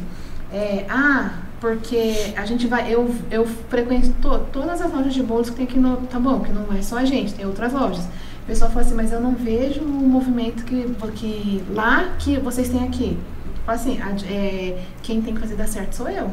[0.54, 5.50] é, ah, porque a gente vai, eu, eu frequento to- todas as lojas de bolos
[5.50, 8.04] que tem aqui no, tá bom, que não é só a gente, tem outras lojas.
[8.04, 12.68] O pessoal fala assim, mas eu não vejo o movimento que, que lá que vocês
[12.68, 13.18] têm aqui.
[13.64, 16.26] Fala assim, a- é, quem tem que fazer dar certo sou eu,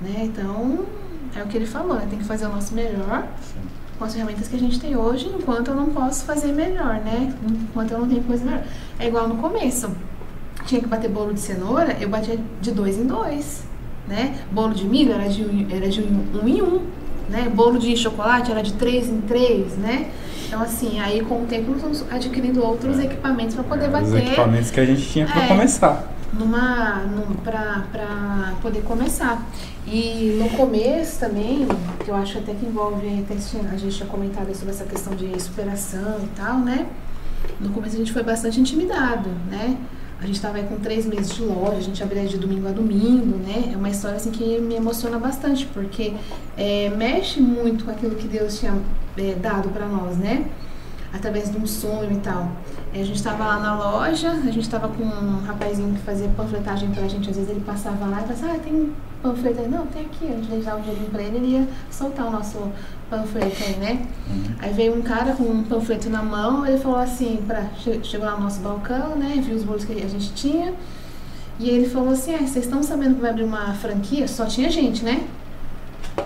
[0.00, 0.14] né?
[0.22, 0.84] Então,
[1.36, 2.06] é o que ele falou, né?
[2.08, 3.26] Tem que fazer o nosso melhor
[3.98, 7.34] com as ferramentas que a gente tem hoje, enquanto eu não posso fazer melhor, né?
[7.68, 8.62] Enquanto eu não tenho coisa melhor.
[8.98, 9.90] É igual no começo.
[10.66, 13.62] Tinha que bater bolo de cenoura, eu batia de dois em dois,
[14.06, 14.36] né?
[14.52, 16.82] Bolo de milho era de, um- era de um em um,
[17.28, 17.50] né?
[17.54, 20.10] Bolo de chocolate era de três em três, né?
[20.46, 24.70] Então, assim, aí com o tempo nós adquirindo outros equipamentos para poder Os bater equipamentos
[24.70, 25.48] que a gente tinha para É.
[25.48, 26.08] começar.
[26.32, 29.44] numa, num, pra poder começar.
[29.86, 31.66] E no começo também,
[32.04, 36.18] que eu acho até que envolve, a gente tinha comentado sobre essa questão de superação
[36.22, 36.86] e tal, né?
[37.60, 39.76] No começo a gente foi bastante intimidado, né?
[40.20, 42.72] A gente estava aí com três meses de loja, a gente abria de domingo a
[42.72, 43.70] domingo, né?
[43.72, 46.12] É uma história assim que me emociona bastante, porque
[46.58, 48.76] é, mexe muito com aquilo que Deus tinha
[49.16, 50.44] é, dado para nós, né?
[51.10, 52.52] Através de um sonho e tal.
[52.92, 56.28] É, A gente estava lá na loja, a gente estava com um rapazinho que fazia
[56.36, 58.92] panfletagem pra gente, às vezes ele passava lá e falava assim, ah, tem
[59.22, 59.68] panfleto aí.
[59.68, 62.58] Não, tem aqui, a gente dava um dinheirinho pra ele, ele ia soltar o nosso
[63.10, 64.06] panfleto aí, né?
[64.60, 68.26] Aí veio um cara com um panfleto na mão, ele falou assim, pra, che- chegou
[68.26, 69.42] lá no nosso balcão, né?
[69.44, 70.72] Viu os bolos que a gente tinha.
[71.58, 74.26] E ele falou assim, ah, vocês estão sabendo que vai abrir uma franquia?
[74.26, 75.24] Só tinha gente, né?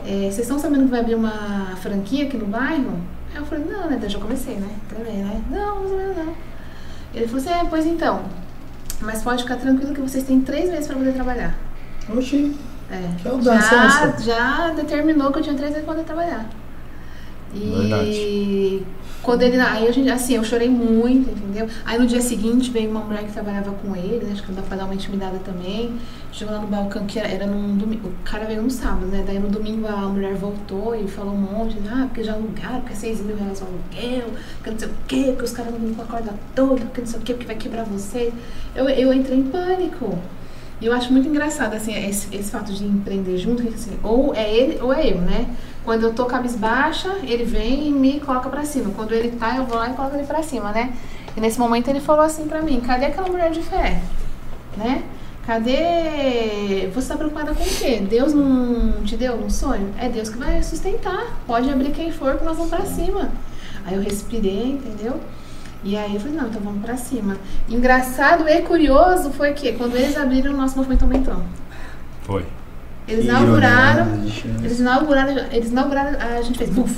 [0.07, 3.01] É, vocês estão sabendo que vai abrir uma franquia aqui no bairro?
[3.33, 3.99] Aí eu falei, não, né?
[4.01, 4.69] Eu já comecei, né?
[4.89, 5.43] Também, né?
[5.51, 6.35] Não, mais ou menos não.
[7.15, 8.23] Ele falou assim, é, pois então.
[9.01, 11.55] Mas pode ficar tranquilo que vocês têm três meses pra poder trabalhar.
[12.17, 12.55] Oxi,
[12.91, 13.09] É.
[13.21, 16.47] Que audácia já, já determinou que eu tinha três meses pra poder trabalhar.
[17.55, 18.83] E Verdade.
[19.23, 19.59] quando ele.
[19.61, 21.69] Aí a gente, assim, eu chorei muito, entendeu?
[21.85, 24.33] Aí no dia seguinte veio uma mulher que trabalhava com ele, né?
[24.33, 25.95] Acho que dá pra dar uma intimidada também.
[26.33, 28.09] Chegou lá no balcão, que era, era num domingo.
[28.09, 29.23] O cara veio no sábado, né?
[29.27, 31.91] Daí no domingo a mulher voltou e falou um monte, né?
[31.95, 34.93] ah, porque já alugaram, porque é 6 mil reais o aluguel, porque não sei o
[35.07, 37.35] quê, porque os caras não vêm com a corda toda, porque não sei o quê,
[37.35, 38.33] porque vai quebrar vocês.
[38.75, 40.19] Eu, eu entrei em pânico.
[40.81, 44.53] E eu acho muito engraçado, assim, esse, esse fato de empreender junto, assim, ou é
[44.53, 45.49] ele ou é eu, né?
[45.85, 48.91] Quando eu tô cabisbaixa, ele vem e me coloca pra cima.
[48.97, 50.95] Quando ele tá, eu vou lá e coloco ele pra cima, né?
[51.37, 54.01] E nesse momento ele falou assim pra mim, cadê aquela mulher de fé?
[54.77, 55.03] Né?
[55.47, 56.89] Cadê?
[56.95, 58.01] Você tá preocupada com o quê?
[58.09, 59.93] Deus não te deu um sonho?
[59.99, 61.27] É Deus que vai sustentar.
[61.47, 63.29] Pode abrir quem for que nós vamos pra cima.
[63.85, 65.21] Aí eu respirei, entendeu?
[65.83, 67.37] E aí eu falei, não, então vamos pra cima.
[67.69, 71.37] Engraçado e curioso foi que quando eles abriram, o nosso movimento aumentou.
[72.23, 72.47] Foi.
[73.07, 74.07] Eles inauguraram,
[74.63, 76.95] eles inauguraram, eles inauguraram, a gente fez buf.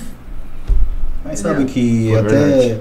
[1.25, 2.79] Mas sabe que Foi até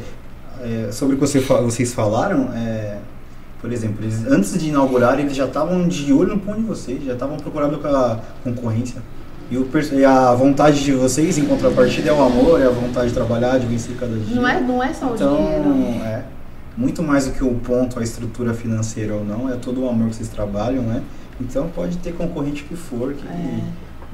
[0.61, 2.97] é, sobre o que você vocês falaram, é,
[3.59, 7.03] por exemplo, eles, antes de inaugurar, eles já estavam de olho no pão de vocês,
[7.03, 9.01] já estavam procurando com a concorrência.
[9.49, 13.09] E, o, e a vontade de vocês, em contrapartida, é o amor, é a vontade
[13.09, 14.35] de trabalhar, de vencer cada dia.
[14.35, 16.03] Não é, não é só o Então, dinheiro.
[16.03, 16.23] é.
[16.77, 20.09] Muito mais do que o ponto, a estrutura financeira ou não, é todo o amor
[20.09, 21.01] que vocês trabalham, né?
[21.39, 23.59] Então pode ter concorrente que for, que É.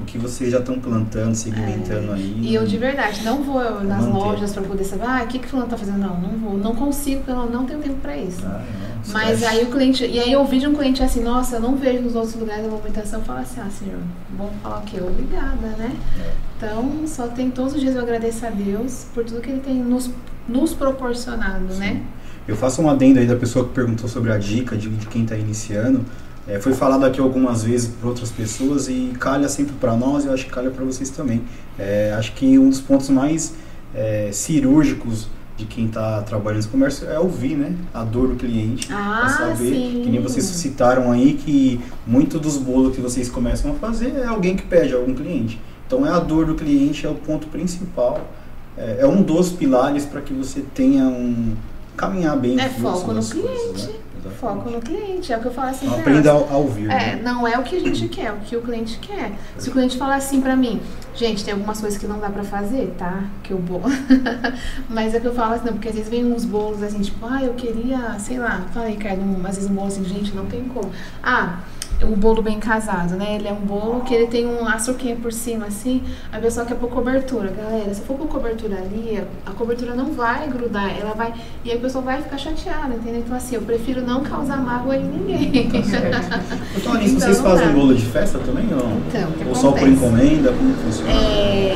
[0.00, 2.36] o que vocês já estão plantando, segmentando aí.
[2.40, 4.12] E eu de verdade não vou nas Manter.
[4.12, 5.98] lojas pra poder saber, ah, o que que fulano tá fazendo?
[5.98, 8.40] Não, não vou, não consigo, porque eu não, tenho tempo pra isso.
[8.44, 8.60] Ah,
[9.06, 9.44] não, Mas esquece.
[9.58, 12.02] aí o cliente, e aí eu ouvi de um cliente assim, nossa, eu não vejo
[12.02, 13.98] nos outros lugares a movimentação, eu falo assim, ah, senhor,
[14.36, 14.98] vamos falar o quê?
[15.00, 15.92] Obrigada, né?
[16.20, 16.32] É.
[16.56, 19.76] Então, só tem todos os dias eu agradeço a Deus por tudo que ele tem
[19.76, 20.10] nos,
[20.48, 22.02] nos proporcionado, né?
[22.48, 25.22] Eu faço um adendo aí da pessoa que perguntou sobre a dica de, de quem
[25.22, 26.04] está iniciando.
[26.46, 30.26] É, foi falado aqui algumas vezes por outras pessoas e calha sempre para nós e
[30.26, 31.42] eu acho que calha para vocês também.
[31.78, 33.54] É, acho que um dos pontos mais
[33.94, 38.88] é, cirúrgicos de quem está trabalhando nesse comércio é ouvir né, a dor do cliente.
[38.92, 40.00] Ah, saber, sim.
[40.04, 44.26] que nem vocês citaram aí, que muito dos bolos que vocês começam a fazer é
[44.26, 45.60] alguém que pede, algum cliente.
[45.86, 48.28] Então é a dor do cliente, é o ponto principal.
[48.76, 51.54] É, é um dos pilares para que você tenha um
[51.96, 53.86] caminhar bem É foco no das coisas, cliente.
[53.86, 53.94] né?
[54.24, 54.40] Exatamente.
[54.40, 55.88] Foco no cliente, é o que eu falo assim.
[55.88, 56.50] Aprenda elas.
[56.50, 56.84] a, a ouvir.
[56.84, 57.20] É, né?
[57.22, 59.32] não é o que a gente quer, é o que o cliente quer.
[59.58, 60.80] Se o cliente falar assim pra mim,
[61.14, 63.24] gente, tem algumas coisas que não dá pra fazer, tá?
[63.42, 63.82] Que eu vou.
[64.88, 67.26] Mas é que eu falo assim, não, porque às vezes vem uns bolos assim, tipo,
[67.26, 70.46] ah, eu queria, sei lá, falei, cara, um, às vezes um bolo assim, gente, não
[70.46, 70.90] tem como.
[71.22, 71.60] Ah,
[72.04, 73.36] o bolo bem casado, né?
[73.36, 76.02] Ele é um bolo que ele tem um açuquinha por cima, assim,
[76.32, 77.50] a pessoa quer pôr cobertura.
[77.50, 81.32] Galera, se for pôr cobertura ali, a cobertura não vai grudar, ela vai.
[81.64, 83.20] E aí a pessoa vai ficar chateada, entendeu?
[83.20, 85.68] Então, assim, eu prefiro não causar mágoa em ninguém.
[85.68, 85.96] Nisso,
[86.76, 88.98] Então, vocês não fazem bolo de festa também ou não?
[89.08, 90.52] Então, Ou só por encomenda?
[90.52, 91.12] Como funciona?
[91.12, 91.74] É,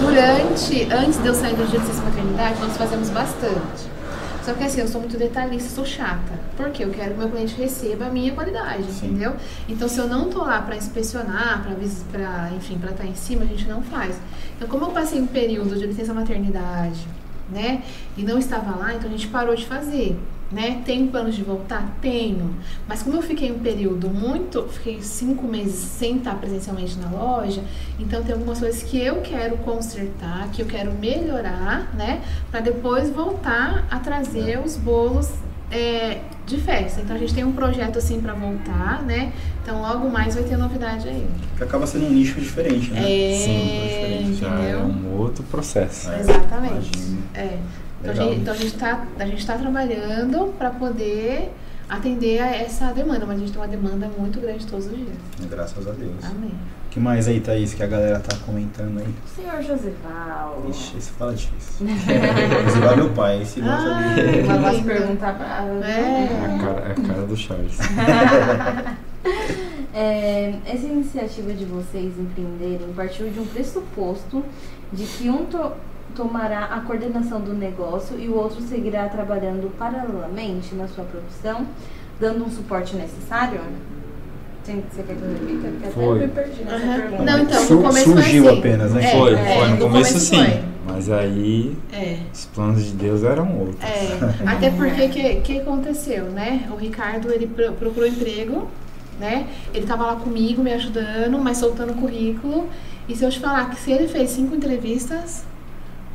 [0.00, 3.91] durante, antes de eu sair do dia de maternidade, nós fazemos bastante.
[4.44, 6.32] Só que assim, eu sou muito detalhista, sou chata.
[6.56, 9.06] Porque eu quero que meu cliente receba a minha qualidade, Sim.
[9.06, 9.34] entendeu?
[9.68, 13.46] Então, se eu não tô lá pra inspecionar, pra enfim, pra estar em cima, a
[13.46, 14.16] gente não faz.
[14.56, 17.06] Então, como eu passei um período de licença maternidade,
[17.50, 17.82] né,
[18.16, 20.18] e não estava lá, então a gente parou de fazer.
[20.52, 20.82] Né?
[20.84, 21.96] Tenho planos de voltar?
[22.02, 22.54] Tenho.
[22.86, 27.62] Mas como eu fiquei um período muito, fiquei cinco meses sem estar presencialmente na loja,
[27.98, 32.20] então tem algumas coisas que eu quero consertar, que eu quero melhorar, né?
[32.50, 35.30] Para depois voltar a trazer os bolos
[35.70, 37.00] é, de festa.
[37.00, 39.32] Então a gente tem um projeto assim para voltar, né?
[39.62, 41.26] Então logo mais vai ter novidade aí.
[41.56, 43.00] Que acaba sendo um nicho diferente, né?
[43.00, 46.10] É, Sim, Já é um outro processo.
[46.10, 47.16] É, Exatamente.
[47.34, 47.58] É.
[48.02, 51.52] Então a, gente, então a gente tá, a gente tá trabalhando para poder
[51.88, 55.16] atender a essa demanda, mas a gente tem uma demanda muito grande todos os dias.
[55.50, 56.24] Graças a Deus.
[56.24, 56.50] Amém.
[56.86, 59.14] O que mais aí, Thaís, que a galera tá comentando aí?
[59.34, 60.62] Senhor Josival.
[60.68, 61.86] Ixi, esse fala difícil.
[62.68, 64.40] Esse vai meu pai, esse gosta Ah, de...
[64.40, 64.86] Uma voz lindo.
[64.88, 65.64] perguntar pra.
[65.86, 66.00] É.
[66.00, 67.78] É a cara, é a cara do Charles.
[69.94, 74.42] É, essa iniciativa de vocês empreenderem partiu de um pressuposto
[74.92, 75.72] de que um to-
[76.14, 81.66] tomará a coordenação do negócio e o outro seguirá trabalhando paralelamente na sua profissão,
[82.20, 83.60] dando um suporte necessário?
[84.64, 85.68] Tem- Você quer que eu repita?
[85.68, 86.04] Porque até Foi.
[86.04, 87.22] eu me perdi nessa pergunta.
[87.24, 88.58] Não, então, no começo surgiu foi assim.
[88.60, 89.04] apenas, né?
[89.04, 89.66] É, foi, é, foi.
[89.68, 90.62] No, no começo, começo sim.
[90.86, 92.18] Mas aí É.
[92.32, 93.82] os planos de Deus eram outros.
[93.82, 96.68] É, até porque que que aconteceu, né?
[96.70, 98.68] O Ricardo ele pro- procurou emprego,
[99.18, 99.46] né?
[99.74, 102.68] Ele tava lá comigo me ajudando, mas soltando currículo.
[103.08, 105.44] E se eu te falar que se ele fez cinco entrevistas,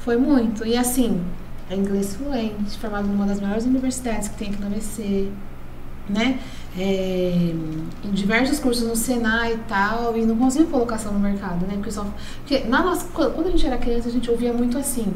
[0.07, 0.65] foi muito.
[0.65, 1.21] E assim,
[1.69, 5.29] é inglês fluente, formado numa das maiores universidades que tem aqui no ABC,
[6.07, 6.39] né?
[6.77, 7.51] É,
[8.05, 11.73] em diversos cursos no Senai e tal, e não conseguiu colocação no mercado, né?
[11.73, 12.07] Porque, só,
[12.37, 15.13] porque na nossa, quando a gente era criança, a gente ouvia muito assim,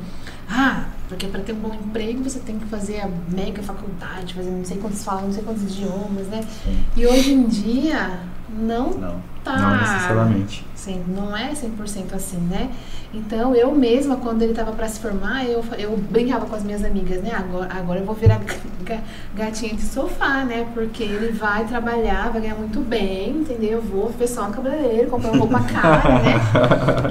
[0.49, 4.49] ah, porque para ter um bom emprego você tem que fazer a mega faculdade, fazer
[4.49, 6.41] não sei quantos falam, não sei quantos idiomas, né?
[6.65, 6.84] Sim.
[6.97, 8.19] E hoje em dia
[8.49, 9.31] não Não.
[9.43, 9.57] Tá.
[9.57, 10.65] Não necessariamente.
[10.76, 12.72] Sim, não é 100% assim, né?
[13.13, 16.84] Então, eu mesma, quando ele tava para se formar, eu, eu brincava com as minhas
[16.84, 17.31] amigas, né?
[17.34, 18.39] Agora, agora eu vou virar
[19.35, 20.65] gatinha de sofá, né?
[20.73, 23.73] Porque ele vai trabalhar, vai ganhar muito bem, entendeu?
[23.73, 26.34] Eu vou ver só um cabeleireiro, comprar uma roupa cara, né?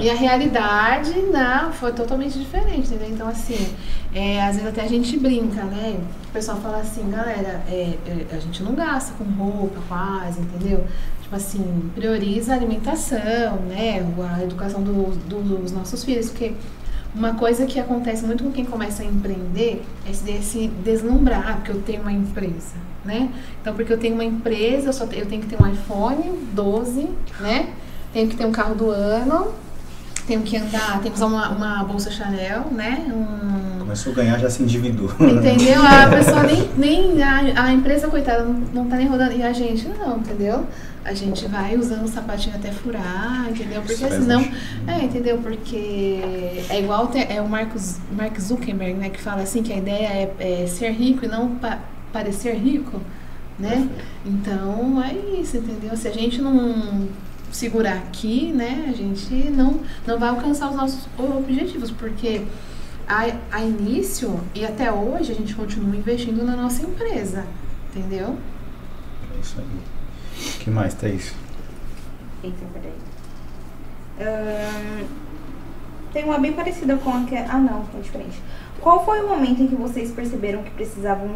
[0.01, 3.09] E a realidade, não, foi totalmente diferente, entendeu?
[3.09, 3.73] Então, assim,
[4.13, 5.99] é, às vezes até a gente brinca, né?
[6.29, 10.83] O pessoal fala assim, galera, é, é, a gente não gasta com roupa quase, entendeu?
[11.21, 11.91] Tipo assim,
[12.21, 14.05] prioriza a alimentação, né?
[14.37, 16.53] A educação do, dos nossos filhos, porque
[17.15, 21.81] uma coisa que acontece muito com quem começa a empreender é se, deslumbrar, porque eu
[21.81, 23.29] tenho uma empresa, né?
[23.59, 27.09] Então, porque eu tenho uma empresa, eu, só, eu tenho que ter um iPhone 12,
[27.39, 27.69] né?
[28.13, 29.53] Tenho que ter um carro do ano,
[30.27, 33.03] tenho que andar, tenho que usar uma, uma bolsa Chanel, né?
[33.07, 35.09] Um, Começou a ganhar, já se endividou.
[35.19, 35.81] entendeu?
[35.81, 39.33] A pessoa nem, nem a, a empresa, coitada, não, não tá nem rodando.
[39.33, 40.65] E a gente não, entendeu?
[41.03, 43.81] A gente vai usando o sapatinho até furar, entendeu?
[43.81, 44.41] Porque senão.
[44.87, 45.39] É, entendeu?
[45.39, 46.19] Porque
[46.69, 49.09] é igual te- é o Marcos, Mark Zuckerberg, né?
[49.09, 50.07] Que fala assim que a ideia
[50.39, 51.79] é, é ser rico e não pa-
[52.13, 53.01] parecer rico,
[53.57, 53.89] né?
[54.23, 55.97] Então é isso, entendeu?
[55.97, 57.07] Se a gente não
[57.51, 58.85] segurar aqui, né?
[58.87, 62.43] A gente não, não vai alcançar os nossos objetivos, porque
[63.07, 67.43] a, a início e até hoje a gente continua investindo na nossa empresa,
[67.89, 68.37] entendeu?
[69.35, 69.65] É isso aí.
[70.61, 71.33] O que mais, Thaís?
[72.43, 72.93] Eita, peraí.
[76.13, 77.35] Tem uma bem parecida com a que.
[77.35, 78.39] Ah, não, é diferente.
[78.79, 81.35] Qual foi o momento em que vocês perceberam que precisavam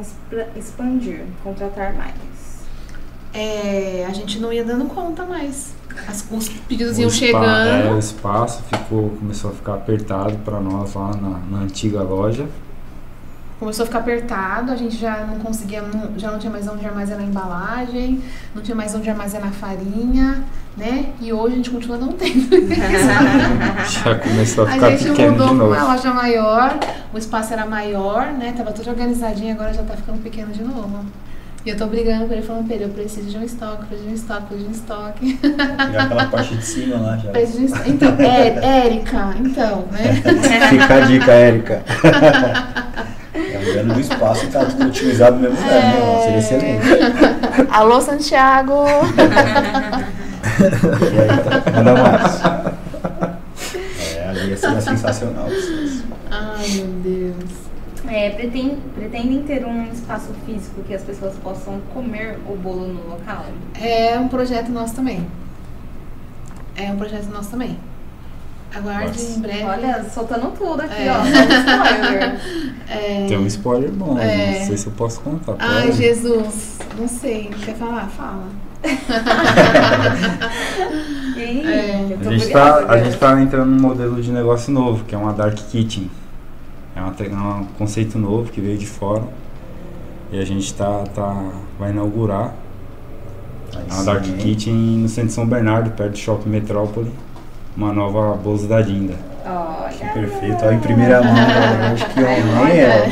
[0.55, 2.13] expandir, contratar mais?
[3.33, 5.73] É, a gente não ia dando conta mais.
[6.07, 7.31] As, os pedidos O iam espa- É,
[7.81, 7.95] chegando.
[7.95, 12.47] o espaço ficou, começou a ficar apertado para nós lá na, na antiga loja.
[13.65, 16.85] Começou a ficar apertado, a gente já não conseguia, não- já não tinha mais onde
[16.85, 18.21] armazenar a embalagem,
[18.53, 20.43] não tinha mais onde armazenar a farinha,
[20.77, 21.07] né?
[21.19, 22.69] E hoje a gente continua não tendo isso.
[24.03, 26.77] Já começou a A ficar gente pequeno mudou pra uma loja maior,
[27.11, 28.53] o espaço era maior, né?
[28.55, 31.03] Tava tudo organizadinho, agora já tá ficando pequeno de novo.
[31.65, 34.13] E eu tô brigando com ele, falando ele, eu preciso de um estoque, preciso de
[34.13, 35.39] um estoque, preciso de um estoque.
[35.91, 37.31] Já aquela parte de cima lá já.
[37.31, 37.89] Preciso de um estoque.
[37.89, 40.21] Então, é, Érica, então, né?
[40.69, 41.83] Fica a dica, Érica.
[43.65, 45.99] Lembrando do espaço tá tudo otimizado no mesmo lugar, né?
[46.01, 46.87] Ó, Seria excelente.
[47.71, 48.85] Alô, Santiago!
[51.11, 51.71] E aí, tá?
[51.71, 52.41] Manda mais.
[54.15, 55.47] É, ali ia ser sensacional.
[56.29, 57.65] Ai, meu Deus.
[58.07, 63.09] É, pretendem, pretendem ter um espaço físico que as pessoas possam comer o bolo no
[63.09, 63.45] local?
[63.81, 65.25] É um projeto nosso também.
[66.75, 67.79] É um projeto nosso também.
[68.75, 69.63] Aguarde em breve.
[69.63, 71.11] Olha, soltando tudo aqui, É.
[71.11, 71.23] ó.
[71.23, 72.39] Só spoiler.
[72.87, 73.25] É...
[73.27, 74.59] Tem um spoiler bom, É.
[74.59, 75.55] não sei se eu posso contar.
[75.59, 75.97] Ai, pode?
[75.97, 76.77] Jesus.
[76.99, 77.49] Não sei.
[77.63, 78.07] Quer falar?
[78.09, 78.43] Fala.
[81.35, 82.17] Aí, É.
[82.25, 85.33] A gente, tá, a gente tá entrando num modelo de negócio novo, que é uma
[85.33, 86.09] Dark Kitchen.
[86.95, 89.23] É uma é um conceito novo que veio de fora.
[90.31, 91.43] E a gente tá, tá,
[91.79, 92.53] vai inaugurar.
[93.75, 94.37] Aí É uma Dark sim?
[94.37, 97.11] Kitchen no centro de São Bernardo, perto do Shopping Metrópole.
[97.75, 99.13] Uma nova Bolsa da Dinda.
[99.45, 99.89] Olha.
[99.89, 100.65] Que perfeito.
[100.65, 103.09] Ó, em primeira mão, eu acho que Ai, homem é.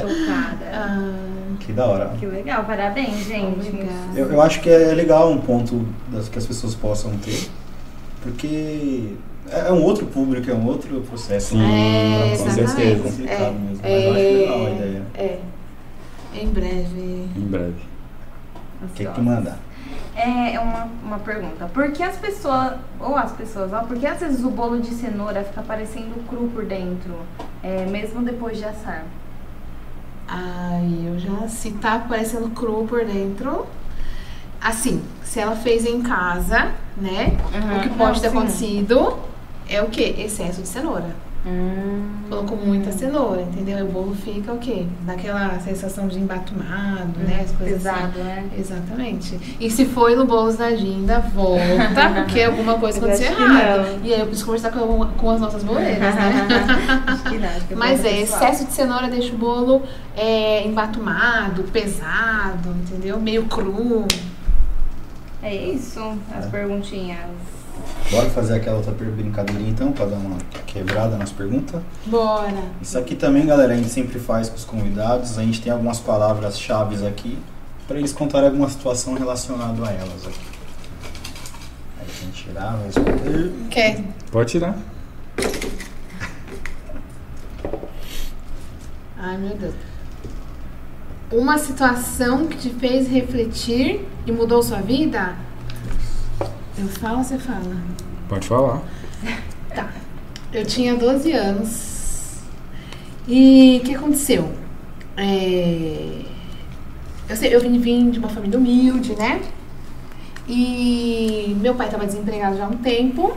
[0.00, 0.66] Chocada.
[0.72, 1.12] Ah,
[1.58, 2.10] Que da hora.
[2.18, 3.88] Que legal, parabéns, gente.
[4.14, 7.50] Eu, eu acho que é legal um ponto das, que as pessoas possam ter,
[8.22, 9.14] porque
[9.50, 11.50] é um outro público, é um outro processo.
[11.50, 12.80] Sim, é, com certeza.
[12.80, 15.02] É complicado mesmo, mas é, eu acho legal a ideia.
[15.18, 15.38] É.
[16.34, 17.28] Em breve.
[17.36, 17.92] Em breve.
[18.82, 19.58] O que que manda?
[20.14, 21.66] É uma, uma pergunta.
[21.72, 24.92] Por que as pessoas, ou as pessoas, ó, por que às vezes o bolo de
[24.94, 27.14] cenoura fica parecendo cru por dentro,
[27.62, 29.04] é, mesmo depois de assar?
[30.28, 31.48] Ai, eu já.
[31.48, 33.66] Se tá parecendo cru por dentro.
[34.60, 37.36] Assim, se ela fez em casa, né?
[37.52, 37.78] Uhum.
[37.78, 38.38] O que pode ter Não, sim.
[38.38, 39.18] acontecido
[39.68, 40.14] é o quê?
[40.18, 41.16] Excesso de cenoura.
[41.44, 42.08] Hum.
[42.28, 43.78] Colocou muita cenoura, entendeu?
[43.80, 44.86] E o bolo fica o quê?
[45.04, 47.40] Daquela sensação de embatumado, né?
[47.44, 47.96] As coisas assim.
[47.98, 48.48] Pesado, né?
[48.56, 49.56] Exatamente.
[49.58, 53.98] E se foi no Bolos da Ginda, volta, porque alguma coisa Eu aconteceu errada.
[54.04, 56.46] E aí eu preciso conversar com, com as nossas boleiras, né?
[57.08, 58.42] Acho que não, acho que Mas foi é, pessoal.
[58.44, 59.82] excesso de cenoura deixa o bolo
[60.16, 63.18] é, embatumado, pesado, entendeu?
[63.20, 64.06] Meio cru.
[65.42, 66.00] É isso,
[66.32, 66.48] as É.
[66.48, 67.18] perguntinhas.
[68.12, 70.36] Bora fazer aquela outra brincadeirinha então, pra dar uma
[70.66, 71.80] quebrada nas perguntas?
[72.04, 72.62] Bora.
[72.82, 75.38] Isso aqui também, galera, a gente sempre faz com os convidados.
[75.38, 77.38] A gente tem algumas palavras-chave aqui
[77.88, 80.46] para eles contarem alguma situação relacionada a elas aqui.
[81.98, 83.52] Aí a gente tirar, vai escolher.
[83.70, 84.04] Quer?
[84.30, 84.76] Pode tirar.
[89.16, 89.74] Ai, meu Deus.
[91.32, 95.34] Uma situação que te fez refletir e mudou sua vida?
[96.78, 97.76] Eu falo ou você fala?
[98.28, 98.82] Pode falar.
[100.52, 102.42] Eu tinha 12 anos.
[103.26, 104.52] E o que aconteceu?
[105.16, 106.22] é,
[107.28, 109.40] eu, sei, eu vim, vim de uma família humilde, né?
[110.48, 113.36] E meu pai estava desempregado já há um tempo.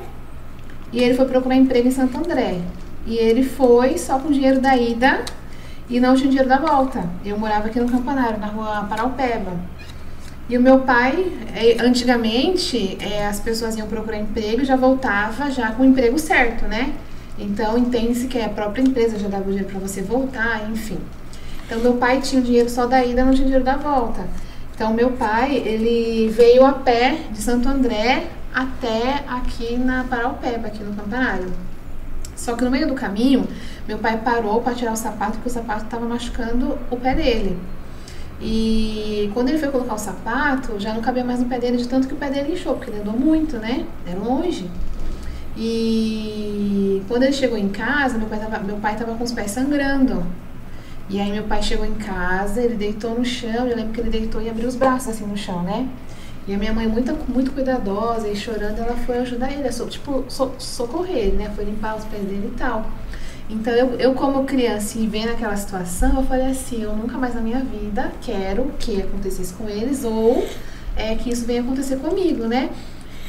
[0.91, 2.62] E ele foi procurar emprego em Santo André.
[3.06, 5.24] E ele foi só com o dinheiro da ida
[5.90, 7.07] e não tinha dinheiro da volta.
[7.24, 9.53] Eu morava aqui no Campanário, na rua Paraupeba.
[10.47, 15.49] E o meu pai, é, antigamente, é, as pessoas iam procurar emprego e já voltava
[15.49, 16.93] já com o emprego certo, né?
[17.39, 20.99] Então entende-se que a própria empresa já dava o dinheiro para você voltar, enfim.
[21.65, 24.27] Então meu pai tinha o dinheiro só da ida, não tinha dinheiro da volta.
[24.76, 30.84] Então meu pai, ele veio a pé de Santo André até aqui na Paraupeba, aqui
[30.84, 31.51] no Campanário.
[32.35, 33.47] Só que no meio do caminho,
[33.88, 37.57] meu pai parou para tirar o sapato, porque o sapato estava machucando o pé dele.
[38.41, 41.88] E quando ele foi colocar o sapato, já não cabia mais no pé dele, de
[41.88, 43.86] tanto que o pé dele inchou, porque ele andou muito, né?
[44.06, 44.70] Era longe.
[45.57, 49.52] E quando ele chegou em casa, meu pai tava, meu pai tava com os pés
[49.52, 50.26] sangrando.
[51.10, 54.10] E aí meu pai chegou em casa, ele deitou no chão, eu lembro que ele
[54.10, 55.88] deitou e abriu os braços assim no chão, né?
[56.48, 60.52] E a minha mãe, muito, muito cuidadosa e chorando, ela foi ajudar ele, tipo, so,
[60.60, 61.52] socorrer ele, né?
[61.56, 62.86] Foi limpar os pés dele e tal.
[63.49, 67.35] Então, eu, eu como criança e vendo aquela situação, eu falei assim, eu nunca mais
[67.35, 70.47] na minha vida quero que acontecesse com eles ou
[70.95, 72.72] é, que isso venha acontecer comigo, né?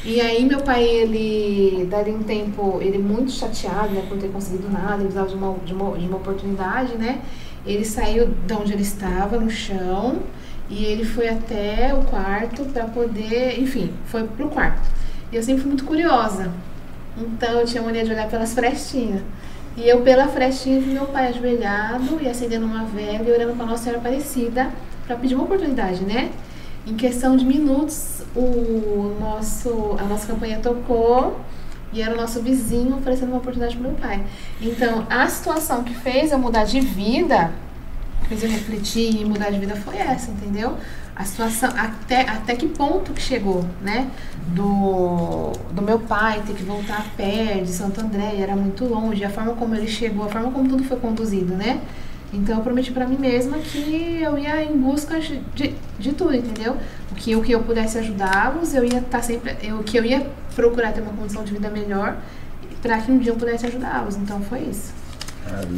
[0.03, 4.29] E aí meu pai, ele, dali um tempo, ele muito chateado, né, por não ter
[4.29, 7.21] conseguido nada, ele precisava de uma, de uma, de uma oportunidade, né?
[7.65, 10.19] Ele saiu de onde ele estava, no chão,
[10.69, 14.87] e ele foi até o quarto para poder, enfim, foi pro quarto.
[15.31, 16.51] E eu sempre fui muito curiosa.
[17.17, 19.21] Então eu tinha mania de olhar pelas frestinhas.
[19.77, 23.65] E eu, pela frestinha, vi meu pai ajoelhado e acendendo uma vela e orando para
[23.67, 24.71] Nossa Senhora Aparecida
[25.05, 26.31] para pedir uma oportunidade, né?
[26.87, 31.39] Em questão de minutos, o nosso, a nossa campanha tocou
[31.93, 34.23] e era o nosso vizinho oferecendo uma oportunidade para meu pai.
[34.59, 37.51] Então, a situação que fez eu mudar de vida,
[38.27, 40.75] fez eu refletir e mudar de vida foi essa, entendeu?
[41.17, 44.07] A situação, até, até que ponto que chegou, né?
[44.49, 49.25] Do, do meu pai ter que voltar a pé de Santo André, era muito longe,
[49.25, 51.81] a forma como ele chegou, a forma como tudo foi conduzido, né?
[52.31, 55.41] Então eu prometi para mim mesma que eu ia em busca de,
[55.97, 56.77] de, tudo, entendeu?
[57.11, 60.05] O que, o que eu pudesse ajudá-los, eu ia estar tá sempre, eu, que eu
[60.05, 62.15] ia procurar ter uma condição de vida melhor
[62.81, 64.15] para que um dia eu pudesse ajudá-los.
[64.17, 64.93] Então foi isso.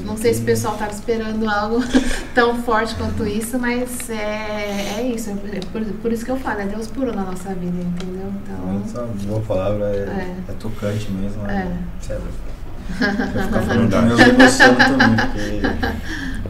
[0.05, 1.83] Não sei se o pessoal estava esperando algo
[2.33, 5.29] tão forte quanto isso, mas é, é isso.
[5.29, 8.31] É por, por, isso que eu falo, é Deus puro na nossa vida, entendeu?
[8.43, 10.35] Então, Essa boa palavra é, é.
[10.49, 11.45] é tocante mesmo.
[11.47, 11.53] É.
[11.53, 11.77] é.
[12.01, 12.23] Sério.
[12.99, 15.99] Eu ficar falando da minha emoção também, porque.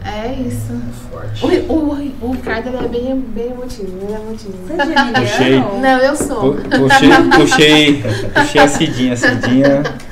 [0.02, 0.72] É isso.
[0.72, 1.44] É forte.
[1.68, 4.54] O, o, o Ricardo é bem, bem emotivo, ele é emotivo.
[4.66, 6.54] Você é puxei, Não, eu sou.
[6.54, 8.02] Puxei, puxei,
[8.32, 9.12] puxei a Cidinha.
[9.12, 9.82] A Cidinha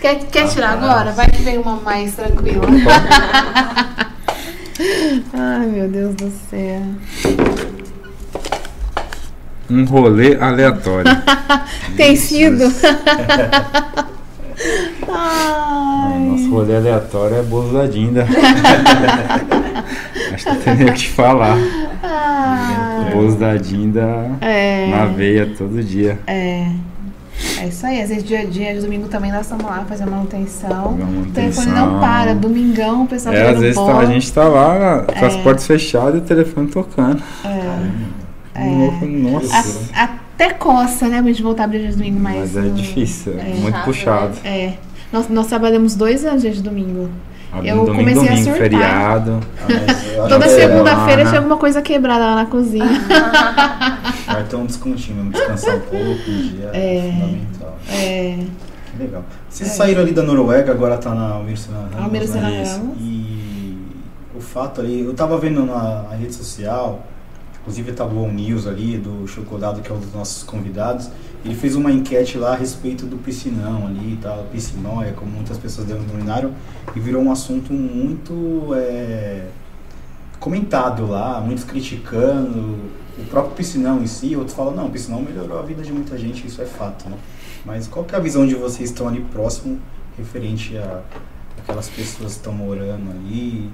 [0.00, 1.12] Quer, quer ah, tirar agora?
[1.12, 2.64] Vai que vem uma mais tranquila.
[5.34, 6.82] Ai, meu Deus do céu.
[9.68, 11.10] Um rolê aleatório.
[11.96, 12.64] Tem sido?
[15.08, 16.18] Ai.
[16.20, 18.24] Nosso rolê aleatório é bolo da Dinda.
[20.32, 21.56] Acho que eu tenho que falar.
[22.02, 23.10] Ai.
[23.12, 24.86] Bolos da Dinda é.
[24.90, 26.18] na veia todo dia.
[26.26, 26.70] É.
[27.60, 28.02] É isso aí.
[28.02, 30.92] Às vezes dia a dia, de domingo também nós estamos lá fazendo manutenção.
[30.92, 31.22] manutenção.
[31.22, 32.34] O telefone não para.
[32.34, 35.26] Domingão, o pessoal É, às vezes tá, a gente está lá com é.
[35.26, 37.22] as portas fechadas e o telefone tocando.
[37.44, 38.60] É.
[38.60, 39.06] é.
[39.06, 39.90] Nossa.
[39.94, 41.18] A, até coça, né?
[41.18, 42.54] A gente voltar a abrir de domingo, mas.
[42.54, 44.38] Mas é difícil, é muito puxado.
[44.44, 44.74] É.
[45.12, 47.10] Nós, nós trabalhamos dois anos de domingo.
[47.64, 48.58] Eu domingo, comecei domingo, a surtar.
[48.58, 49.40] feriado.
[49.62, 52.86] Ah, Toda segunda-feira tinha alguma coisa quebrada lá na cozinha.
[54.26, 57.78] Vai ter um descontinho, descansar um pouco, um dia é, é fundamental.
[57.90, 58.38] É.
[58.98, 59.24] Legal.
[59.48, 59.72] Vocês é.
[59.72, 62.34] saíram ali da Noruega, agora tá na Universidade Ramos.
[62.34, 62.94] Né?
[63.00, 63.78] E
[64.34, 67.06] o fato ali, eu tava vendo na, na rede social,
[67.68, 71.10] inclusive tá o News ali, do Chocolado, que é um dos nossos convidados,
[71.44, 75.58] ele fez uma enquete lá a respeito do piscinão ali e tal, piscinóia, como muitas
[75.58, 76.54] pessoas denominaram,
[76.96, 79.48] e virou um assunto muito é,
[80.40, 82.78] comentado lá, muitos criticando
[83.18, 86.16] o próprio piscinão em si, outros falam, não, o piscinão melhorou a vida de muita
[86.16, 87.18] gente, isso é fato, né?
[87.66, 89.78] Mas qual que é a visão de vocês estão ali próximo,
[90.16, 91.02] referente a
[91.58, 93.70] aquelas pessoas que estão morando ali,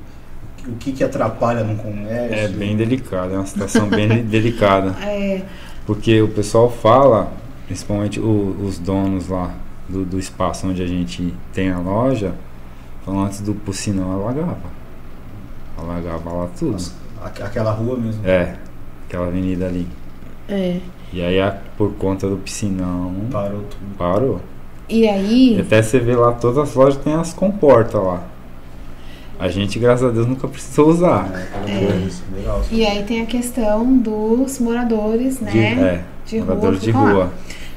[0.66, 2.36] o que que atrapalha no comércio?
[2.36, 4.94] É bem delicado, é uma situação bem delicada.
[5.04, 5.42] É.
[5.86, 7.30] Porque o pessoal fala,
[7.66, 9.54] principalmente o, os donos lá
[9.86, 12.32] do, do, espaço onde a gente tem a loja,
[13.04, 14.56] falam antes do piscinão alagava.
[15.76, 16.72] Alagava lá tudo.
[16.72, 18.26] Nossa, aquela rua mesmo?
[18.26, 18.56] É
[19.14, 19.86] aquela avenida ali.
[20.48, 20.80] É.
[21.12, 21.36] E aí,
[21.76, 23.14] por conta do piscinão.
[23.30, 23.96] Parou tudo.
[23.96, 24.40] Parou.
[24.88, 25.56] E aí.
[25.56, 28.22] E até você vê lá, todas as lojas têm as comportas lá.
[29.38, 31.28] A gente, graças a Deus, nunca precisou usar.
[31.66, 32.62] É, pelo menos, legal.
[32.70, 35.50] E aí tem a questão dos moradores, né?
[35.50, 36.98] De, é, de rua moradores de lá.
[37.00, 37.32] rua.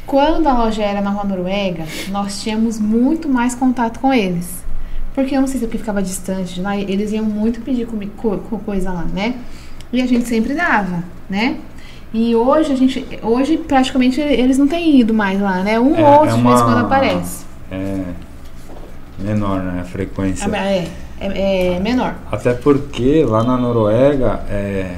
[0.06, 4.64] Quando a loja era na Rua Noruega, nós tínhamos muito mais contato com eles.
[5.14, 7.88] Porque eu não sei se é porque ficava distante de lá, eles iam muito pedir
[7.88, 9.34] comi- co- co- coisa lá, né?
[9.92, 11.58] E a gente sempre dava, né?
[12.14, 13.06] E hoje a gente.
[13.22, 15.78] Hoje praticamente eles não têm ido mais lá, né?
[15.80, 17.46] Um É- ou outro é de vez em uma- quando aparece.
[17.72, 18.04] É
[19.20, 19.82] menor, né?
[19.82, 20.46] A frequência.
[20.56, 20.88] É,
[21.20, 22.16] é, é menor.
[22.32, 24.96] Até porque lá na Noruega, é,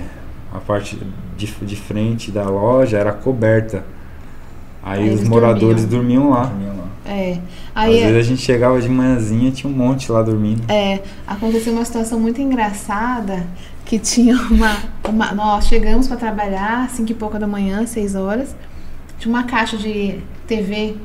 [0.54, 0.98] a parte
[1.38, 3.84] de, de frente da loja era coberta.
[4.84, 6.46] Aí, Aí os moradores dormiam, lá.
[6.46, 6.80] Dormia lá.
[7.06, 7.40] É.
[7.74, 10.62] Às Aí vezes a gente chegava de manhãzinha tinha um monte lá dormindo.
[10.72, 13.46] É, aconteceu uma situação muito engraçada
[13.86, 14.78] que tinha uma,
[15.08, 18.56] uma nós chegamos para trabalhar cinco e pouca da manhã, seis horas,
[19.18, 20.96] tinha uma caixa de TV,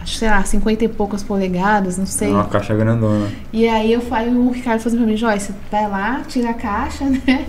[0.00, 2.30] acho que, sei lá, 50 e poucas polegadas, não sei.
[2.30, 3.28] Uma caixa grandona.
[3.52, 6.54] E aí eu falei, o Ricardo falou assim pra mim, Joyce, vai lá, tira a
[6.54, 7.46] caixa, né?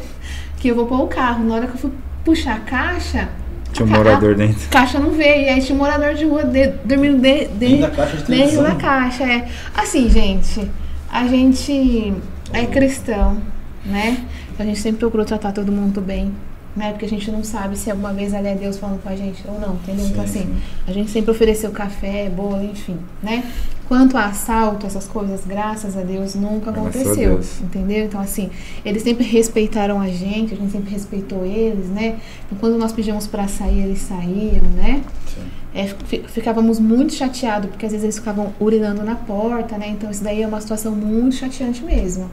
[0.58, 1.44] Que eu vou pôr o carro.
[1.44, 1.92] Na hora que eu fui
[2.24, 3.30] puxar a caixa,
[3.74, 4.62] Tinha um a morador dentro.
[4.68, 5.46] a caixa não veio.
[5.46, 8.24] E aí tinha um morador de rua de- dormindo de, de, Dentro da caixa de
[8.26, 9.48] Dentro da caixa, é.
[9.76, 10.70] Assim, gente,
[11.12, 12.14] a gente
[12.54, 13.38] é cristão,
[13.86, 14.18] né?
[14.60, 16.32] A gente sempre procurou tratar todo mundo bem,
[16.76, 16.92] né?
[16.92, 19.44] Porque a gente não sabe se alguma vez ali é Deus falando com a gente
[19.48, 20.06] ou não, entendeu?
[20.08, 20.62] então, Sim, assim, sim.
[20.88, 23.44] a gente sempre ofereceu café, bolo, enfim, né?
[23.88, 27.60] Quanto a assalto, essas coisas, graças a Deus, nunca aconteceu, Deus.
[27.62, 28.06] entendeu?
[28.06, 28.50] Então, assim,
[28.86, 32.18] eles sempre respeitaram a gente, a gente sempre respeitou eles, né?
[32.46, 35.02] Então, quando nós pedíamos pra sair, eles saíam, né?
[35.28, 35.42] Sim.
[35.74, 39.88] É, fi- ficávamos muito chateados, porque às vezes eles ficavam urinando na porta, né?
[39.90, 42.30] Então isso daí é uma situação muito chateante mesmo.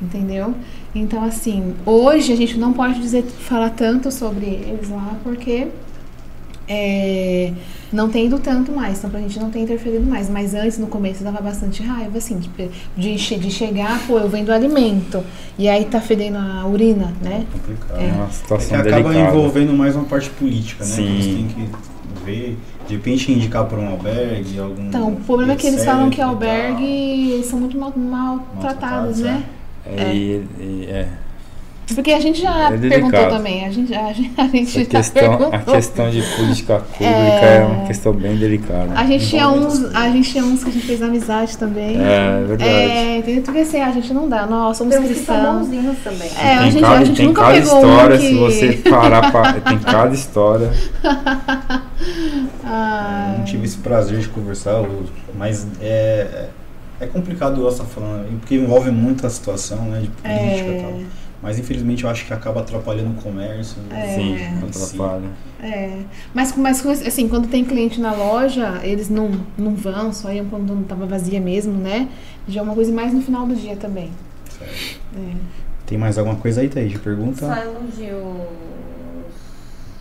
[0.00, 0.54] Entendeu?
[0.94, 5.68] Então, assim, hoje a gente não pode dizer, falar tanto sobre eles lá, porque
[6.68, 7.52] é,
[7.92, 10.28] não tem ido tanto mais, então pra gente não tem interferido mais.
[10.28, 12.50] Mas antes, no começo, dava bastante raiva, assim, de,
[12.96, 15.22] de, che- de chegar, pô, eu vendo alimento,
[15.58, 17.46] e aí tá fedendo a urina, né?
[17.52, 18.00] Complicado.
[18.00, 19.18] É uma É que situação acaba delicada.
[19.36, 20.90] envolvendo mais uma parte política, né?
[20.90, 21.04] Sim.
[21.06, 22.58] Que Eles têm que ver,
[22.88, 24.88] de repente indicar para um albergue, algum.
[24.88, 29.20] Então, o problema é que eles falam que e albergue são muito mal, maltratados, Maltratados,
[29.20, 29.44] né?
[29.52, 29.55] É,
[30.12, 31.08] e- e- é.
[31.94, 33.64] Porque a gente já É perguntou também.
[33.64, 35.74] A gente, a gente, a gente já questão, a perguntou.
[35.76, 37.04] questão de política pública
[37.46, 37.58] É.
[37.58, 38.88] é, uma questão bem delicada.
[38.96, 41.96] A gente tinha uns, a gente tinha uns que a gente fez amizade também.
[42.02, 42.68] É verdade.
[42.70, 43.42] É, entendeu?
[43.44, 44.46] Porque assim, a gente não dá.
[44.46, 45.96] Nós somos Tem uns que são cristãos.
[46.02, 46.28] também.
[46.42, 48.34] É, a tem gente- cada, a gente tem nunca cada pegou um história, que- se
[48.34, 50.70] você parar pra, tem cada história.
[52.64, 54.82] Ah, não tive esse prazer de conversar,
[55.36, 56.48] mas é,
[57.00, 60.90] é é complicado eu estar falando, porque envolve muita situação, né, de política e tal.
[60.90, 61.04] é,
[61.42, 63.76] Mas infelizmente eu acho que acaba atrapalhando o comércio.
[63.90, 64.14] É.
[64.14, 64.66] Sim, Sim.
[64.66, 65.28] atrapalha.
[65.62, 65.98] é.
[66.34, 70.74] Mas, mas assim, quando tem cliente na loja, eles não, não vão, só iam quando
[70.74, 72.08] não tava vazia mesmo, né?
[72.48, 74.10] Já é uma coisa mais no final do dia também.
[74.58, 75.00] Certo.
[75.16, 75.34] É.
[75.86, 76.90] Tem mais alguma coisa aí, Thaís?
[76.92, 77.44] de Só Pergunta?
[77.46, 78.48] elogios.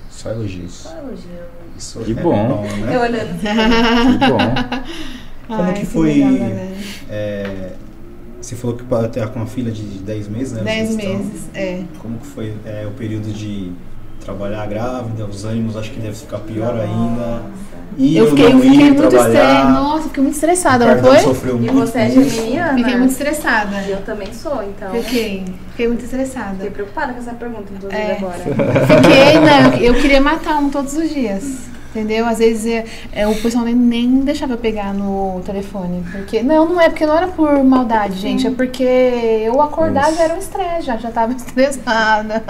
[0.09, 0.73] Só elogios.
[0.73, 1.45] Só elogios.
[1.77, 2.65] Isso Que é bom.
[2.65, 2.97] Eu né?
[2.97, 3.39] olhando.
[4.19, 5.15] Que bom.
[5.47, 6.67] Como Ai, que foi- legal, galera.
[7.09, 7.71] É,
[8.41, 10.61] você falou que ter com uma filha de 10 meses, né?
[10.63, 11.83] Dez vocês estão- meses, é.
[11.99, 13.71] Como que foi é, o período de
[14.19, 15.25] trabalhar grávida?
[15.25, 17.41] Os ânimos acho que deve ficar pior ainda.
[17.97, 19.69] E Eu fiquei, eu fiquei muito estressada.
[19.69, 21.19] Nossa, fiquei muito estressada, não foi?
[21.19, 21.73] sofreu E muito.
[21.75, 22.77] você é geminiana?
[22.77, 23.81] Fiquei muito estressada.
[23.87, 24.91] E eu também sou, então.
[25.01, 26.69] Fiquei, fiquei muito Fiquei estressada.
[26.71, 28.17] preocupada com essa pergunta, inclusive, É.
[28.17, 28.37] agora.
[28.37, 31.43] Fiquei, não, eu queria matar um todos os dias.
[31.95, 32.25] Entendeu?
[32.25, 36.03] Às vezes é, é, o pessoal nem, nem deixava eu pegar no telefone.
[36.11, 36.43] Porque.
[36.43, 38.45] Não, não é porque não era por maldade, gente.
[38.45, 40.21] É porque eu acordar Isso.
[40.21, 42.43] era um estresse, já, já tava estressada.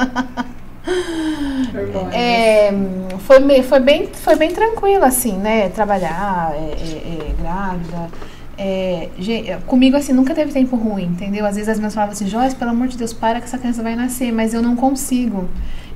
[2.11, 2.71] É,
[3.19, 5.69] foi, me- foi, bem, foi bem tranquilo, assim, né?
[5.69, 8.09] Trabalhar, é, é, é, grávida.
[8.57, 11.45] É, gen- é, comigo, assim, nunca teve tempo ruim, entendeu?
[11.45, 13.83] Às vezes as minhas falavam assim, Joyce, pelo amor de Deus, para que essa criança
[13.83, 15.47] vai nascer, mas eu não consigo.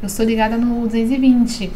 [0.03, 1.71] Eu sou ligada no 220.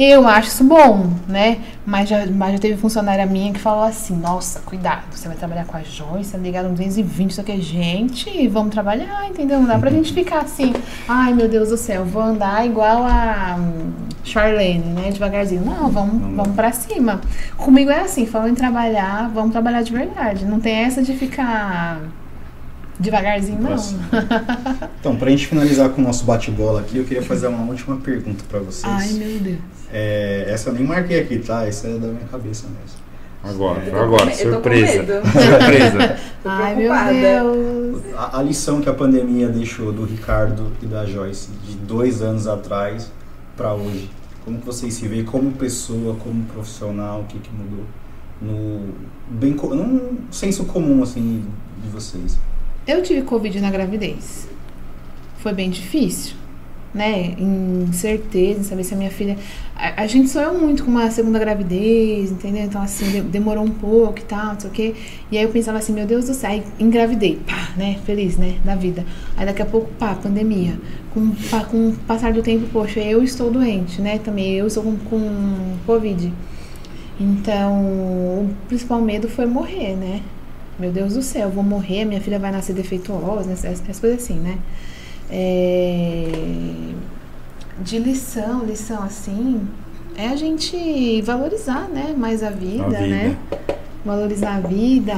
[0.00, 1.58] Eu acho isso bom, né?
[1.84, 5.64] Mas já, mas já teve funcionária minha que falou assim, nossa, cuidado, você vai trabalhar
[5.64, 9.58] com a Joyce, tá ligado no 220, isso aqui é gente, vamos trabalhar, entendeu?
[9.58, 10.72] Não dá pra gente ficar assim,
[11.08, 13.90] ai meu Deus do céu, vou andar igual a hum,
[14.22, 15.10] Charlene, né?
[15.10, 15.64] Devagarzinho.
[15.64, 16.42] Não, vamos, dá.
[16.42, 17.20] vamos pra cima.
[17.56, 20.44] Comigo é assim, falando em trabalhar, vamos trabalhar de verdade.
[20.44, 22.00] Não tem essa de ficar
[23.00, 23.76] devagarzinho, não.
[25.00, 28.44] Então, pra gente finalizar com o nosso bate-bola aqui, eu queria fazer uma última pergunta
[28.48, 28.92] pra vocês.
[28.92, 29.77] Ai, meu Deus.
[29.92, 31.66] É, essa eu nem marquei aqui, tá?
[31.66, 33.08] Essa é da minha cabeça mesmo.
[33.42, 35.22] Agora, Eu tô agora, com surpresa.
[35.22, 36.18] Surpresa.
[36.44, 36.92] Ai, meu.
[36.92, 38.02] Deus.
[38.16, 42.46] A, a lição que a pandemia deixou do Ricardo e da Joyce de dois anos
[42.46, 43.10] atrás
[43.56, 44.10] pra hoje.
[44.44, 47.84] Como que vocês se veem como pessoa, como profissional, o que que mudou?
[48.40, 48.94] No,
[49.28, 51.44] bem, num senso comum, assim,
[51.82, 52.38] de vocês.
[52.86, 54.48] Eu tive Covid na gravidez.
[55.38, 56.34] Foi bem difícil,
[56.94, 57.34] né?
[57.38, 59.36] Incerteza, em saber se a minha filha.
[59.76, 62.64] A, a gente sonhou muito com uma segunda gravidez, entendeu?
[62.64, 64.94] Então, assim, de- demorou um pouco e tal, não sei o quê.
[65.30, 67.98] E aí eu pensava assim, meu Deus do céu, aí engravidei, pá, né?
[68.04, 68.56] Feliz, né?
[68.64, 69.04] Da vida.
[69.36, 70.78] Aí daqui a pouco, pá, pandemia.
[71.14, 74.18] Com, pá, com o passar do tempo, poxa, eu estou doente, né?
[74.18, 76.32] Também eu estou com, com Covid.
[77.20, 80.22] Então, o principal medo foi morrer, né?
[80.78, 84.22] Meu Deus do céu, eu vou morrer, minha filha vai nascer defeituosa, essas, essas coisas
[84.22, 84.58] assim, né?
[85.30, 86.28] É,
[87.80, 89.66] De lição, lição assim,
[90.16, 92.14] é a gente valorizar, né?
[92.16, 93.06] Mais a vida, A vida.
[93.06, 93.36] né?
[94.04, 95.14] Valorizar a vida,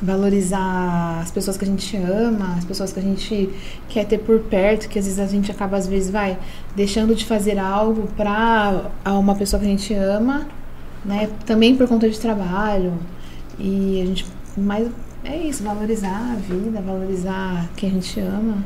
[0.00, 3.50] valorizar as pessoas que a gente ama, as pessoas que a gente
[3.88, 6.38] quer ter por perto, que às vezes a gente acaba, às vezes, vai
[6.74, 10.46] deixando de fazer algo pra uma pessoa que a gente ama,
[11.04, 11.28] né?
[11.44, 12.92] Também por conta de trabalho.
[13.58, 14.26] E a gente.
[14.56, 14.88] Mas
[15.24, 18.64] é isso, valorizar a vida, valorizar quem a gente ama.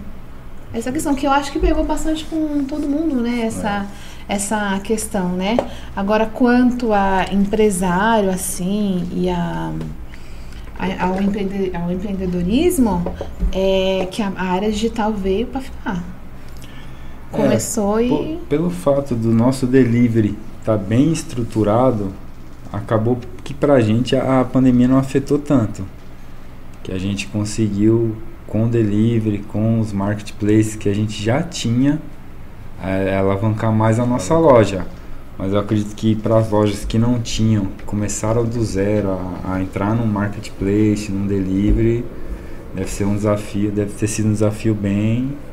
[0.72, 3.42] Essa questão que eu acho que pegou bastante com todo mundo, né?
[3.42, 3.86] Essa,
[4.28, 5.56] essa questão, né?
[5.96, 9.72] Agora, quanto a empresário, assim, e a,
[10.78, 13.04] a- ao, empreende- ao empreendedorismo,
[13.52, 16.04] é que a, a área digital veio para ficar.
[17.32, 18.40] Começou Pô, e.
[18.48, 22.12] pelo fato do nosso delivery estar bem estruturado,
[22.72, 25.84] acabou que pra gente a, a pandemia não afetou tanto.
[26.82, 28.16] Que a gente conseguiu,
[28.50, 31.98] com o delivery, com os marketplaces que a gente já tinha,
[32.84, 34.86] é, alavancar mais a nossa loja.
[35.38, 39.62] Mas eu acredito que para as lojas que não tinham, começaram do zero a, a
[39.62, 42.04] entrar num marketplace, num delivery,
[42.74, 45.49] deve ser um desafio, deve ter sido um desafio bem, É,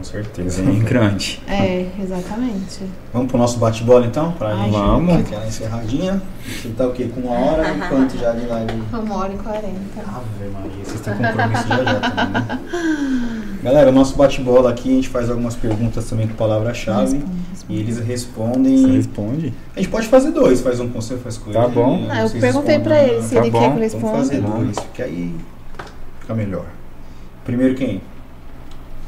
[0.00, 0.62] com certeza.
[0.62, 1.42] bem grande.
[1.46, 2.80] É, exatamente.
[3.12, 4.32] Vamos pro nosso bate-bola então?
[4.32, 5.14] Pra Ai, gente Vamos.
[5.16, 6.22] aquela encerradinha.
[6.46, 7.10] Você tá o quê?
[7.14, 8.82] Com uma hora e quanto já de live?
[8.92, 10.00] Uma hora e quarenta.
[10.00, 12.58] Ave Maria, vocês têm compromisso já já também, né?
[13.62, 17.16] Galera, o nosso bate-bola aqui, a gente faz algumas perguntas também com palavra-chave.
[17.18, 17.74] Responde, responde.
[17.74, 18.92] E eles Você respondem.
[18.96, 19.54] responde?
[19.76, 21.98] A gente pode fazer dois, faz um com você, faz com Tá ele, bom.
[22.06, 23.92] e Ah, eu vocês perguntei pra ele se Tá ele bom, quer que eu Vamos
[23.92, 24.16] responda.
[24.16, 24.58] fazer Bom.
[24.64, 25.34] dois, que aí
[26.20, 26.64] fica melhor.
[27.44, 28.00] Primeiro quem?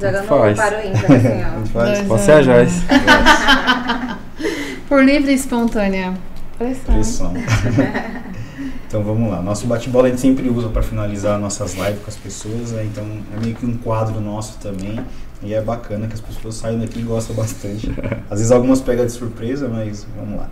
[0.07, 0.57] Jogando Faz.
[0.57, 1.67] para o ímpar, assim, ó.
[1.67, 2.01] faz?
[2.03, 2.83] Pode ser a Joyce.
[4.89, 6.15] Por livre e espontânea
[6.63, 6.95] pressão.
[6.95, 7.35] Pressão.
[8.87, 9.43] então vamos lá.
[9.43, 12.85] Nosso bate-bola a gente sempre usa para finalizar nossas lives com as pessoas, né?
[12.85, 13.05] Então
[13.37, 15.01] é meio que um quadro nosso também.
[15.43, 17.91] E é bacana que as pessoas saem daqui e gostam bastante.
[18.31, 20.49] Às vezes algumas pegam de surpresa, mas vamos lá.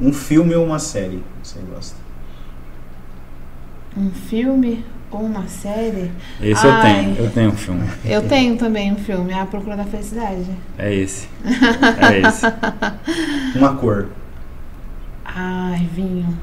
[0.00, 1.96] Um filme ou uma série você gosta?
[3.94, 4.82] Um filme
[5.12, 6.10] ou uma série?
[6.40, 6.82] Esse eu Ai.
[6.82, 7.88] tenho, eu tenho um filme.
[8.04, 10.46] Eu tenho também um filme, A Procura da Felicidade.
[10.78, 11.28] É esse.
[12.00, 12.46] É esse.
[13.56, 14.08] Uma cor.
[15.24, 16.36] Ai, vinho.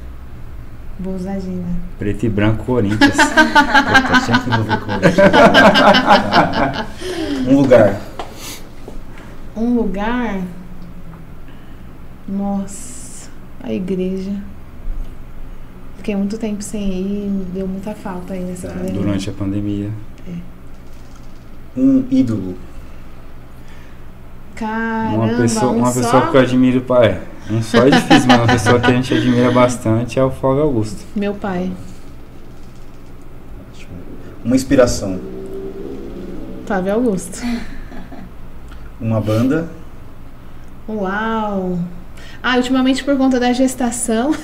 [0.98, 1.68] Vou usar Gina.
[1.98, 3.16] Preto e branco Corinthians.
[3.16, 5.00] Puta, tinha que envolver cor.
[7.48, 8.00] um lugar.
[9.56, 10.40] Um lugar.
[12.28, 13.30] Nossa,
[13.62, 14.32] a igreja.
[16.00, 18.92] Fiquei muito tempo sem ir, deu muita falta aí nessa É, pandemia.
[19.02, 19.90] Durante a pandemia.
[21.76, 22.56] Um ídolo.
[24.54, 26.00] Caramba, Uma pessoa, um uma só?
[26.00, 27.20] pessoa que eu admiro, pai.
[27.50, 30.62] Um só é difícil, mas uma pessoa que a gente admira bastante é o Flávio
[30.62, 31.04] Augusto.
[31.14, 31.70] Meu pai,
[34.42, 35.20] Uma inspiração.
[36.64, 37.42] Flávio Augusto.
[38.98, 39.68] Uma banda.
[40.88, 41.78] Uau!
[42.42, 44.30] Ah, ultimamente por conta da gestação.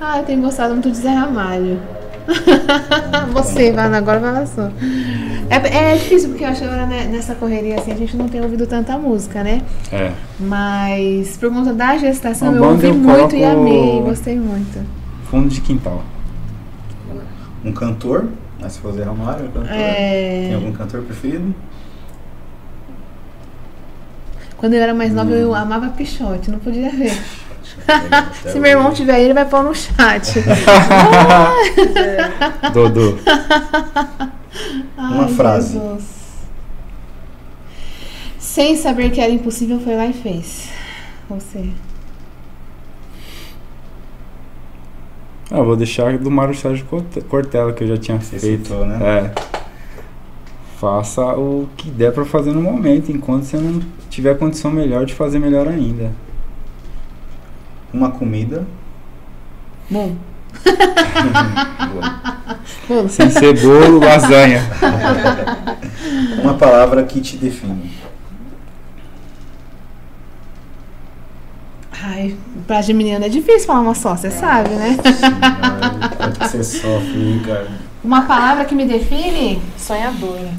[0.00, 1.80] ah, eu tenho gostado muito de Zé Ramalho.
[3.32, 4.70] Você, vai agora vai lá só.
[5.48, 8.28] É, é difícil porque eu acho que agora né, nessa correria assim a gente não
[8.28, 9.62] tem ouvido tanta música, né?
[9.90, 10.12] É.
[10.38, 14.84] Mas por conta da gestação eu ouvi eu muito e amei, gostei muito.
[15.30, 16.02] Fundo de quintal.
[17.64, 18.28] Um cantor.
[18.60, 19.70] Mas se for Zé Ramalho, um cantor.
[19.70, 21.54] É, Tem algum cantor preferido?
[24.58, 27.16] Quando eu era mais nova eu amava Pichote, não podia ver.
[28.52, 30.34] Se meu irmão tiver aí, ele vai pôr no chat.
[32.72, 33.14] Dodô.
[34.96, 35.72] Uma Ai, frase.
[35.78, 36.18] Jesus.
[38.38, 40.68] Sem saber que era impossível, foi lá e fez.
[41.28, 41.70] Você.
[45.50, 48.68] Ah, vou deixar do Mário Sérgio Corte- Cortella, que eu já tinha Você feito.
[48.68, 48.98] citou, né?
[49.02, 49.32] É.
[50.78, 53.80] Faça o que der pra fazer no momento, enquanto você não
[54.10, 56.12] tiver condição melhor de fazer melhor ainda.
[57.98, 58.64] Uma comida.
[59.90, 60.14] Bom.
[62.88, 63.08] Bom.
[63.08, 64.62] Sem ser bolo, lasanha.
[66.40, 67.90] Uma palavra que te define.
[72.00, 72.36] Ai,
[72.68, 74.96] pra geminiana é difícil falar uma só, você sabe, né?
[76.40, 77.66] Você sofre, cara?
[78.04, 79.60] Uma palavra que me define?
[79.76, 80.52] Sonhadora.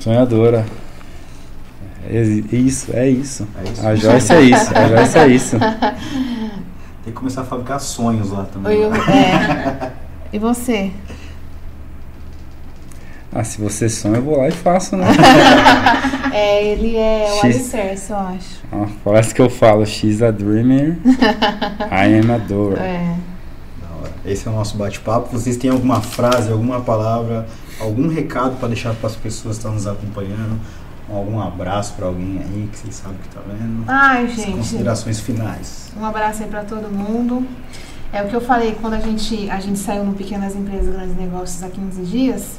[0.00, 0.66] Sonhadora.
[2.08, 2.22] É
[2.56, 3.48] isso, é isso.
[3.58, 3.86] É isso.
[3.86, 5.56] A Joyce é isso, a Joyce é isso.
[7.04, 8.78] Tem que começar a fabricar sonhos lá também.
[8.80, 9.92] Eu- é.
[10.32, 10.90] E você?
[13.32, 15.06] Ah, se você sonha, eu vou lá e faço, né?
[16.32, 17.44] É, ele é o X.
[17.44, 18.62] alicerce, eu acho.
[18.70, 20.98] Ah, Parece que eu falo, she's a dreamer,
[21.90, 22.78] I am a doer.
[22.78, 23.16] É.
[24.26, 25.30] Esse é o nosso bate-papo.
[25.32, 27.46] Vocês têm alguma frase, alguma palavra,
[27.80, 30.60] algum recado para deixar para as pessoas que estão nos acompanhando?
[31.08, 33.84] Algum abraço para alguém aí que vocês sabem que tá vendo?
[33.86, 34.52] Ai, As gente.
[34.52, 35.92] Considerações finais.
[35.96, 37.46] Um abraço aí pra todo mundo.
[38.12, 41.16] É o que eu falei quando a gente, a gente saiu no Pequenas Empresas, Grandes
[41.16, 42.58] Negócios há 15 dias.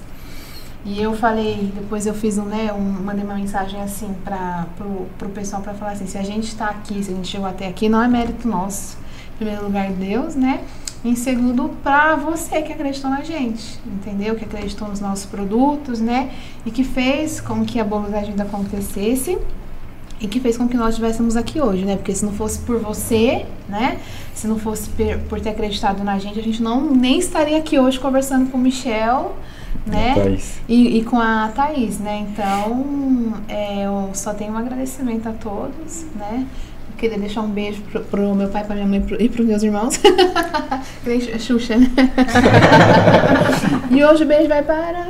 [0.85, 5.07] E eu falei, depois eu fiz um, né, um, mandei uma mensagem assim para pro,
[5.17, 7.67] pro pessoal para falar assim, se a gente está aqui, se a gente chegou até
[7.67, 8.97] aqui, não é mérito nosso.
[9.33, 10.63] Em primeiro lugar, Deus, né?
[11.07, 14.35] Em segundo, para você que acreditou na gente, entendeu?
[14.35, 16.31] Que acreditou nos nossos produtos, né?
[16.65, 19.37] E que fez com que a Bolos da Vida acontecesse
[20.19, 21.95] e que fez com que nós estivéssemos aqui hoje, né?
[21.95, 23.99] Porque se não fosse por você, né?
[24.33, 27.79] Se não fosse per- por ter acreditado na gente, a gente não nem estaria aqui
[27.79, 29.33] hoje conversando com o Michel,
[29.85, 30.13] né?
[30.67, 32.25] E, e com a Thaís, né?
[32.29, 36.45] Então, é, eu só tenho um agradecimento a todos, né?
[36.97, 39.61] Queria deixar um beijo pro, pro meu pai, pra minha mãe pro- e pros meus
[39.63, 39.99] irmãos.
[41.39, 41.87] Xuxa, né?
[43.91, 45.07] e hoje o beijo vai para.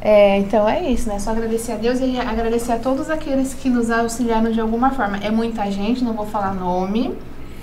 [0.00, 1.18] É, então é isso, né?
[1.18, 5.18] Só agradecer a Deus e agradecer a todos aqueles que nos auxiliaram de alguma forma.
[5.18, 7.12] É muita gente, não vou falar nome,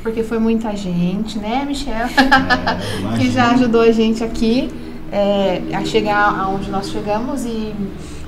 [0.03, 1.93] porque foi muita gente, né, Michel?
[1.93, 2.07] É,
[3.17, 4.69] que já ajudou a gente aqui
[5.11, 7.73] é, a chegar aonde nós chegamos e,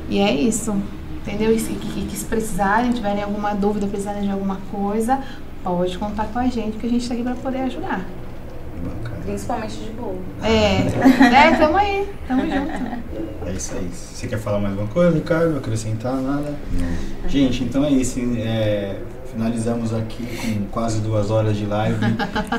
[0.10, 0.76] e é isso.
[1.28, 1.54] Entendeu?
[1.54, 5.20] E se, que, que se precisarem, tiverem alguma dúvida, precisarem de alguma coisa,
[5.62, 8.06] pode contar com a gente, que a gente está aqui para poder ajudar.
[8.82, 9.22] Bacana.
[9.26, 10.22] Principalmente de bolo.
[10.42, 10.84] É,
[11.30, 11.58] né?
[11.60, 13.46] Tamo aí, tamo junto.
[13.46, 13.90] É isso aí.
[13.92, 15.58] Você quer falar mais alguma coisa, Ricardo?
[15.58, 16.56] Acrescentar nada?
[17.28, 18.20] Gente, então é isso.
[18.38, 18.96] é,
[19.34, 22.00] finalizamos aqui com quase duas horas de live.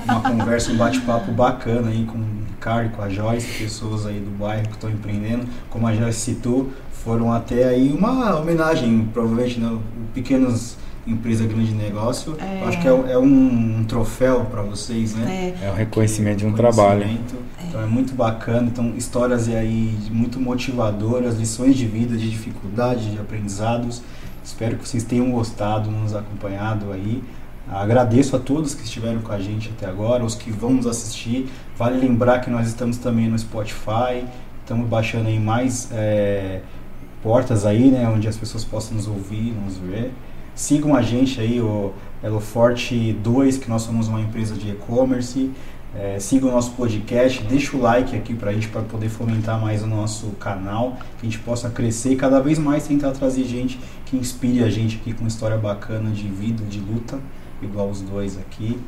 [0.05, 4.31] Uma conversa, um bate-papo bacana aí com o Ricardo, com a Joyce, pessoas aí do
[4.31, 5.47] bairro que estão empreendendo.
[5.71, 6.71] Como a Joyce citou,
[7.09, 9.79] foram até aí uma homenagem, provavelmente, né?
[10.13, 10.77] Pequenos
[11.07, 12.37] empresa grande negócio.
[12.39, 12.61] É.
[12.61, 15.55] Eu Acho que é, é um, um troféu para vocês, né?
[15.63, 17.07] É, É o reconhecimento de um trabalho.
[17.67, 18.67] Então é muito bacana.
[18.67, 24.03] Então, histórias aí muito motivadoras, lições de vida, de dificuldade, de aprendizados.
[24.45, 27.25] Espero que vocês tenham gostado, nos acompanhado aí.
[27.71, 31.49] Agradeço a todos que estiveram com a gente até agora, os que vão nos assistir.
[31.75, 34.25] Vale lembrar que nós estamos também no Spotify,
[34.61, 36.61] estamos baixando aí mais é,
[37.23, 40.13] portas aí, né, onde as pessoas possam nos ouvir, nos ver.
[40.55, 41.93] Sigam a gente aí, o
[42.23, 45.51] Elo Forte 2, que nós somos uma empresa de e-commerce.
[45.95, 49.83] É, sigam o nosso podcast, deixa o like aqui pra gente para poder fomentar mais
[49.83, 53.81] o nosso canal, que a gente possa crescer e cada vez mais tentar trazer gente
[54.05, 57.19] que inspire a gente aqui com história bacana de vida, de luta,
[57.63, 58.79] igual os dois aqui.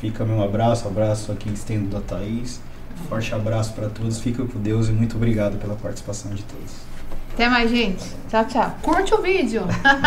[0.00, 2.60] Fica meu abraço, abraço aqui estendo da Thaís.
[3.08, 6.95] Forte abraço para todos, fica com Deus e muito obrigado pela participação de todos.
[7.36, 8.02] Até mais, gente.
[8.30, 8.74] Tchau, tchau.
[8.80, 9.62] Curte o vídeo.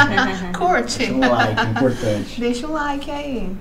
[0.57, 0.97] Curte.
[0.97, 2.39] Deixa um like, importante.
[2.41, 3.55] Deixa o like aí.